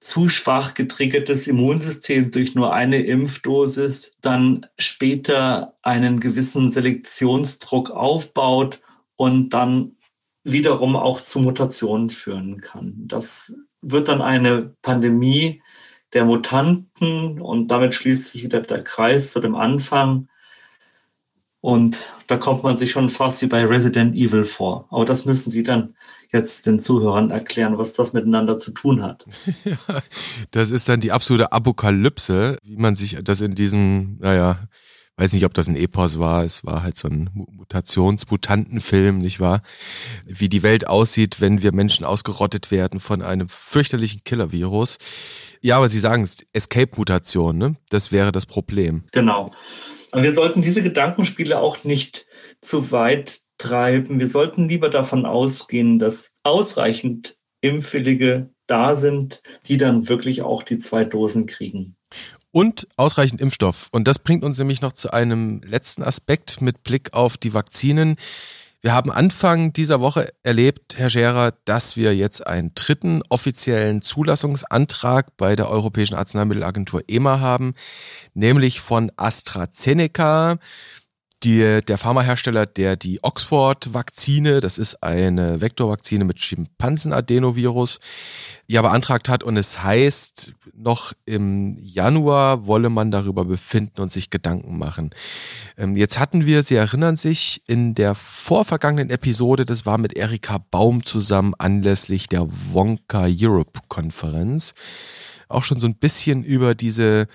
zu 0.00 0.30
schwach 0.30 0.72
getriggertes 0.72 1.48
Immunsystem 1.48 2.30
durch 2.30 2.54
nur 2.54 2.72
eine 2.72 3.02
Impfdosis 3.02 4.16
dann 4.22 4.64
später 4.78 5.76
einen 5.82 6.18
gewissen 6.18 6.72
Selektionsdruck 6.72 7.90
aufbaut 7.90 8.80
und 9.16 9.50
dann 9.50 9.97
wiederum 10.52 10.96
auch 10.96 11.20
zu 11.20 11.40
Mutationen 11.40 12.10
führen 12.10 12.60
kann. 12.60 12.94
Das 13.06 13.54
wird 13.80 14.08
dann 14.08 14.22
eine 14.22 14.74
Pandemie 14.82 15.62
der 16.12 16.24
Mutanten 16.24 17.40
und 17.40 17.68
damit 17.68 17.94
schließt 17.94 18.32
sich 18.32 18.42
wieder 18.42 18.60
der 18.60 18.82
Kreis 18.82 19.32
zu 19.32 19.40
dem 19.40 19.54
Anfang. 19.54 20.28
Und 21.60 22.12
da 22.28 22.36
kommt 22.36 22.62
man 22.62 22.78
sich 22.78 22.92
schon 22.92 23.10
fast 23.10 23.42
wie 23.42 23.46
bei 23.46 23.64
Resident 23.64 24.14
Evil 24.14 24.44
vor. 24.44 24.86
Aber 24.90 25.04
das 25.04 25.24
müssen 25.24 25.50
Sie 25.50 25.64
dann 25.64 25.96
jetzt 26.32 26.66
den 26.66 26.78
Zuhörern 26.78 27.30
erklären, 27.30 27.78
was 27.78 27.92
das 27.92 28.12
miteinander 28.12 28.58
zu 28.58 28.70
tun 28.70 29.02
hat. 29.02 29.24
Das 30.50 30.70
ist 30.70 30.88
dann 30.88 31.00
die 31.00 31.12
absolute 31.12 31.52
Apokalypse, 31.52 32.58
wie 32.62 32.76
man 32.76 32.94
sich 32.94 33.18
das 33.22 33.40
in 33.40 33.54
diesem, 33.54 34.18
naja, 34.20 34.68
weiß 35.18 35.32
nicht, 35.32 35.44
ob 35.44 35.52
das 35.54 35.68
ein 35.68 35.76
Epos 35.76 36.18
war, 36.18 36.44
es 36.44 36.64
war 36.64 36.82
halt 36.82 36.96
so 36.96 37.08
ein 37.08 37.28
Mutations-Mutantenfilm, 37.34 39.18
nicht 39.18 39.40
wahr? 39.40 39.62
Wie 40.24 40.48
die 40.48 40.62
Welt 40.62 40.86
aussieht, 40.86 41.40
wenn 41.40 41.62
wir 41.62 41.72
Menschen 41.72 42.04
ausgerottet 42.04 42.70
werden 42.70 43.00
von 43.00 43.20
einem 43.20 43.48
fürchterlichen 43.48 44.22
Killer-Virus. 44.24 44.98
Ja, 45.60 45.76
aber 45.76 45.88
Sie 45.88 45.98
sagen 45.98 46.22
es, 46.22 46.46
Escape-Mutation, 46.52 47.58
ne? 47.58 47.74
Das 47.90 48.12
wäre 48.12 48.30
das 48.30 48.46
Problem. 48.46 49.04
Genau. 49.12 49.50
Aber 50.12 50.22
wir 50.22 50.32
sollten 50.32 50.62
diese 50.62 50.82
Gedankenspiele 50.82 51.58
auch 51.58 51.84
nicht 51.84 52.26
zu 52.60 52.92
weit 52.92 53.40
treiben. 53.58 54.20
Wir 54.20 54.28
sollten 54.28 54.68
lieber 54.68 54.88
davon 54.88 55.26
ausgehen, 55.26 55.98
dass 55.98 56.32
ausreichend 56.44 57.36
Impfwillige 57.60 58.50
da 58.68 58.94
sind, 58.94 59.42
die 59.66 59.76
dann 59.76 60.08
wirklich 60.08 60.42
auch 60.42 60.62
die 60.62 60.78
zwei 60.78 61.04
Dosen 61.04 61.46
kriegen. 61.46 61.97
Und 62.50 62.88
ausreichend 62.96 63.40
Impfstoff. 63.40 63.88
Und 63.92 64.08
das 64.08 64.18
bringt 64.18 64.42
uns 64.42 64.58
nämlich 64.58 64.80
noch 64.80 64.92
zu 64.92 65.12
einem 65.12 65.60
letzten 65.62 66.02
Aspekt 66.02 66.60
mit 66.60 66.82
Blick 66.82 67.12
auf 67.12 67.36
die 67.36 67.52
Vakzinen. 67.52 68.16
Wir 68.80 68.94
haben 68.94 69.10
Anfang 69.10 69.72
dieser 69.72 70.00
Woche 70.00 70.32
erlebt, 70.44 70.96
Herr 70.96 71.10
Scherer, 71.10 71.52
dass 71.64 71.96
wir 71.96 72.14
jetzt 72.14 72.46
einen 72.46 72.72
dritten 72.76 73.22
offiziellen 73.28 74.02
Zulassungsantrag 74.02 75.36
bei 75.36 75.56
der 75.56 75.68
Europäischen 75.68 76.14
Arzneimittelagentur 76.14 77.02
EMA 77.08 77.40
haben, 77.40 77.74
nämlich 78.34 78.80
von 78.80 79.10
AstraZeneca 79.16 80.58
die, 81.44 81.80
der 81.86 81.98
Pharmahersteller, 81.98 82.66
der 82.66 82.96
die 82.96 83.22
Oxford-Vakzine, 83.22 84.60
das 84.60 84.76
ist 84.76 85.02
eine 85.02 85.60
Vektorvakzine 85.60 86.24
mit 86.24 86.40
Schimpansenadenovirus, 86.40 88.00
ja 88.66 88.82
beantragt 88.82 89.28
hat 89.28 89.44
und 89.44 89.56
es 89.56 89.82
heißt, 89.82 90.52
noch 90.74 91.12
im 91.26 91.76
Januar 91.78 92.66
wolle 92.66 92.90
man 92.90 93.10
darüber 93.10 93.44
befinden 93.44 94.00
und 94.00 94.10
sich 94.10 94.30
Gedanken 94.30 94.78
machen. 94.78 95.10
Ähm, 95.76 95.96
jetzt 95.96 96.18
hatten 96.18 96.44
wir, 96.44 96.62
Sie 96.64 96.74
erinnern 96.74 97.16
sich, 97.16 97.62
in 97.66 97.94
der 97.94 98.14
vorvergangenen 98.16 99.10
Episode, 99.10 99.64
das 99.64 99.86
war 99.86 99.98
mit 99.98 100.16
Erika 100.16 100.58
Baum 100.70 101.04
zusammen 101.04 101.54
anlässlich 101.56 102.26
der 102.26 102.46
Wonka 102.72 103.26
Europe 103.28 103.80
Konferenz, 103.88 104.72
auch 105.48 105.62
schon 105.62 105.78
so 105.78 105.86
ein 105.86 105.94
bisschen 105.94 106.42
über 106.42 106.74
diese 106.74 107.28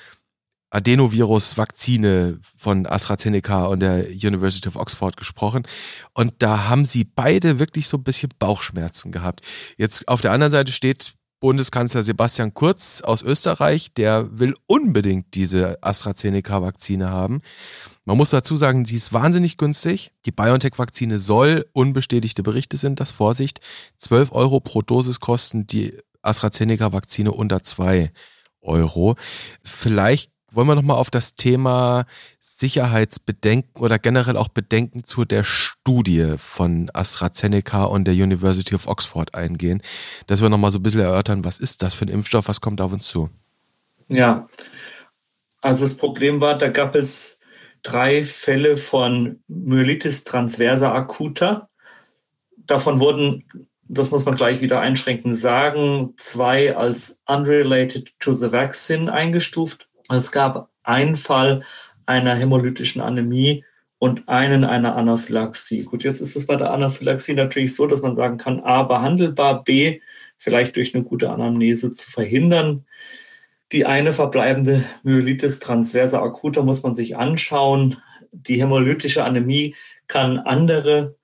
Adenovirus-Vakzine 0.74 2.40
von 2.58 2.88
AstraZeneca 2.88 3.66
und 3.66 3.80
der 3.80 4.08
University 4.08 4.68
of 4.68 4.76
Oxford 4.76 5.16
gesprochen. 5.18 5.64
Und 6.14 6.34
da 6.40 6.68
haben 6.68 6.86
sie 6.86 7.04
beide 7.04 7.60
wirklich 7.60 7.88
so 7.88 7.98
ein 7.98 8.04
bisschen 8.04 8.32
Bauchschmerzen 8.40 9.12
gehabt. 9.12 9.42
Jetzt 9.78 10.08
auf 10.08 10.22
der 10.22 10.32
anderen 10.32 10.52
Seite 10.52 10.72
steht 10.72 11.14
Bundeskanzler 11.40 12.04
Sebastian 12.04 12.54
Kurz 12.54 13.02
aus 13.02 13.22
Österreich, 13.22 13.94
der 13.94 14.40
will 14.40 14.56
unbedingt 14.66 15.36
diese 15.36 15.78
AstraZeneca-Vakzine 15.84 17.10
haben. 17.10 17.42
Man 18.06 18.18
muss 18.18 18.30
dazu 18.30 18.56
sagen, 18.56 18.86
die 18.86 18.96
ist 18.96 19.12
wahnsinnig 19.14 19.58
günstig. 19.58 20.14
Die 20.26 20.32
BioNTech-Vakzine 20.32 21.20
soll, 21.20 21.66
unbestätigte 21.74 22.44
Berichte 22.44 22.78
sind 22.78 23.00
das, 23.02 23.12
Vorsicht, 23.12 23.60
12 23.98 24.32
Euro 24.32 24.62
pro 24.62 24.82
Dosis 24.82 25.20
kosten, 25.20 25.68
die 25.68 25.98
AstraZeneca-Vakzine 26.22 27.32
unter 27.32 27.62
2 27.62 28.12
Euro. 28.62 29.16
Vielleicht 29.64 30.33
wollen 30.56 30.68
wir 30.68 30.76
nochmal 30.76 30.98
auf 30.98 31.10
das 31.10 31.34
Thema 31.34 32.06
Sicherheitsbedenken 32.40 33.82
oder 33.82 34.00
generell 34.00 34.38
auch 34.38 34.48
Bedenken 34.48 35.04
zu 35.04 35.26
der 35.26 35.44
Studie 35.44 36.36
von 36.38 36.90
AstraZeneca 36.94 37.86
und 37.86 38.06
der 38.06 38.14
University 38.14 38.76
of 38.76 38.88
Oxford 38.88 39.34
eingehen, 39.34 39.82
dass 40.28 40.42
wir 40.42 40.50
nochmal 40.50 40.72
so 40.72 40.80
ein 40.80 40.84
bisschen 40.84 41.02
erörtern, 41.02 41.44
was 41.44 41.60
ist 41.60 41.82
das 41.82 41.94
für 41.94 42.06
ein 42.06 42.10
Impfstoff, 42.10 42.48
was 42.48 42.62
kommt 42.62 42.82
auf 42.82 42.94
uns 42.94 43.08
zu? 43.08 43.30
Ja, 44.08 44.48
also 45.62 45.84
das 45.84 45.98
Problem 45.98 46.42
war, 46.42 46.58
da 46.58 46.70
gab 46.70 46.96
es 46.96 47.40
drei 47.82 48.24
Fälle 48.24 48.78
von 48.78 49.42
Myelitis 49.48 50.24
transversa 50.24 50.94
acuta. 50.94 51.70
Davon 52.58 53.00
wurden, 53.00 53.46
das 53.88 54.12
muss 54.12 54.26
man 54.26 54.36
gleich 54.36 54.62
wieder 54.62 54.80
einschränken, 54.80 55.34
sagen, 55.34 56.14
zwei 56.18 56.76
als 56.76 57.20
unrelated 57.26 58.12
to 58.20 58.34
the 58.34 58.52
vaccine 58.52 59.12
eingestuft 59.12 59.90
es 60.10 60.32
gab 60.32 60.70
einen 60.84 61.16
Fall 61.16 61.64
einer 62.06 62.36
hämolytischen 62.36 63.02
Anämie 63.02 63.64
und 64.00 64.28
einen 64.28 64.66
einer 64.66 64.96
Anaphylaxie. 64.96 65.84
Gut, 65.84 66.04
jetzt 66.04 66.20
ist 66.20 66.36
es 66.36 66.46
bei 66.46 66.58
der 66.58 66.72
Anaphylaxie 66.72 67.34
natürlich 67.34 67.74
so, 67.74 67.88
dass 67.88 68.02
man 68.02 68.18
sagen 68.18 68.38
kann, 68.38 68.60
A, 68.60 68.84
behandelbar, 68.84 69.64
B, 69.64 70.02
vielleicht 70.38 70.76
durch 70.76 70.94
eine 70.94 71.06
gute 71.06 71.30
Anamnese 71.30 71.92
zu 71.92 72.12
verhindern. 72.12 72.86
Die 73.72 73.86
eine 73.86 74.12
verbleibende 74.12 74.84
Myelitis 75.04 75.60
transversa 75.60 76.22
acuta 76.22 76.62
muss 76.62 76.84
man 76.84 76.96
sich 76.96 77.16
anschauen. 77.16 77.98
Die 78.32 78.60
hämolytische 78.60 79.24
Anämie 79.24 79.76
kann 80.08 80.38
andere 80.38 81.16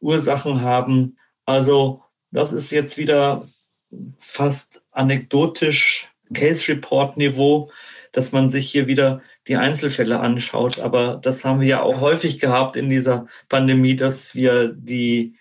Ursachen 0.00 0.62
haben. 0.62 1.18
Also 1.44 2.02
das 2.30 2.52
ist 2.52 2.70
jetzt 2.70 2.96
wieder 2.96 3.46
fast 4.18 4.80
anekdotisch 4.92 6.08
Case 6.32 6.72
Report 6.72 7.16
Niveau 7.16 7.70
dass 8.14 8.32
man 8.32 8.50
sich 8.50 8.70
hier 8.70 8.86
wieder 8.86 9.20
die 9.48 9.56
Einzelfälle 9.56 10.20
anschaut. 10.20 10.78
Aber 10.78 11.18
das 11.22 11.44
haben 11.44 11.60
wir 11.60 11.68
ja 11.68 11.82
auch 11.82 12.00
häufig 12.00 12.38
gehabt 12.38 12.76
in 12.76 12.88
dieser 12.88 13.26
Pandemie, 13.48 13.96
dass 13.96 14.34
wir 14.34 14.68
die 14.68 15.34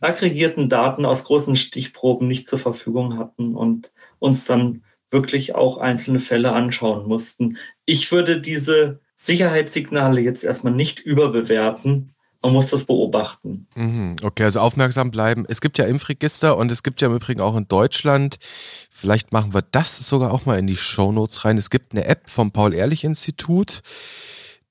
aggregierten 0.00 0.68
Daten 0.68 1.04
aus 1.04 1.24
großen 1.24 1.56
Stichproben 1.56 2.28
nicht 2.28 2.48
zur 2.48 2.58
Verfügung 2.58 3.18
hatten 3.18 3.54
und 3.54 3.90
uns 4.18 4.44
dann 4.44 4.84
wirklich 5.10 5.54
auch 5.54 5.78
einzelne 5.78 6.20
Fälle 6.20 6.52
anschauen 6.52 7.08
mussten. 7.08 7.56
Ich 7.84 8.12
würde 8.12 8.40
diese 8.40 9.00
Sicherheitssignale 9.14 10.20
jetzt 10.20 10.44
erstmal 10.44 10.72
nicht 10.72 11.00
überbewerten, 11.00 12.14
man 12.42 12.52
muss 12.52 12.70
das 12.70 12.84
beobachten. 12.84 13.66
Mhm, 13.74 14.16
okay, 14.22 14.44
also 14.44 14.60
aufmerksam 14.60 15.10
bleiben. 15.10 15.44
Es 15.48 15.60
gibt 15.60 15.78
ja 15.78 15.84
Impfregister 15.84 16.56
und 16.56 16.72
es 16.72 16.82
gibt 16.82 17.00
ja 17.00 17.08
im 17.08 17.14
Übrigen 17.14 17.40
auch 17.40 17.56
in 17.56 17.68
Deutschland, 17.68 18.38
vielleicht 18.90 19.32
machen 19.32 19.52
wir 19.52 19.62
das 19.62 19.98
sogar 19.98 20.32
auch 20.32 20.46
mal 20.46 20.58
in 20.58 20.66
die 20.66 20.76
Shownotes 20.76 21.44
rein. 21.44 21.58
Es 21.58 21.70
gibt 21.70 21.92
eine 21.92 22.06
App 22.06 22.30
vom 22.30 22.50
Paul-Ehrlich-Institut, 22.50 23.82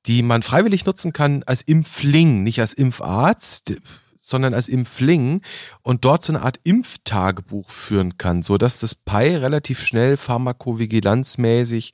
die 0.05 0.23
man 0.23 0.41
freiwillig 0.41 0.85
nutzen 0.85 1.13
kann 1.13 1.43
als 1.45 1.61
Impfling, 1.61 2.43
nicht 2.43 2.59
als 2.59 2.73
Impfarzt, 2.73 3.73
sondern 4.19 4.53
als 4.53 4.67
Impfling 4.67 5.41
und 5.81 6.05
dort 6.05 6.23
so 6.23 6.33
eine 6.33 6.43
Art 6.43 6.59
Impftagebuch 6.63 7.69
führen 7.69 8.17
kann, 8.17 8.43
sodass 8.43 8.79
das 8.79 8.95
PI 8.95 9.35
relativ 9.35 9.81
schnell 9.81 10.17
pharmakovigilanzmäßig 10.17 11.93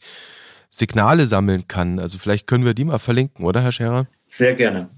Signale 0.70 1.26
sammeln 1.26 1.68
kann. 1.68 2.00
Also 2.00 2.18
vielleicht 2.18 2.48
können 2.48 2.66
wir 2.66 2.74
die 2.74 2.84
mal 2.84 3.00
verlinken, 3.00 3.46
oder 3.46 3.62
Herr 3.62 3.72
Scherer? 3.72 4.08
Sehr 4.28 4.54
gerne. 4.54 4.90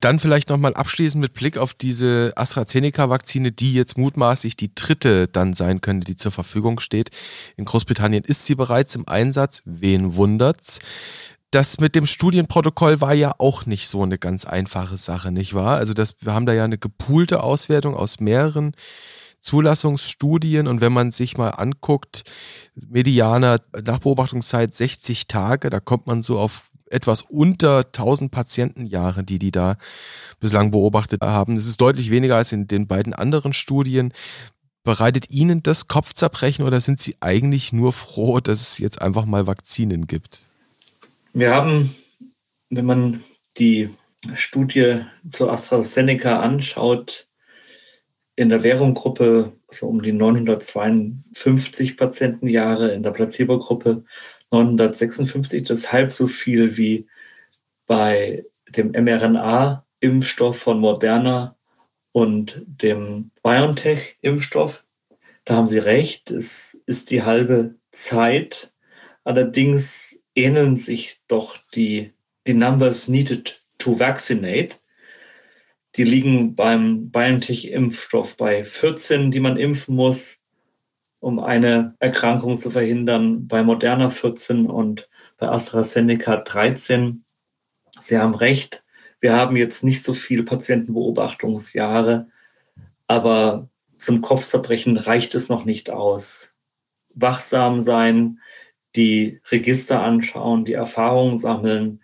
Dann 0.00 0.20
vielleicht 0.20 0.50
nochmal 0.50 0.74
abschließend 0.74 1.20
mit 1.20 1.32
Blick 1.32 1.58
auf 1.58 1.74
diese 1.74 2.32
AstraZeneca-Vakzine, 2.36 3.52
die 3.52 3.72
jetzt 3.72 3.96
mutmaßlich 3.96 4.56
die 4.56 4.74
dritte 4.74 5.28
dann 5.28 5.54
sein 5.54 5.80
könnte, 5.80 6.04
die 6.04 6.16
zur 6.16 6.32
Verfügung 6.32 6.80
steht. 6.80 7.10
In 7.56 7.64
Großbritannien 7.64 8.24
ist 8.24 8.44
sie 8.44 8.54
bereits 8.54 8.94
im 8.94 9.08
Einsatz. 9.08 9.62
Wen 9.64 10.16
wundert's? 10.16 10.80
Das 11.50 11.78
mit 11.78 11.94
dem 11.94 12.06
Studienprotokoll 12.06 13.00
war 13.00 13.14
ja 13.14 13.34
auch 13.38 13.66
nicht 13.66 13.88
so 13.88 14.02
eine 14.02 14.18
ganz 14.18 14.44
einfache 14.44 14.96
Sache, 14.96 15.30
nicht 15.30 15.54
wahr? 15.54 15.78
Also 15.78 15.94
das, 15.94 16.16
wir 16.20 16.34
haben 16.34 16.46
da 16.46 16.52
ja 16.52 16.64
eine 16.64 16.78
gepoolte 16.78 17.42
Auswertung 17.42 17.94
aus 17.94 18.20
mehreren 18.20 18.72
Zulassungsstudien 19.40 20.66
und 20.66 20.80
wenn 20.80 20.92
man 20.92 21.12
sich 21.12 21.38
mal 21.38 21.50
anguckt, 21.50 22.24
medianer 22.74 23.60
Nachbeobachtungszeit 23.80 24.74
60 24.74 25.28
Tage, 25.28 25.70
da 25.70 25.78
kommt 25.78 26.08
man 26.08 26.20
so 26.20 26.38
auf 26.38 26.70
etwas 26.90 27.22
unter 27.22 27.86
1000 27.86 28.30
Patientenjahre, 28.30 29.24
die 29.24 29.38
die 29.38 29.50
da 29.50 29.76
bislang 30.40 30.70
beobachtet 30.70 31.22
haben. 31.22 31.56
Es 31.56 31.66
ist 31.66 31.80
deutlich 31.80 32.10
weniger 32.10 32.36
als 32.36 32.52
in 32.52 32.68
den 32.68 32.86
beiden 32.86 33.12
anderen 33.12 33.52
Studien. 33.52 34.12
Bereitet 34.84 35.30
Ihnen 35.30 35.62
das 35.62 35.88
Kopfzerbrechen 35.88 36.64
oder 36.64 36.80
sind 36.80 37.00
Sie 37.00 37.16
eigentlich 37.20 37.72
nur 37.72 37.92
froh, 37.92 38.40
dass 38.40 38.60
es 38.60 38.78
jetzt 38.78 39.02
einfach 39.02 39.24
mal 39.24 39.46
Vakzinen 39.46 40.06
gibt? 40.06 40.40
Wir 41.32 41.52
haben, 41.54 41.94
wenn 42.70 42.86
man 42.86 43.24
die 43.58 43.90
Studie 44.34 45.00
zu 45.28 45.50
AstraZeneca 45.50 46.40
anschaut, 46.40 47.26
in 48.36 48.48
der 48.50 48.62
Währunggruppe 48.62 49.52
so 49.70 49.88
um 49.88 50.02
die 50.02 50.12
952 50.12 51.96
Patientenjahre, 51.96 52.92
in 52.92 53.02
der 53.02 53.10
Placebo-Gruppe 53.10 54.04
956, 54.50 55.64
das 55.64 55.80
ist 55.80 55.92
halb 55.92 56.12
so 56.12 56.26
viel 56.26 56.76
wie 56.76 57.06
bei 57.86 58.44
dem 58.68 58.92
mRNA-Impfstoff 58.92 60.58
von 60.58 60.80
Moderna 60.80 61.56
und 62.12 62.62
dem 62.66 63.30
BioNTech-Impfstoff. 63.42 64.84
Da 65.44 65.56
haben 65.56 65.66
Sie 65.66 65.78
recht, 65.78 66.30
es 66.30 66.80
ist 66.86 67.10
die 67.10 67.22
halbe 67.22 67.76
Zeit. 67.92 68.72
Allerdings 69.24 70.18
ähneln 70.34 70.76
sich 70.76 71.20
doch 71.28 71.58
die, 71.74 72.12
die 72.46 72.54
Numbers 72.54 73.08
needed 73.08 73.62
to 73.78 73.98
vaccinate. 73.98 74.76
Die 75.96 76.04
liegen 76.04 76.54
beim 76.54 77.10
BioNTech-Impfstoff 77.10 78.36
bei 78.36 78.64
14, 78.64 79.30
die 79.30 79.40
man 79.40 79.56
impfen 79.56 79.94
muss 79.94 80.40
um 81.20 81.38
eine 81.40 81.94
Erkrankung 81.98 82.56
zu 82.56 82.70
verhindern, 82.70 83.48
bei 83.48 83.62
Moderna 83.62 84.10
14 84.10 84.66
und 84.66 85.08
bei 85.38 85.48
AstraZeneca 85.48 86.36
13. 86.36 87.24
Sie 88.00 88.18
haben 88.18 88.34
recht, 88.34 88.84
wir 89.20 89.34
haben 89.34 89.56
jetzt 89.56 89.82
nicht 89.82 90.04
so 90.04 90.14
viele 90.14 90.42
Patientenbeobachtungsjahre, 90.42 92.28
aber 93.06 93.68
zum 93.98 94.20
Kopfzerbrechen 94.20 94.96
reicht 94.96 95.34
es 95.34 95.48
noch 95.48 95.64
nicht 95.64 95.90
aus. 95.90 96.52
Wachsam 97.14 97.80
sein, 97.80 98.40
die 98.94 99.40
Register 99.50 100.02
anschauen, 100.02 100.64
die 100.64 100.74
Erfahrungen 100.74 101.38
sammeln, 101.38 102.02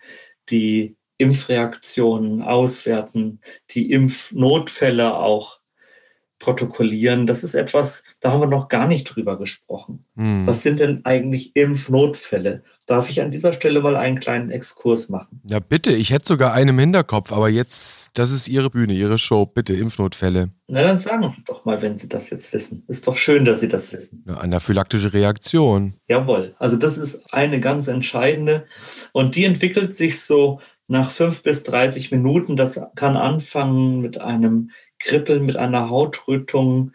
die 0.49 0.97
Impfreaktionen 1.19 2.43
auswerten, 2.43 3.41
die 3.71 3.91
Impfnotfälle 3.91 5.15
auch 5.15 5.61
protokollieren. 6.43 7.27
Das 7.27 7.45
ist 7.45 7.55
etwas, 7.55 8.03
da 8.21 8.33
haben 8.33 8.41
wir 8.41 8.47
noch 8.47 8.69
gar 8.69 8.89
nicht 8.89 9.05
drüber 9.05 9.39
gesprochen. 9.39 10.05
Hm. 10.17 10.47
Was 10.47 10.63
sind 10.63 10.81
denn 10.81 11.05
eigentlich 11.05 11.55
Impfnotfälle? 11.55 12.65
Darf 12.87 13.09
ich 13.09 13.21
an 13.23 13.31
dieser 13.31 13.53
Stelle 13.53 13.81
mal 13.81 13.97
einen 13.97 14.19
kleinen 14.19 14.51
Exkurs 14.51 15.09
machen? 15.09 15.41
Ja, 15.49 15.61
bitte. 15.61 15.93
Ich 15.93 16.11
hätte 16.11 16.27
sogar 16.27 16.53
einen 16.53 16.71
im 16.71 16.79
Hinterkopf, 16.81 17.33
aber 17.33 17.49
jetzt, 17.49 18.11
das 18.19 18.33
ist 18.33 18.49
Ihre 18.49 18.71
Bühne, 18.71 18.93
Ihre 18.93 19.19
Show. 19.19 19.47
Bitte, 19.47 19.75
Impfnotfälle. 19.75 20.51
Na, 20.67 20.83
dann 20.83 20.99
sagen 20.99 21.31
Sie 21.31 21.45
doch 21.45 21.65
mal, 21.65 21.81
wenn 21.81 21.97
Sie 21.97 22.09
das 22.09 22.29
jetzt 22.31 22.53
wissen. 22.53 22.85
Ist 22.89 23.07
doch 23.07 23.17
schön, 23.17 23.45
dass 23.45 23.61
Sie 23.61 23.69
das 23.69 23.93
wissen. 23.93 24.25
Eine 24.27 24.41
anaphylaktische 24.41 25.13
Reaktion. 25.13 25.95
Jawohl. 26.09 26.57
Also, 26.59 26.77
das 26.77 26.99
ist 26.99 27.33
eine 27.33 27.61
ganz 27.61 27.87
entscheidende. 27.87 28.67
Und 29.13 29.37
die 29.37 29.45
entwickelt 29.45 29.97
sich 29.97 30.21
so 30.21 30.61
nach 30.89 31.13
fünf 31.13 31.43
bis 31.45 31.63
30 31.63 32.11
Minuten. 32.11 32.57
Das 32.57 32.81
kann 32.97 33.17
anfangen 33.17 34.01
mit 34.01 34.21
einem 34.21 34.71
Kribbeln, 35.03 35.45
mit 35.45 35.57
einer 35.57 35.91
Hautrötung. 35.91 36.93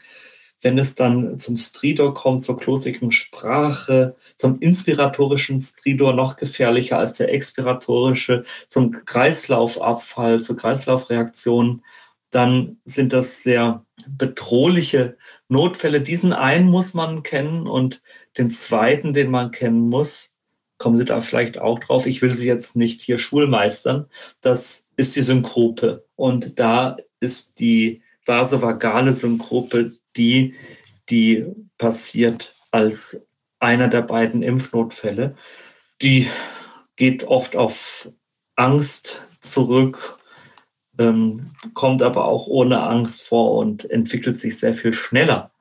Wenn 0.61 0.79
es 0.79 0.95
dann 0.95 1.37
zum 1.37 1.55
Stridor 1.55 2.15
kommt, 2.15 2.43
zur 2.43 2.57
klosigen 2.57 3.11
Sprache, 3.11 4.15
zum 4.37 4.59
inspiratorischen 4.59 5.61
Stridor 5.61 6.13
noch 6.13 6.35
gefährlicher 6.35 6.97
als 6.97 7.13
der 7.13 7.31
expiratorische, 7.31 8.43
zum 8.67 8.91
Kreislaufabfall, 8.91 10.41
zur 10.41 10.57
Kreislaufreaktion, 10.57 11.83
dann 12.31 12.77
sind 12.85 13.13
das 13.13 13.43
sehr 13.43 13.85
bedrohliche 14.07 15.17
Notfälle. 15.47 16.01
Diesen 16.01 16.33
einen 16.33 16.69
muss 16.69 16.93
man 16.93 17.23
kennen 17.23 17.67
und 17.67 18.01
den 18.37 18.49
zweiten, 18.49 19.13
den 19.13 19.31
man 19.31 19.51
kennen 19.51 19.89
muss, 19.89 20.33
kommen 20.77 20.95
Sie 20.95 21.05
da 21.05 21.21
vielleicht 21.21 21.57
auch 21.57 21.79
drauf. 21.79 22.05
Ich 22.05 22.21
will 22.21 22.33
Sie 22.33 22.47
jetzt 22.47 22.75
nicht 22.75 23.01
hier 23.01 23.17
schulmeistern. 23.17 24.07
Das 24.41 24.87
ist 24.95 25.15
die 25.15 25.21
Synkope. 25.21 26.05
Und 26.15 26.59
da 26.59 26.97
ist 27.19 27.59
die 27.59 28.01
vasovagale 28.25 29.13
Synkope 29.13 29.93
die, 30.15 30.55
die 31.09 31.45
passiert 31.77 32.53
als 32.71 33.21
einer 33.59 33.87
der 33.87 34.01
beiden 34.01 34.43
Impfnotfälle. 34.43 35.35
Die 36.01 36.27
geht 36.95 37.23
oft 37.25 37.55
auf 37.55 38.11
Angst 38.55 39.29
zurück, 39.39 40.17
ähm, 40.99 41.51
kommt 41.73 42.01
aber 42.01 42.25
auch 42.25 42.47
ohne 42.47 42.81
Angst 42.81 43.27
vor 43.27 43.53
und 43.57 43.89
entwickelt 43.89 44.39
sich 44.39 44.59
sehr 44.59 44.73
viel 44.73 44.93
schneller 44.93 45.51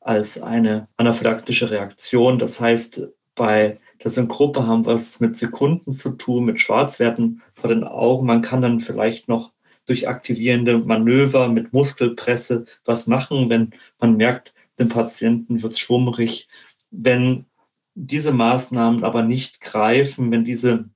als 0.00 0.42
eine 0.42 0.88
anaphylaktische 0.96 1.70
Reaktion. 1.70 2.38
Das 2.38 2.60
heißt, 2.60 3.08
bei 3.34 3.80
der 4.02 4.10
Synkope 4.10 4.66
haben 4.66 4.84
wir 4.84 4.92
es 4.92 5.20
mit 5.20 5.36
Sekunden 5.36 5.92
zu 5.92 6.10
tun, 6.10 6.44
mit 6.44 6.60
Schwarzwerten 6.60 7.42
vor 7.54 7.70
den 7.70 7.84
Augen. 7.84 8.26
Man 8.26 8.42
kann 8.42 8.60
dann 8.60 8.80
vielleicht 8.80 9.28
noch 9.28 9.53
durch 9.86 10.08
aktivierende 10.08 10.78
Manöver 10.78 11.48
mit 11.48 11.72
Muskelpresse 11.72 12.64
was 12.84 13.06
machen, 13.06 13.48
wenn 13.48 13.74
man 13.98 14.16
merkt, 14.16 14.54
dem 14.78 14.88
Patienten 14.88 15.62
wird 15.62 15.78
schwummrig. 15.78 16.48
Wenn 16.90 17.46
diese 17.94 18.32
Maßnahmen 18.32 19.04
aber 19.04 19.22
nicht 19.22 19.60
greifen, 19.60 20.30
wenn 20.30 20.44
diese 20.44 20.88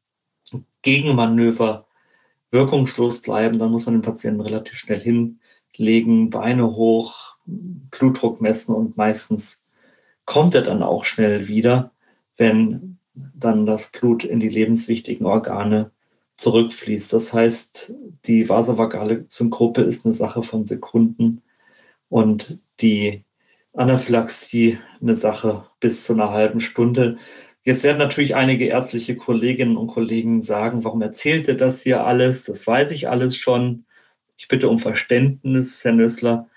Gegenmanöver 0.83 1.87
wirkungslos 2.51 3.23
bleiben, 3.23 3.59
dann 3.59 3.71
muss 3.71 3.87
man 3.87 3.95
den 3.95 4.03
Patienten 4.03 4.41
relativ 4.41 4.79
schnell 4.79 5.01
hinlegen, 5.01 6.31
Beine 6.31 6.75
hoch, 6.75 7.37
Blutdruck 7.47 8.41
messen 8.41 8.75
und 8.75 8.97
meistens 8.97 9.65
kommt 10.25 10.55
er 10.55 10.63
dann 10.63 10.83
auch 10.83 11.05
schnell 11.05 11.49
wieder, 11.49 11.93
wenn 12.37 12.99
dann 13.15 13.67
das 13.67 13.91
Blut 13.91 14.25
in 14.25 14.41
die 14.41 14.49
lebenswichtigen 14.49 15.27
Organe 15.27 15.91
zurückfließt. 16.39 17.13
Das 17.13 17.35
heißt, 17.35 17.93
die 18.25 18.49
vasovagale 18.49 19.27
Synkope 19.29 19.83
ist 19.83 20.07
eine 20.07 20.15
Sache 20.15 20.43
von 20.43 20.65
Sekunden 20.65 21.43
und 22.09 22.59
die 22.81 23.25
Anaphylaxie 23.75 24.79
eine 25.01 25.15
Sache 25.15 25.67
bis 25.81 26.05
zu 26.05 26.15
einer 26.15 26.31
halben 26.31 26.61
Stunde. 26.61 27.19
Jetzt 27.65 27.83
werden 27.85 27.99
natürlich 27.99 28.35
einige 28.35 28.67
ärztliche 28.67 29.17
Kolleginnen 29.17 29.77
und 29.77 29.89
Kollegen 29.89 30.41
sagen, 30.41 30.85
warum 30.85 31.03
erzählt 31.03 31.49
er 31.49 31.55
das 31.57 31.83
hier 31.83 32.07
alles? 32.07 32.45
Das 32.45 32.67
weiß 32.67 32.93
ich 32.93 33.11
alles 33.11 33.37
schon. 33.37 33.85
Ich 34.37 34.49
bitte 34.49 34.69
um 34.69 34.79
Verständnis, 34.79 35.85
Herr 35.85 35.93
Nössler. 35.93 36.49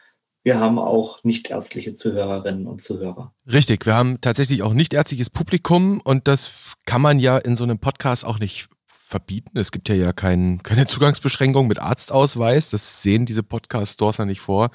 Wir 0.43 0.59
haben 0.59 0.79
auch 0.79 1.23
nichtärztliche 1.23 1.93
Zuhörerinnen 1.93 2.65
und 2.65 2.81
Zuhörer. 2.81 3.33
Richtig, 3.51 3.85
wir 3.85 3.95
haben 3.95 4.21
tatsächlich 4.21 4.63
auch 4.63 4.73
nichtärztliches 4.73 5.29
Publikum 5.29 6.01
und 6.03 6.27
das 6.27 6.73
kann 6.85 7.01
man 7.01 7.19
ja 7.19 7.37
in 7.37 7.55
so 7.55 7.63
einem 7.63 7.79
Podcast 7.79 8.25
auch 8.25 8.39
nicht 8.39 8.69
verbieten. 9.11 9.57
Es 9.59 9.71
gibt 9.71 9.89
ja 9.89 9.95
ja 9.95 10.13
kein, 10.13 10.63
keine 10.63 10.87
Zugangsbeschränkung 10.87 11.67
mit 11.67 11.79
Arztausweis. 11.79 12.71
Das 12.71 13.03
sehen 13.03 13.25
diese 13.25 13.43
Podcast-Stores 13.43 14.17
ja 14.17 14.25
nicht 14.25 14.41
vor. 14.41 14.71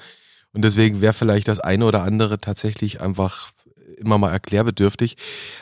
Und 0.53 0.63
deswegen 0.63 1.01
wäre 1.01 1.13
vielleicht 1.13 1.47
das 1.47 1.59
eine 1.59 1.85
oder 1.85 2.03
andere 2.03 2.37
tatsächlich 2.37 3.01
einfach 3.01 3.51
immer 3.97 4.17
mal 4.17 4.31
erklärbedürftig. 4.31 5.17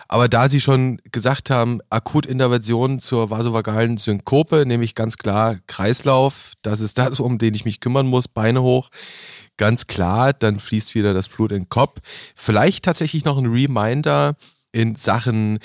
Aber 0.07 0.27
da 0.27 0.47
Sie 0.49 0.59
schon 0.59 0.99
gesagt 1.11 1.49
haben, 1.49 1.79
Akutintervention 1.89 2.99
zur 2.99 3.29
vasovagalen 3.29 3.97
Synkope, 3.97 4.65
nämlich 4.65 4.93
ganz 4.93 5.17
klar 5.17 5.57
Kreislauf, 5.67 6.53
das 6.61 6.81
ist 6.81 6.97
das, 6.97 7.19
um 7.19 7.37
den 7.37 7.53
ich 7.53 7.65
mich 7.65 7.79
kümmern 7.79 8.07
muss, 8.07 8.27
Beine 8.27 8.61
hoch, 8.61 8.89
ganz 9.57 9.87
klar, 9.87 10.33
dann 10.33 10.59
fließt 10.59 10.95
wieder 10.95 11.13
das 11.13 11.29
Blut 11.29 11.51
in 11.51 11.63
den 11.63 11.69
Kopf. 11.69 11.99
Vielleicht 12.35 12.83
tatsächlich 12.83 13.25
noch 13.25 13.37
ein 13.37 13.45
Reminder 13.45 14.35
in 14.71 14.95
Sachen 14.95 15.59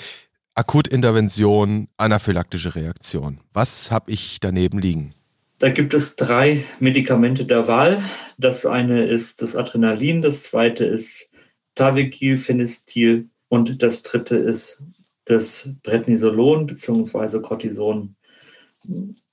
Akutintervention, 0.53 1.87
anaphylaktische 1.97 2.75
Reaktion. 2.75 3.39
Was 3.53 3.89
habe 3.89 4.11
ich 4.11 4.39
daneben 4.39 4.79
liegen? 4.79 5.11
Da 5.59 5.69
gibt 5.69 5.93
es 5.93 6.15
drei 6.15 6.65
Medikamente 6.79 7.45
der 7.45 7.67
Wahl. 7.67 8.03
Das 8.37 8.65
eine 8.65 9.03
ist 9.03 9.41
das 9.41 9.55
Adrenalin, 9.55 10.21
das 10.21 10.43
zweite 10.43 10.85
ist 10.85 11.29
Tavegil, 11.75 12.37
Phenestil 12.37 13.29
und 13.47 13.81
das 13.81 14.03
dritte 14.03 14.37
ist 14.37 14.83
das 15.25 15.69
Prednisolon 15.83 16.65
bzw. 16.67 17.39
Cortison. 17.41 18.15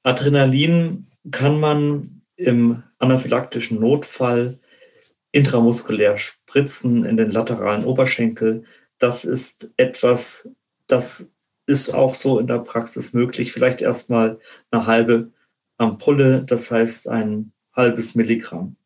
Adrenalin 0.03 1.07
kann 1.31 1.59
man 1.59 2.23
im 2.37 2.83
anaphylaktischen 2.99 3.81
Notfall 3.81 4.59
intramuskulär 5.33 6.19
spritzen 6.19 7.05
in 7.05 7.16
den 7.16 7.31
lateralen 7.31 7.85
Oberschenkel. 7.85 8.64
Das 8.99 9.25
ist 9.25 9.71
etwas, 9.77 10.51
das 10.89 11.30
ist 11.66 11.95
auch 11.95 12.14
so 12.14 12.39
in 12.39 12.47
der 12.47 12.59
Praxis 12.59 13.12
möglich. 13.12 13.53
Vielleicht 13.53 13.82
erstmal 13.82 14.41
eine 14.70 14.86
halbe 14.86 15.32
Ampulle, 15.76 16.43
das 16.45 16.70
heißt 16.70 17.09
ein 17.09 17.53
halbes 17.74 18.14
Milligramm. 18.14 18.76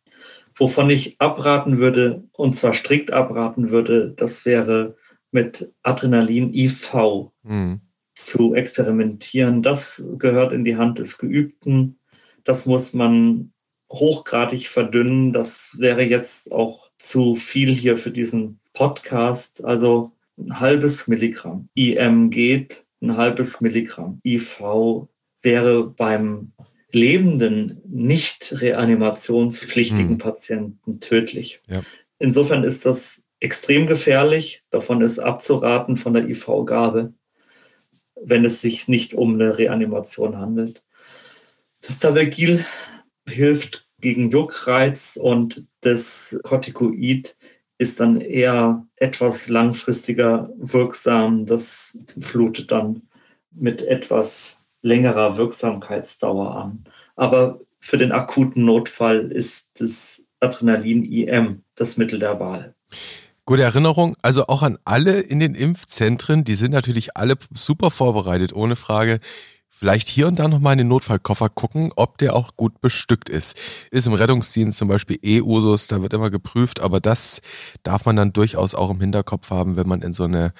Wovon 0.57 0.91
ich 0.91 1.19
abraten 1.19 1.79
würde, 1.79 2.25
und 2.33 2.55
zwar 2.55 2.75
strikt 2.75 3.13
abraten 3.13 3.71
würde, 3.71 4.11
das 4.11 4.45
wäre 4.45 4.97
mit 5.31 5.73
Adrenalin 5.83 6.53
IV 6.53 7.31
mhm. 7.43 7.81
zu 8.15 8.55
experimentieren. 8.55 9.63
Das 9.63 10.03
gehört 10.19 10.53
in 10.53 10.65
die 10.65 10.77
Hand 10.77 10.99
des 10.99 11.17
Geübten. 11.17 11.99
Das 12.45 12.67
muss 12.67 12.93
man 12.93 13.53
hochgradig 13.91 14.69
verdünnen. 14.69 15.33
Das 15.33 15.77
wäre 15.79 16.03
jetzt 16.03 16.53
auch 16.53 16.91
zu 16.99 17.35
viel 17.35 17.73
hier 17.73 17.97
für 17.97 18.11
diesen 18.11 18.61
Podcast. 18.75 19.65
Also 19.65 20.13
ein 20.39 20.61
halbes 20.61 21.09
Milligramm. 21.09 21.69
IM 21.75 22.31
geht 22.31 22.85
ein 23.01 23.17
halbes 23.17 23.61
Milligramm. 23.61 24.21
IV 24.25 24.63
wäre 25.43 25.85
beim 25.89 26.53
lebenden, 26.93 27.81
nicht 27.87 28.61
reanimationspflichtigen 28.61 30.11
hm. 30.11 30.19
Patienten 30.19 31.01
tödlich. 31.01 31.61
Ja. 31.67 31.83
Insofern 32.19 32.65
ist 32.65 32.87
das 32.87 33.23
extrem 33.41 33.87
gefährlich. 33.87 34.63
Davon 34.71 35.01
ist 35.01 35.19
abzuraten 35.19 35.97
von 35.97 36.15
der 36.15 36.29
IV-Gabe, 36.29 37.13
wenn 38.15 38.45
es 38.45 38.61
sich 38.61 38.89
nicht 38.89 39.15
um 39.15 39.35
eine 39.35 39.59
Reanimation 39.59 40.39
handelt. 40.39 40.83
Das 41.81 41.99
Tavergil 41.99 42.65
hilft 43.29 43.89
gegen 44.01 44.31
Juckreiz 44.31 45.19
und 45.21 45.67
das 45.81 46.39
Corticoid 46.43 47.37
ist 47.83 48.01
dann 48.01 48.21
eher 48.21 48.87
etwas 48.97 49.49
langfristiger 49.49 50.51
wirksam. 50.57 51.47
Das 51.47 51.99
flutet 52.19 52.71
dann 52.71 53.03
mit 53.51 53.83
etwas 53.83 54.65
längerer 54.83 55.37
Wirksamkeitsdauer 55.37 56.57
an. 56.57 56.85
Aber 57.17 57.61
für 57.81 57.99
den 57.99 58.13
akuten 58.13 58.65
Notfall 58.65 59.33
ist 59.33 59.69
das 59.81 60.23
Adrenalin-IM 60.41 61.63
das 61.75 61.97
Mittel 61.97 62.19
der 62.19 62.41
Wahl. 62.41 62.75
Gute 63.45 63.63
Erinnerung, 63.63 64.17
also 64.23 64.47
auch 64.47 64.63
an 64.63 64.79
alle 64.85 65.21
in 65.21 65.41
den 65.41 65.57
Impfzentren, 65.57 66.45
die 66.45 66.55
sind 66.55 66.71
natürlich 66.71 67.17
alle 67.17 67.35
super 67.53 67.91
vorbereitet, 67.91 68.53
ohne 68.53 68.77
Frage 68.77 69.19
vielleicht 69.73 70.09
hier 70.09 70.29
und 70.29 70.39
da 70.39 70.47
nochmal 70.47 70.75
in 70.75 70.79
den 70.79 70.89
Notfallkoffer 70.89 71.49
gucken, 71.49 71.93
ob 71.97 72.19
der 72.19 72.37
auch 72.37 72.57
gut 72.57 72.81
bestückt 72.81 73.29
ist. 73.29 73.57
Ist 73.91 74.07
im 74.07 74.13
Rettungsdienst 74.13 74.79
zum 74.79 74.87
Beispiel 74.87 75.19
E-Usus, 75.23 75.89
da 75.89 76.03
wird 76.03 76.13
immer 76.13 76.31
geprüft, 76.31 76.81
aber 76.81 77.01
das 77.01 77.41
darf 77.83 78.05
man 78.05 78.15
dann 78.15 78.33
durchaus 78.33 78.75
auch 78.75 78.91
im 78.91 79.01
Hinterkopf 79.01 79.51
haben, 79.51 79.77
wenn 79.77 79.89
man 79.89 80.03
in 80.03 80.13
so 80.13 80.25
eine 80.25 80.53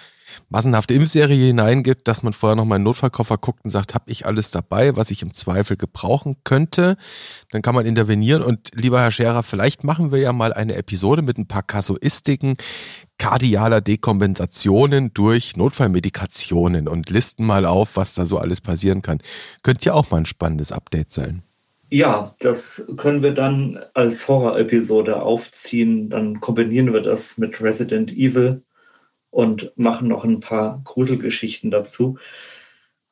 massenhafte 0.49 0.95
Impfserie 0.95 1.47
hineingibt, 1.47 2.09
dass 2.09 2.23
man 2.23 2.33
vorher 2.33 2.57
nochmal 2.57 2.77
in 2.77 2.81
den 2.81 2.85
Notfallkoffer 2.85 3.39
guckt 3.39 3.65
und 3.65 3.71
sagt, 3.71 3.95
habe 3.95 4.11
ich 4.11 4.27
alles 4.27 4.51
dabei, 4.51 4.97
was 4.97 5.11
ich 5.11 5.23
im 5.23 5.33
Zweifel 5.35 5.77
gebrauchen 5.77 6.37
könnte. 6.45 6.97
Dann 7.51 7.63
kann 7.63 7.75
man 7.75 7.87
intervenieren 7.87 8.43
und 8.43 8.71
lieber 8.75 9.01
Herr 9.01 9.11
Scherer, 9.11 9.43
vielleicht 9.43 9.85
machen 9.85 10.13
wir 10.13 10.19
ja 10.19 10.33
mal 10.33 10.53
eine 10.53 10.75
Episode 10.75 11.23
mit 11.23 11.39
ein 11.39 11.47
paar 11.47 11.63
Kasuistiken 11.63 12.57
kardialer 13.19 13.81
Dekompensationen 13.81 15.15
durch 15.15 15.57
Notfallmedikationen 15.57 16.89
und 16.89 17.09
listen 17.09 17.45
mal 17.45 17.67
auf, 17.67 17.97
was 17.97 18.15
da 18.15 18.27
so 18.27 18.39
alles 18.39 18.61
passieren 18.61 19.01
kann. 19.01 19.19
Könnte 19.63 19.87
ja 19.87 19.93
auch 19.95 20.11
mal 20.11 20.19
ein 20.19 20.27
spannendes 20.27 20.73
Update 20.73 21.13
sein. 21.13 21.43
Ja, 21.89 22.35
das 22.39 22.87
können 22.97 23.23
wir 23.23 23.33
dann 23.35 23.79
als 23.93 24.27
Horror-Episode 24.27 25.23
aufziehen. 25.23 26.09
Dann 26.09 26.41
kombinieren 26.41 26.93
wir 26.93 27.03
das 27.03 27.37
mit 27.37 27.61
Resident 27.61 28.11
Evil 28.11 28.63
und 29.33 29.73
machen 29.77 30.09
noch 30.09 30.25
ein 30.25 30.41
paar 30.41 30.83
Gruselgeschichten 30.85 31.73
dazu. 31.73 32.19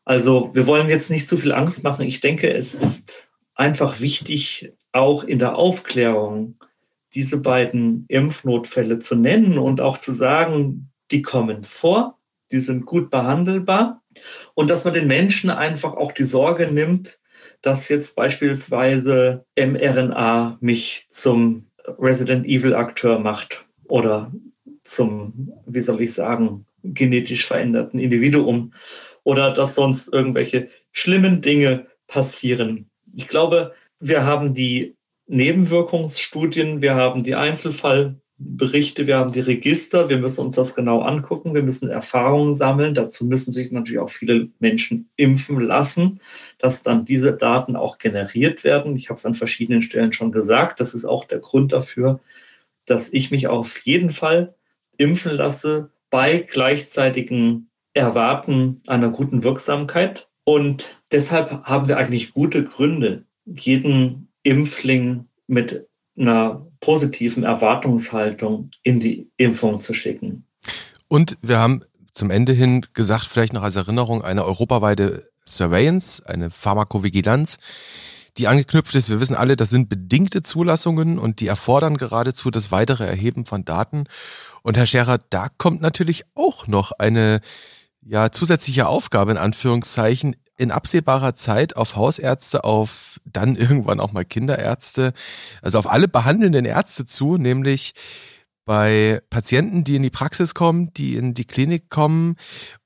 Also 0.04 0.50
wir 0.54 0.66
wollen 0.66 0.88
jetzt 0.88 1.10
nicht 1.10 1.26
zu 1.26 1.36
viel 1.36 1.52
Angst 1.52 1.82
machen. 1.82 2.04
Ich 2.04 2.20
denke, 2.20 2.52
es 2.52 2.74
ist 2.74 3.30
einfach 3.54 4.00
wichtig, 4.00 4.72
auch 4.92 5.24
in 5.24 5.38
der 5.38 5.56
Aufklärung 5.56 6.56
diese 7.14 7.38
beiden 7.38 8.04
Impfnotfälle 8.08 8.98
zu 8.98 9.16
nennen 9.16 9.58
und 9.58 9.80
auch 9.80 9.98
zu 9.98 10.12
sagen, 10.12 10.90
die 11.10 11.22
kommen 11.22 11.64
vor, 11.64 12.18
die 12.52 12.60
sind 12.60 12.86
gut 12.86 13.10
behandelbar 13.10 14.02
und 14.54 14.70
dass 14.70 14.84
man 14.84 14.94
den 14.94 15.06
Menschen 15.06 15.50
einfach 15.50 15.94
auch 15.94 16.12
die 16.12 16.24
Sorge 16.24 16.70
nimmt, 16.70 17.18
dass 17.62 17.88
jetzt 17.88 18.14
beispielsweise 18.14 19.44
mRNA 19.56 20.58
mich 20.60 21.06
zum 21.10 21.66
Resident 21.98 22.46
Evil 22.46 22.74
Akteur 22.74 23.18
macht 23.18 23.66
oder 23.88 24.32
zum, 24.82 25.52
wie 25.66 25.80
soll 25.80 26.00
ich 26.00 26.14
sagen, 26.14 26.66
genetisch 26.82 27.46
veränderten 27.46 28.00
Individuum 28.00 28.72
oder 29.22 29.52
dass 29.52 29.74
sonst 29.74 30.12
irgendwelche 30.12 30.68
schlimmen 30.92 31.40
Dinge 31.40 31.86
passieren. 32.06 32.90
Ich 33.14 33.28
glaube, 33.28 33.74
wir 34.00 34.24
haben 34.24 34.54
die 34.54 34.96
Nebenwirkungsstudien, 35.26 36.82
wir 36.82 36.94
haben 36.94 37.22
die 37.22 37.34
Einzelfallberichte, 37.36 39.06
wir 39.06 39.18
haben 39.18 39.32
die 39.32 39.40
Register, 39.40 40.08
wir 40.08 40.18
müssen 40.18 40.40
uns 40.46 40.56
das 40.56 40.74
genau 40.74 41.02
angucken, 41.02 41.54
wir 41.54 41.62
müssen 41.62 41.88
Erfahrungen 41.88 42.56
sammeln. 42.56 42.94
Dazu 42.94 43.26
müssen 43.26 43.52
sich 43.52 43.70
natürlich 43.70 44.00
auch 44.00 44.10
viele 44.10 44.48
Menschen 44.58 45.08
impfen 45.16 45.60
lassen, 45.60 46.20
dass 46.58 46.82
dann 46.82 47.04
diese 47.04 47.32
Daten 47.32 47.76
auch 47.76 47.98
generiert 47.98 48.64
werden. 48.64 48.96
Ich 48.96 49.08
habe 49.08 49.18
es 49.18 49.26
an 49.26 49.34
verschiedenen 49.34 49.82
Stellen 49.82 50.12
schon 50.12 50.32
gesagt. 50.32 50.80
Das 50.80 50.94
ist 50.94 51.04
auch 51.04 51.24
der 51.24 51.38
Grund 51.38 51.72
dafür, 51.72 52.20
dass 52.86 53.12
ich 53.12 53.30
mich 53.30 53.46
auf 53.46 53.78
jeden 53.84 54.10
Fall 54.10 54.54
impfen 55.00 55.32
lasse 55.32 55.90
bei 56.10 56.40
gleichzeitigem 56.40 57.68
Erwarten 57.94 58.82
einer 58.86 59.10
guten 59.10 59.42
Wirksamkeit. 59.42 60.28
Und 60.44 61.00
deshalb 61.10 61.64
haben 61.64 61.88
wir 61.88 61.96
eigentlich 61.96 62.34
gute 62.34 62.64
Gründe, 62.64 63.24
jeden 63.44 64.28
Impfling 64.42 65.26
mit 65.46 65.86
einer 66.18 66.66
positiven 66.80 67.44
Erwartungshaltung 67.44 68.70
in 68.82 69.00
die 69.00 69.30
Impfung 69.36 69.80
zu 69.80 69.94
schicken. 69.94 70.44
Und 71.08 71.36
wir 71.42 71.58
haben 71.58 71.82
zum 72.12 72.30
Ende 72.30 72.52
hin 72.52 72.82
gesagt, 72.92 73.26
vielleicht 73.26 73.52
noch 73.52 73.62
als 73.62 73.76
Erinnerung, 73.76 74.22
eine 74.22 74.44
europaweite 74.44 75.30
Surveillance, 75.46 76.22
eine 76.26 76.50
Pharmakovigilanz, 76.50 77.58
die 78.36 78.48
angeknüpft 78.48 78.94
ist. 78.94 79.10
Wir 79.10 79.20
wissen 79.20 79.36
alle, 79.36 79.56
das 79.56 79.70
sind 79.70 79.88
bedingte 79.88 80.42
Zulassungen 80.42 81.18
und 81.18 81.40
die 81.40 81.46
erfordern 81.46 81.96
geradezu 81.96 82.50
das 82.50 82.70
weitere 82.70 83.04
Erheben 83.04 83.44
von 83.44 83.64
Daten. 83.64 84.04
Und 84.62 84.76
Herr 84.76 84.86
Scherer, 84.86 85.18
da 85.30 85.48
kommt 85.56 85.80
natürlich 85.80 86.24
auch 86.34 86.66
noch 86.66 86.92
eine 86.92 87.40
ja, 88.02 88.30
zusätzliche 88.32 88.86
Aufgabe 88.86 89.32
in 89.32 89.38
Anführungszeichen 89.38 90.36
in 90.56 90.70
absehbarer 90.70 91.34
Zeit 91.34 91.76
auf 91.76 91.96
Hausärzte, 91.96 92.64
auf 92.64 93.18
dann 93.24 93.56
irgendwann 93.56 94.00
auch 94.00 94.12
mal 94.12 94.24
Kinderärzte, 94.24 95.12
also 95.62 95.78
auf 95.78 95.90
alle 95.90 96.06
behandelnden 96.06 96.66
Ärzte 96.66 97.06
zu, 97.06 97.36
nämlich 97.36 97.94
bei 98.66 99.20
Patienten, 99.30 99.84
die 99.84 99.96
in 99.96 100.02
die 100.02 100.10
Praxis 100.10 100.54
kommen, 100.54 100.92
die 100.94 101.16
in 101.16 101.34
die 101.34 101.46
Klinik 101.46 101.88
kommen 101.88 102.36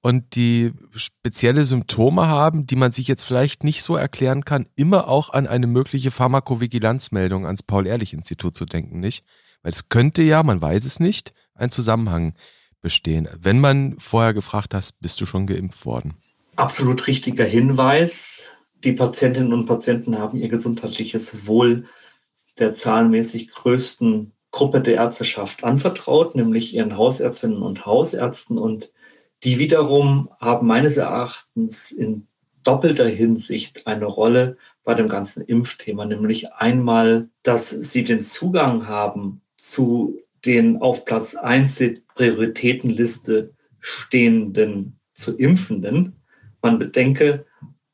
und 0.01 0.37
die 0.37 0.73
spezielle 0.95 1.65
Symptome 1.65 2.27
haben, 2.27 2.65
die 2.65 2.77
man 2.77 2.93
sich 2.93 3.09
jetzt 3.09 3.25
vielleicht 3.25 3.65
nicht 3.65 3.83
so 3.83 3.97
erklären 3.97 4.45
kann, 4.45 4.67
immer 4.77 5.09
auch 5.09 5.31
an 5.31 5.47
eine 5.47 5.67
mögliche 5.67 6.11
Pharmakovigilanzmeldung 6.11 7.45
ans 7.45 7.65
Paul-Ehrlich-Institut 7.65 8.55
zu 8.55 8.65
denken, 8.65 9.01
nicht? 9.01 9.25
Weil 9.63 9.73
es 9.73 9.89
könnte 9.89 10.23
ja, 10.23 10.43
man 10.43 10.63
weiß 10.63 10.85
es 10.85 11.01
nicht, 11.01 11.35
ein 11.55 11.71
Zusammenhang 11.71 12.35
bestehen. 12.81 13.29
Wenn 13.41 13.61
man 13.61 13.97
vorher 13.99 14.35
gefragt 14.35 14.75
hat, 14.75 14.91
bist 15.01 15.21
du 15.21 15.27
schon 15.27 15.47
geimpft 15.47 15.87
worden? 15.87 16.15
Absolut 16.57 17.07
richtiger 17.07 17.45
Hinweis. 17.45 18.45
Die 18.85 18.93
Patientinnen 18.93 19.53
und 19.53 19.67
Patienten 19.67 20.19
haben 20.19 20.39
ihr 20.39 20.49
gesundheitliches 20.49 21.47
Wohl 21.47 21.87
der 22.59 22.75
zahlenmäßig 22.75 23.51
größten 23.51 24.33
Gruppe 24.51 24.81
der 24.81 24.95
Ärzteschaft 24.95 25.65
anvertraut, 25.65 26.37
nämlich 26.37 26.75
ihren 26.75 26.97
Hausärztinnen 26.97 27.63
und 27.63 27.87
Hausärzten. 27.87 28.59
Und 28.59 28.93
die 29.43 29.59
wiederum 29.59 30.31
haben 30.39 30.67
meines 30.67 30.97
Erachtens 30.97 31.91
in 31.91 32.29
doppelter 32.63 33.09
Hinsicht 33.09 33.87
eine 33.87 34.05
Rolle 34.05 34.57
bei 34.85 34.95
dem 34.95 35.09
ganzen 35.09 35.43
Impfthema, 35.43 36.05
nämlich 36.05 36.53
einmal, 36.53 37.29
dass 37.43 37.71
sie 37.71 38.05
den 38.05 38.21
Zugang 38.21 38.87
haben 38.87 39.41
zu 39.57 40.21
den 40.45 40.81
auf 40.81 41.05
Platz 41.05 41.35
1 41.35 41.77
der 41.77 41.95
Prioritätenliste 42.15 43.55
stehenden 43.81 44.99
zu 45.15 45.37
Impfenden 45.37 46.17
man 46.65 46.79
bedenke, 46.79 47.45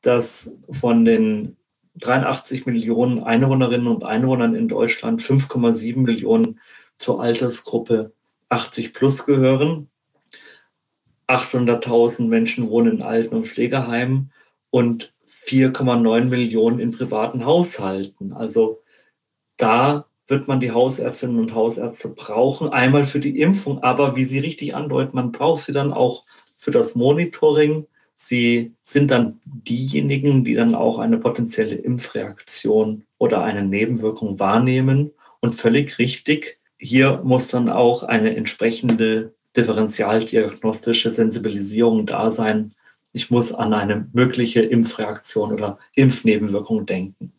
dass 0.01 0.55
von 0.69 1.03
den 1.03 1.57
83 1.95 2.65
Millionen 2.65 3.21
Einwohnerinnen 3.21 3.87
und 3.87 4.05
Einwohnern 4.05 4.55
in 4.55 4.69
Deutschland 4.69 5.21
5,7 5.21 5.97
Millionen 5.97 6.61
zur 6.97 7.21
Altersgruppe 7.21 8.13
80 8.47 8.93
plus 8.93 9.25
gehören. 9.25 9.89
800.000 11.27 12.27
Menschen 12.27 12.69
wohnen 12.69 12.93
in 12.93 13.01
Alten- 13.01 13.35
und 13.35 13.45
Pflegeheimen 13.45 14.31
und 14.69 15.13
4,9 15.27 16.25
Millionen 16.29 16.79
in 16.79 16.91
privaten 16.91 17.45
Haushalten. 17.45 18.31
Also 18.31 18.81
da 19.57 20.05
wird 20.27 20.47
man 20.47 20.59
die 20.59 20.71
Hausärztinnen 20.71 21.39
und 21.39 21.55
Hausärzte 21.55 22.09
brauchen, 22.09 22.69
einmal 22.69 23.03
für 23.03 23.19
die 23.19 23.39
Impfung, 23.39 23.83
aber 23.83 24.15
wie 24.15 24.23
Sie 24.23 24.39
richtig 24.39 24.75
andeuten, 24.75 25.15
man 25.15 25.31
braucht 25.31 25.63
sie 25.63 25.73
dann 25.73 25.91
auch 25.91 26.25
für 26.55 26.71
das 26.71 26.95
Monitoring 26.95 27.85
Sie 28.23 28.75
sind 28.83 29.09
dann 29.09 29.41
diejenigen, 29.45 30.43
die 30.43 30.53
dann 30.53 30.75
auch 30.75 30.99
eine 30.99 31.17
potenzielle 31.17 31.73
Impfreaktion 31.73 33.03
oder 33.17 33.43
eine 33.43 33.63
Nebenwirkung 33.63 34.37
wahrnehmen. 34.39 35.09
Und 35.39 35.55
völlig 35.55 35.97
richtig, 35.97 36.59
hier 36.77 37.21
muss 37.23 37.47
dann 37.47 37.67
auch 37.67 38.03
eine 38.03 38.35
entsprechende 38.35 39.33
differentialdiagnostische 39.57 41.09
Sensibilisierung 41.09 42.05
da 42.05 42.29
sein. 42.29 42.75
Ich 43.11 43.31
muss 43.31 43.51
an 43.51 43.73
eine 43.73 44.07
mögliche 44.13 44.61
Impfreaktion 44.61 45.51
oder 45.51 45.79
Impfnebenwirkung 45.95 46.85
denken. 46.85 47.33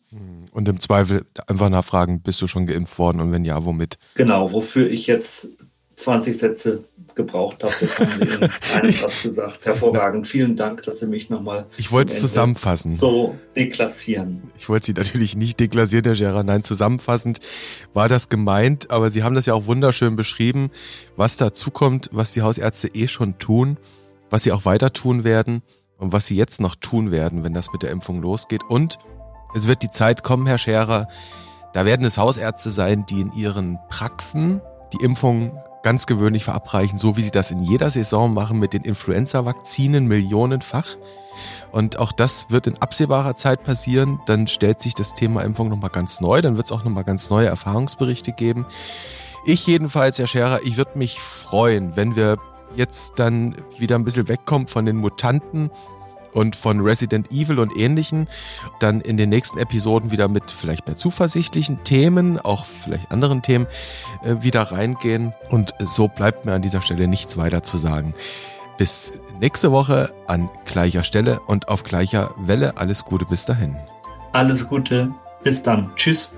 Und 0.51 0.67
im 0.67 0.79
Zweifel 0.79 1.25
einfach 1.47 1.69
nachfragen, 1.69 2.21
bist 2.21 2.41
du 2.41 2.47
schon 2.47 2.65
geimpft 2.65 2.99
worden 2.99 3.19
und 3.19 3.31
wenn 3.31 3.45
ja, 3.45 3.65
womit? 3.65 3.97
Genau, 4.15 4.51
wofür 4.51 4.89
ich 4.89 5.07
jetzt 5.07 5.47
20 5.95 6.37
Sätze 6.37 6.83
gebraucht 7.15 7.63
habe. 7.63 7.73
Das 7.79 7.99
haben 7.99 8.11
Sie 8.19 8.27
in 8.27 8.49
einem 8.81 8.93
Satz 8.93 9.23
gesagt. 9.23 9.65
Hervorragend. 9.65 10.25
Vielen 10.25 10.55
Dank, 10.55 10.81
dass 10.83 10.99
Sie 10.99 11.05
mich 11.05 11.29
nochmal. 11.29 11.67
Ich 11.77 11.91
wollte 11.91 12.11
es 12.11 12.19
zusammenfassen. 12.19 12.95
So 12.95 13.37
deklassieren. 13.55 14.43
Ich 14.57 14.69
wollte 14.69 14.87
Sie 14.87 14.93
natürlich 14.93 15.35
nicht 15.35 15.59
deklassieren, 15.59 16.05
Herr 16.05 16.15
Gerard. 16.15 16.45
Nein, 16.45 16.63
zusammenfassend 16.63 17.39
war 17.93 18.09
das 18.09 18.29
gemeint, 18.29 18.89
aber 18.89 19.11
Sie 19.11 19.23
haben 19.23 19.35
das 19.35 19.45
ja 19.45 19.53
auch 19.53 19.67
wunderschön 19.67 20.15
beschrieben, 20.15 20.71
was 21.15 21.37
dazu 21.37 21.71
kommt, 21.71 22.09
was 22.11 22.33
die 22.33 22.41
Hausärzte 22.41 22.87
eh 22.89 23.07
schon 23.07 23.37
tun, 23.37 23.77
was 24.29 24.43
sie 24.43 24.51
auch 24.51 24.65
weiter 24.65 24.91
tun 24.91 25.23
werden 25.23 25.61
und 25.97 26.11
was 26.11 26.25
sie 26.25 26.35
jetzt 26.35 26.59
noch 26.59 26.75
tun 26.75 27.11
werden, 27.11 27.43
wenn 27.43 27.53
das 27.53 27.71
mit 27.71 27.83
der 27.83 27.91
Impfung 27.91 28.21
losgeht. 28.21 28.63
Und 28.67 28.97
es 29.53 29.67
wird 29.67 29.81
die 29.81 29.91
Zeit 29.91 30.23
kommen, 30.23 30.47
Herr 30.47 30.57
Scherer, 30.57 31.07
da 31.73 31.85
werden 31.85 32.05
es 32.05 32.17
Hausärzte 32.17 32.69
sein, 32.69 33.05
die 33.05 33.21
in 33.21 33.31
ihren 33.31 33.79
Praxen 33.89 34.61
die 34.93 35.03
Impfung 35.03 35.59
ganz 35.81 36.05
gewöhnlich 36.05 36.45
verabreichen, 36.45 36.97
so 36.97 37.17
wie 37.17 37.23
sie 37.23 37.31
das 37.31 37.51
in 37.51 37.59
jeder 37.59 37.89
Saison 37.89 38.33
machen 38.33 38.59
mit 38.59 38.73
den 38.73 38.83
Influenza-Vakzinen 38.83 40.07
millionenfach. 40.07 40.95
Und 41.71 41.97
auch 41.97 42.11
das 42.11 42.49
wird 42.49 42.67
in 42.67 42.81
absehbarer 42.81 43.35
Zeit 43.35 43.63
passieren. 43.63 44.19
Dann 44.27 44.47
stellt 44.47 44.81
sich 44.81 44.93
das 44.93 45.13
Thema 45.13 45.41
Impfung 45.41 45.69
nochmal 45.69 45.89
ganz 45.89 46.21
neu. 46.21 46.41
Dann 46.41 46.55
wird 46.55 46.67
es 46.67 46.71
auch 46.71 46.83
nochmal 46.83 47.03
ganz 47.03 47.29
neue 47.29 47.47
Erfahrungsberichte 47.47 48.31
geben. 48.31 48.65
Ich 49.45 49.67
jedenfalls, 49.67 50.19
Herr 50.19 50.27
Scherer, 50.27 50.61
ich 50.63 50.77
würde 50.77 50.97
mich 50.97 51.19
freuen, 51.19 51.95
wenn 51.95 52.15
wir 52.15 52.37
jetzt 52.75 53.13
dann 53.17 53.55
wieder 53.77 53.95
ein 53.95 54.05
bisschen 54.05 54.27
wegkommen 54.27 54.67
von 54.67 54.85
den 54.85 54.95
Mutanten 54.95 55.69
und 56.33 56.55
von 56.55 56.81
Resident 56.81 57.31
Evil 57.31 57.59
und 57.59 57.77
ähnlichen. 57.77 58.27
Dann 58.79 59.01
in 59.01 59.17
den 59.17 59.29
nächsten 59.29 59.59
Episoden 59.59 60.11
wieder 60.11 60.27
mit 60.27 60.51
vielleicht 60.51 60.87
mehr 60.87 60.97
zuversichtlichen 60.97 61.83
Themen, 61.83 62.39
auch 62.39 62.65
vielleicht 62.65 63.11
anderen 63.11 63.41
Themen 63.41 63.67
äh, 64.23 64.41
wieder 64.41 64.63
reingehen. 64.63 65.33
Und 65.49 65.73
so 65.79 66.07
bleibt 66.07 66.45
mir 66.45 66.53
an 66.53 66.61
dieser 66.61 66.81
Stelle 66.81 67.07
nichts 67.07 67.37
weiter 67.37 67.63
zu 67.63 67.77
sagen. 67.77 68.13
Bis 68.77 69.13
nächste 69.39 69.71
Woche 69.71 70.13
an 70.27 70.49
gleicher 70.65 71.03
Stelle 71.03 71.39
und 71.41 71.67
auf 71.69 71.83
gleicher 71.83 72.33
Welle. 72.37 72.77
Alles 72.77 73.05
Gute 73.05 73.25
bis 73.25 73.45
dahin. 73.45 73.75
Alles 74.31 74.67
Gute. 74.67 75.11
Bis 75.43 75.61
dann. 75.61 75.91
Tschüss. 75.95 76.31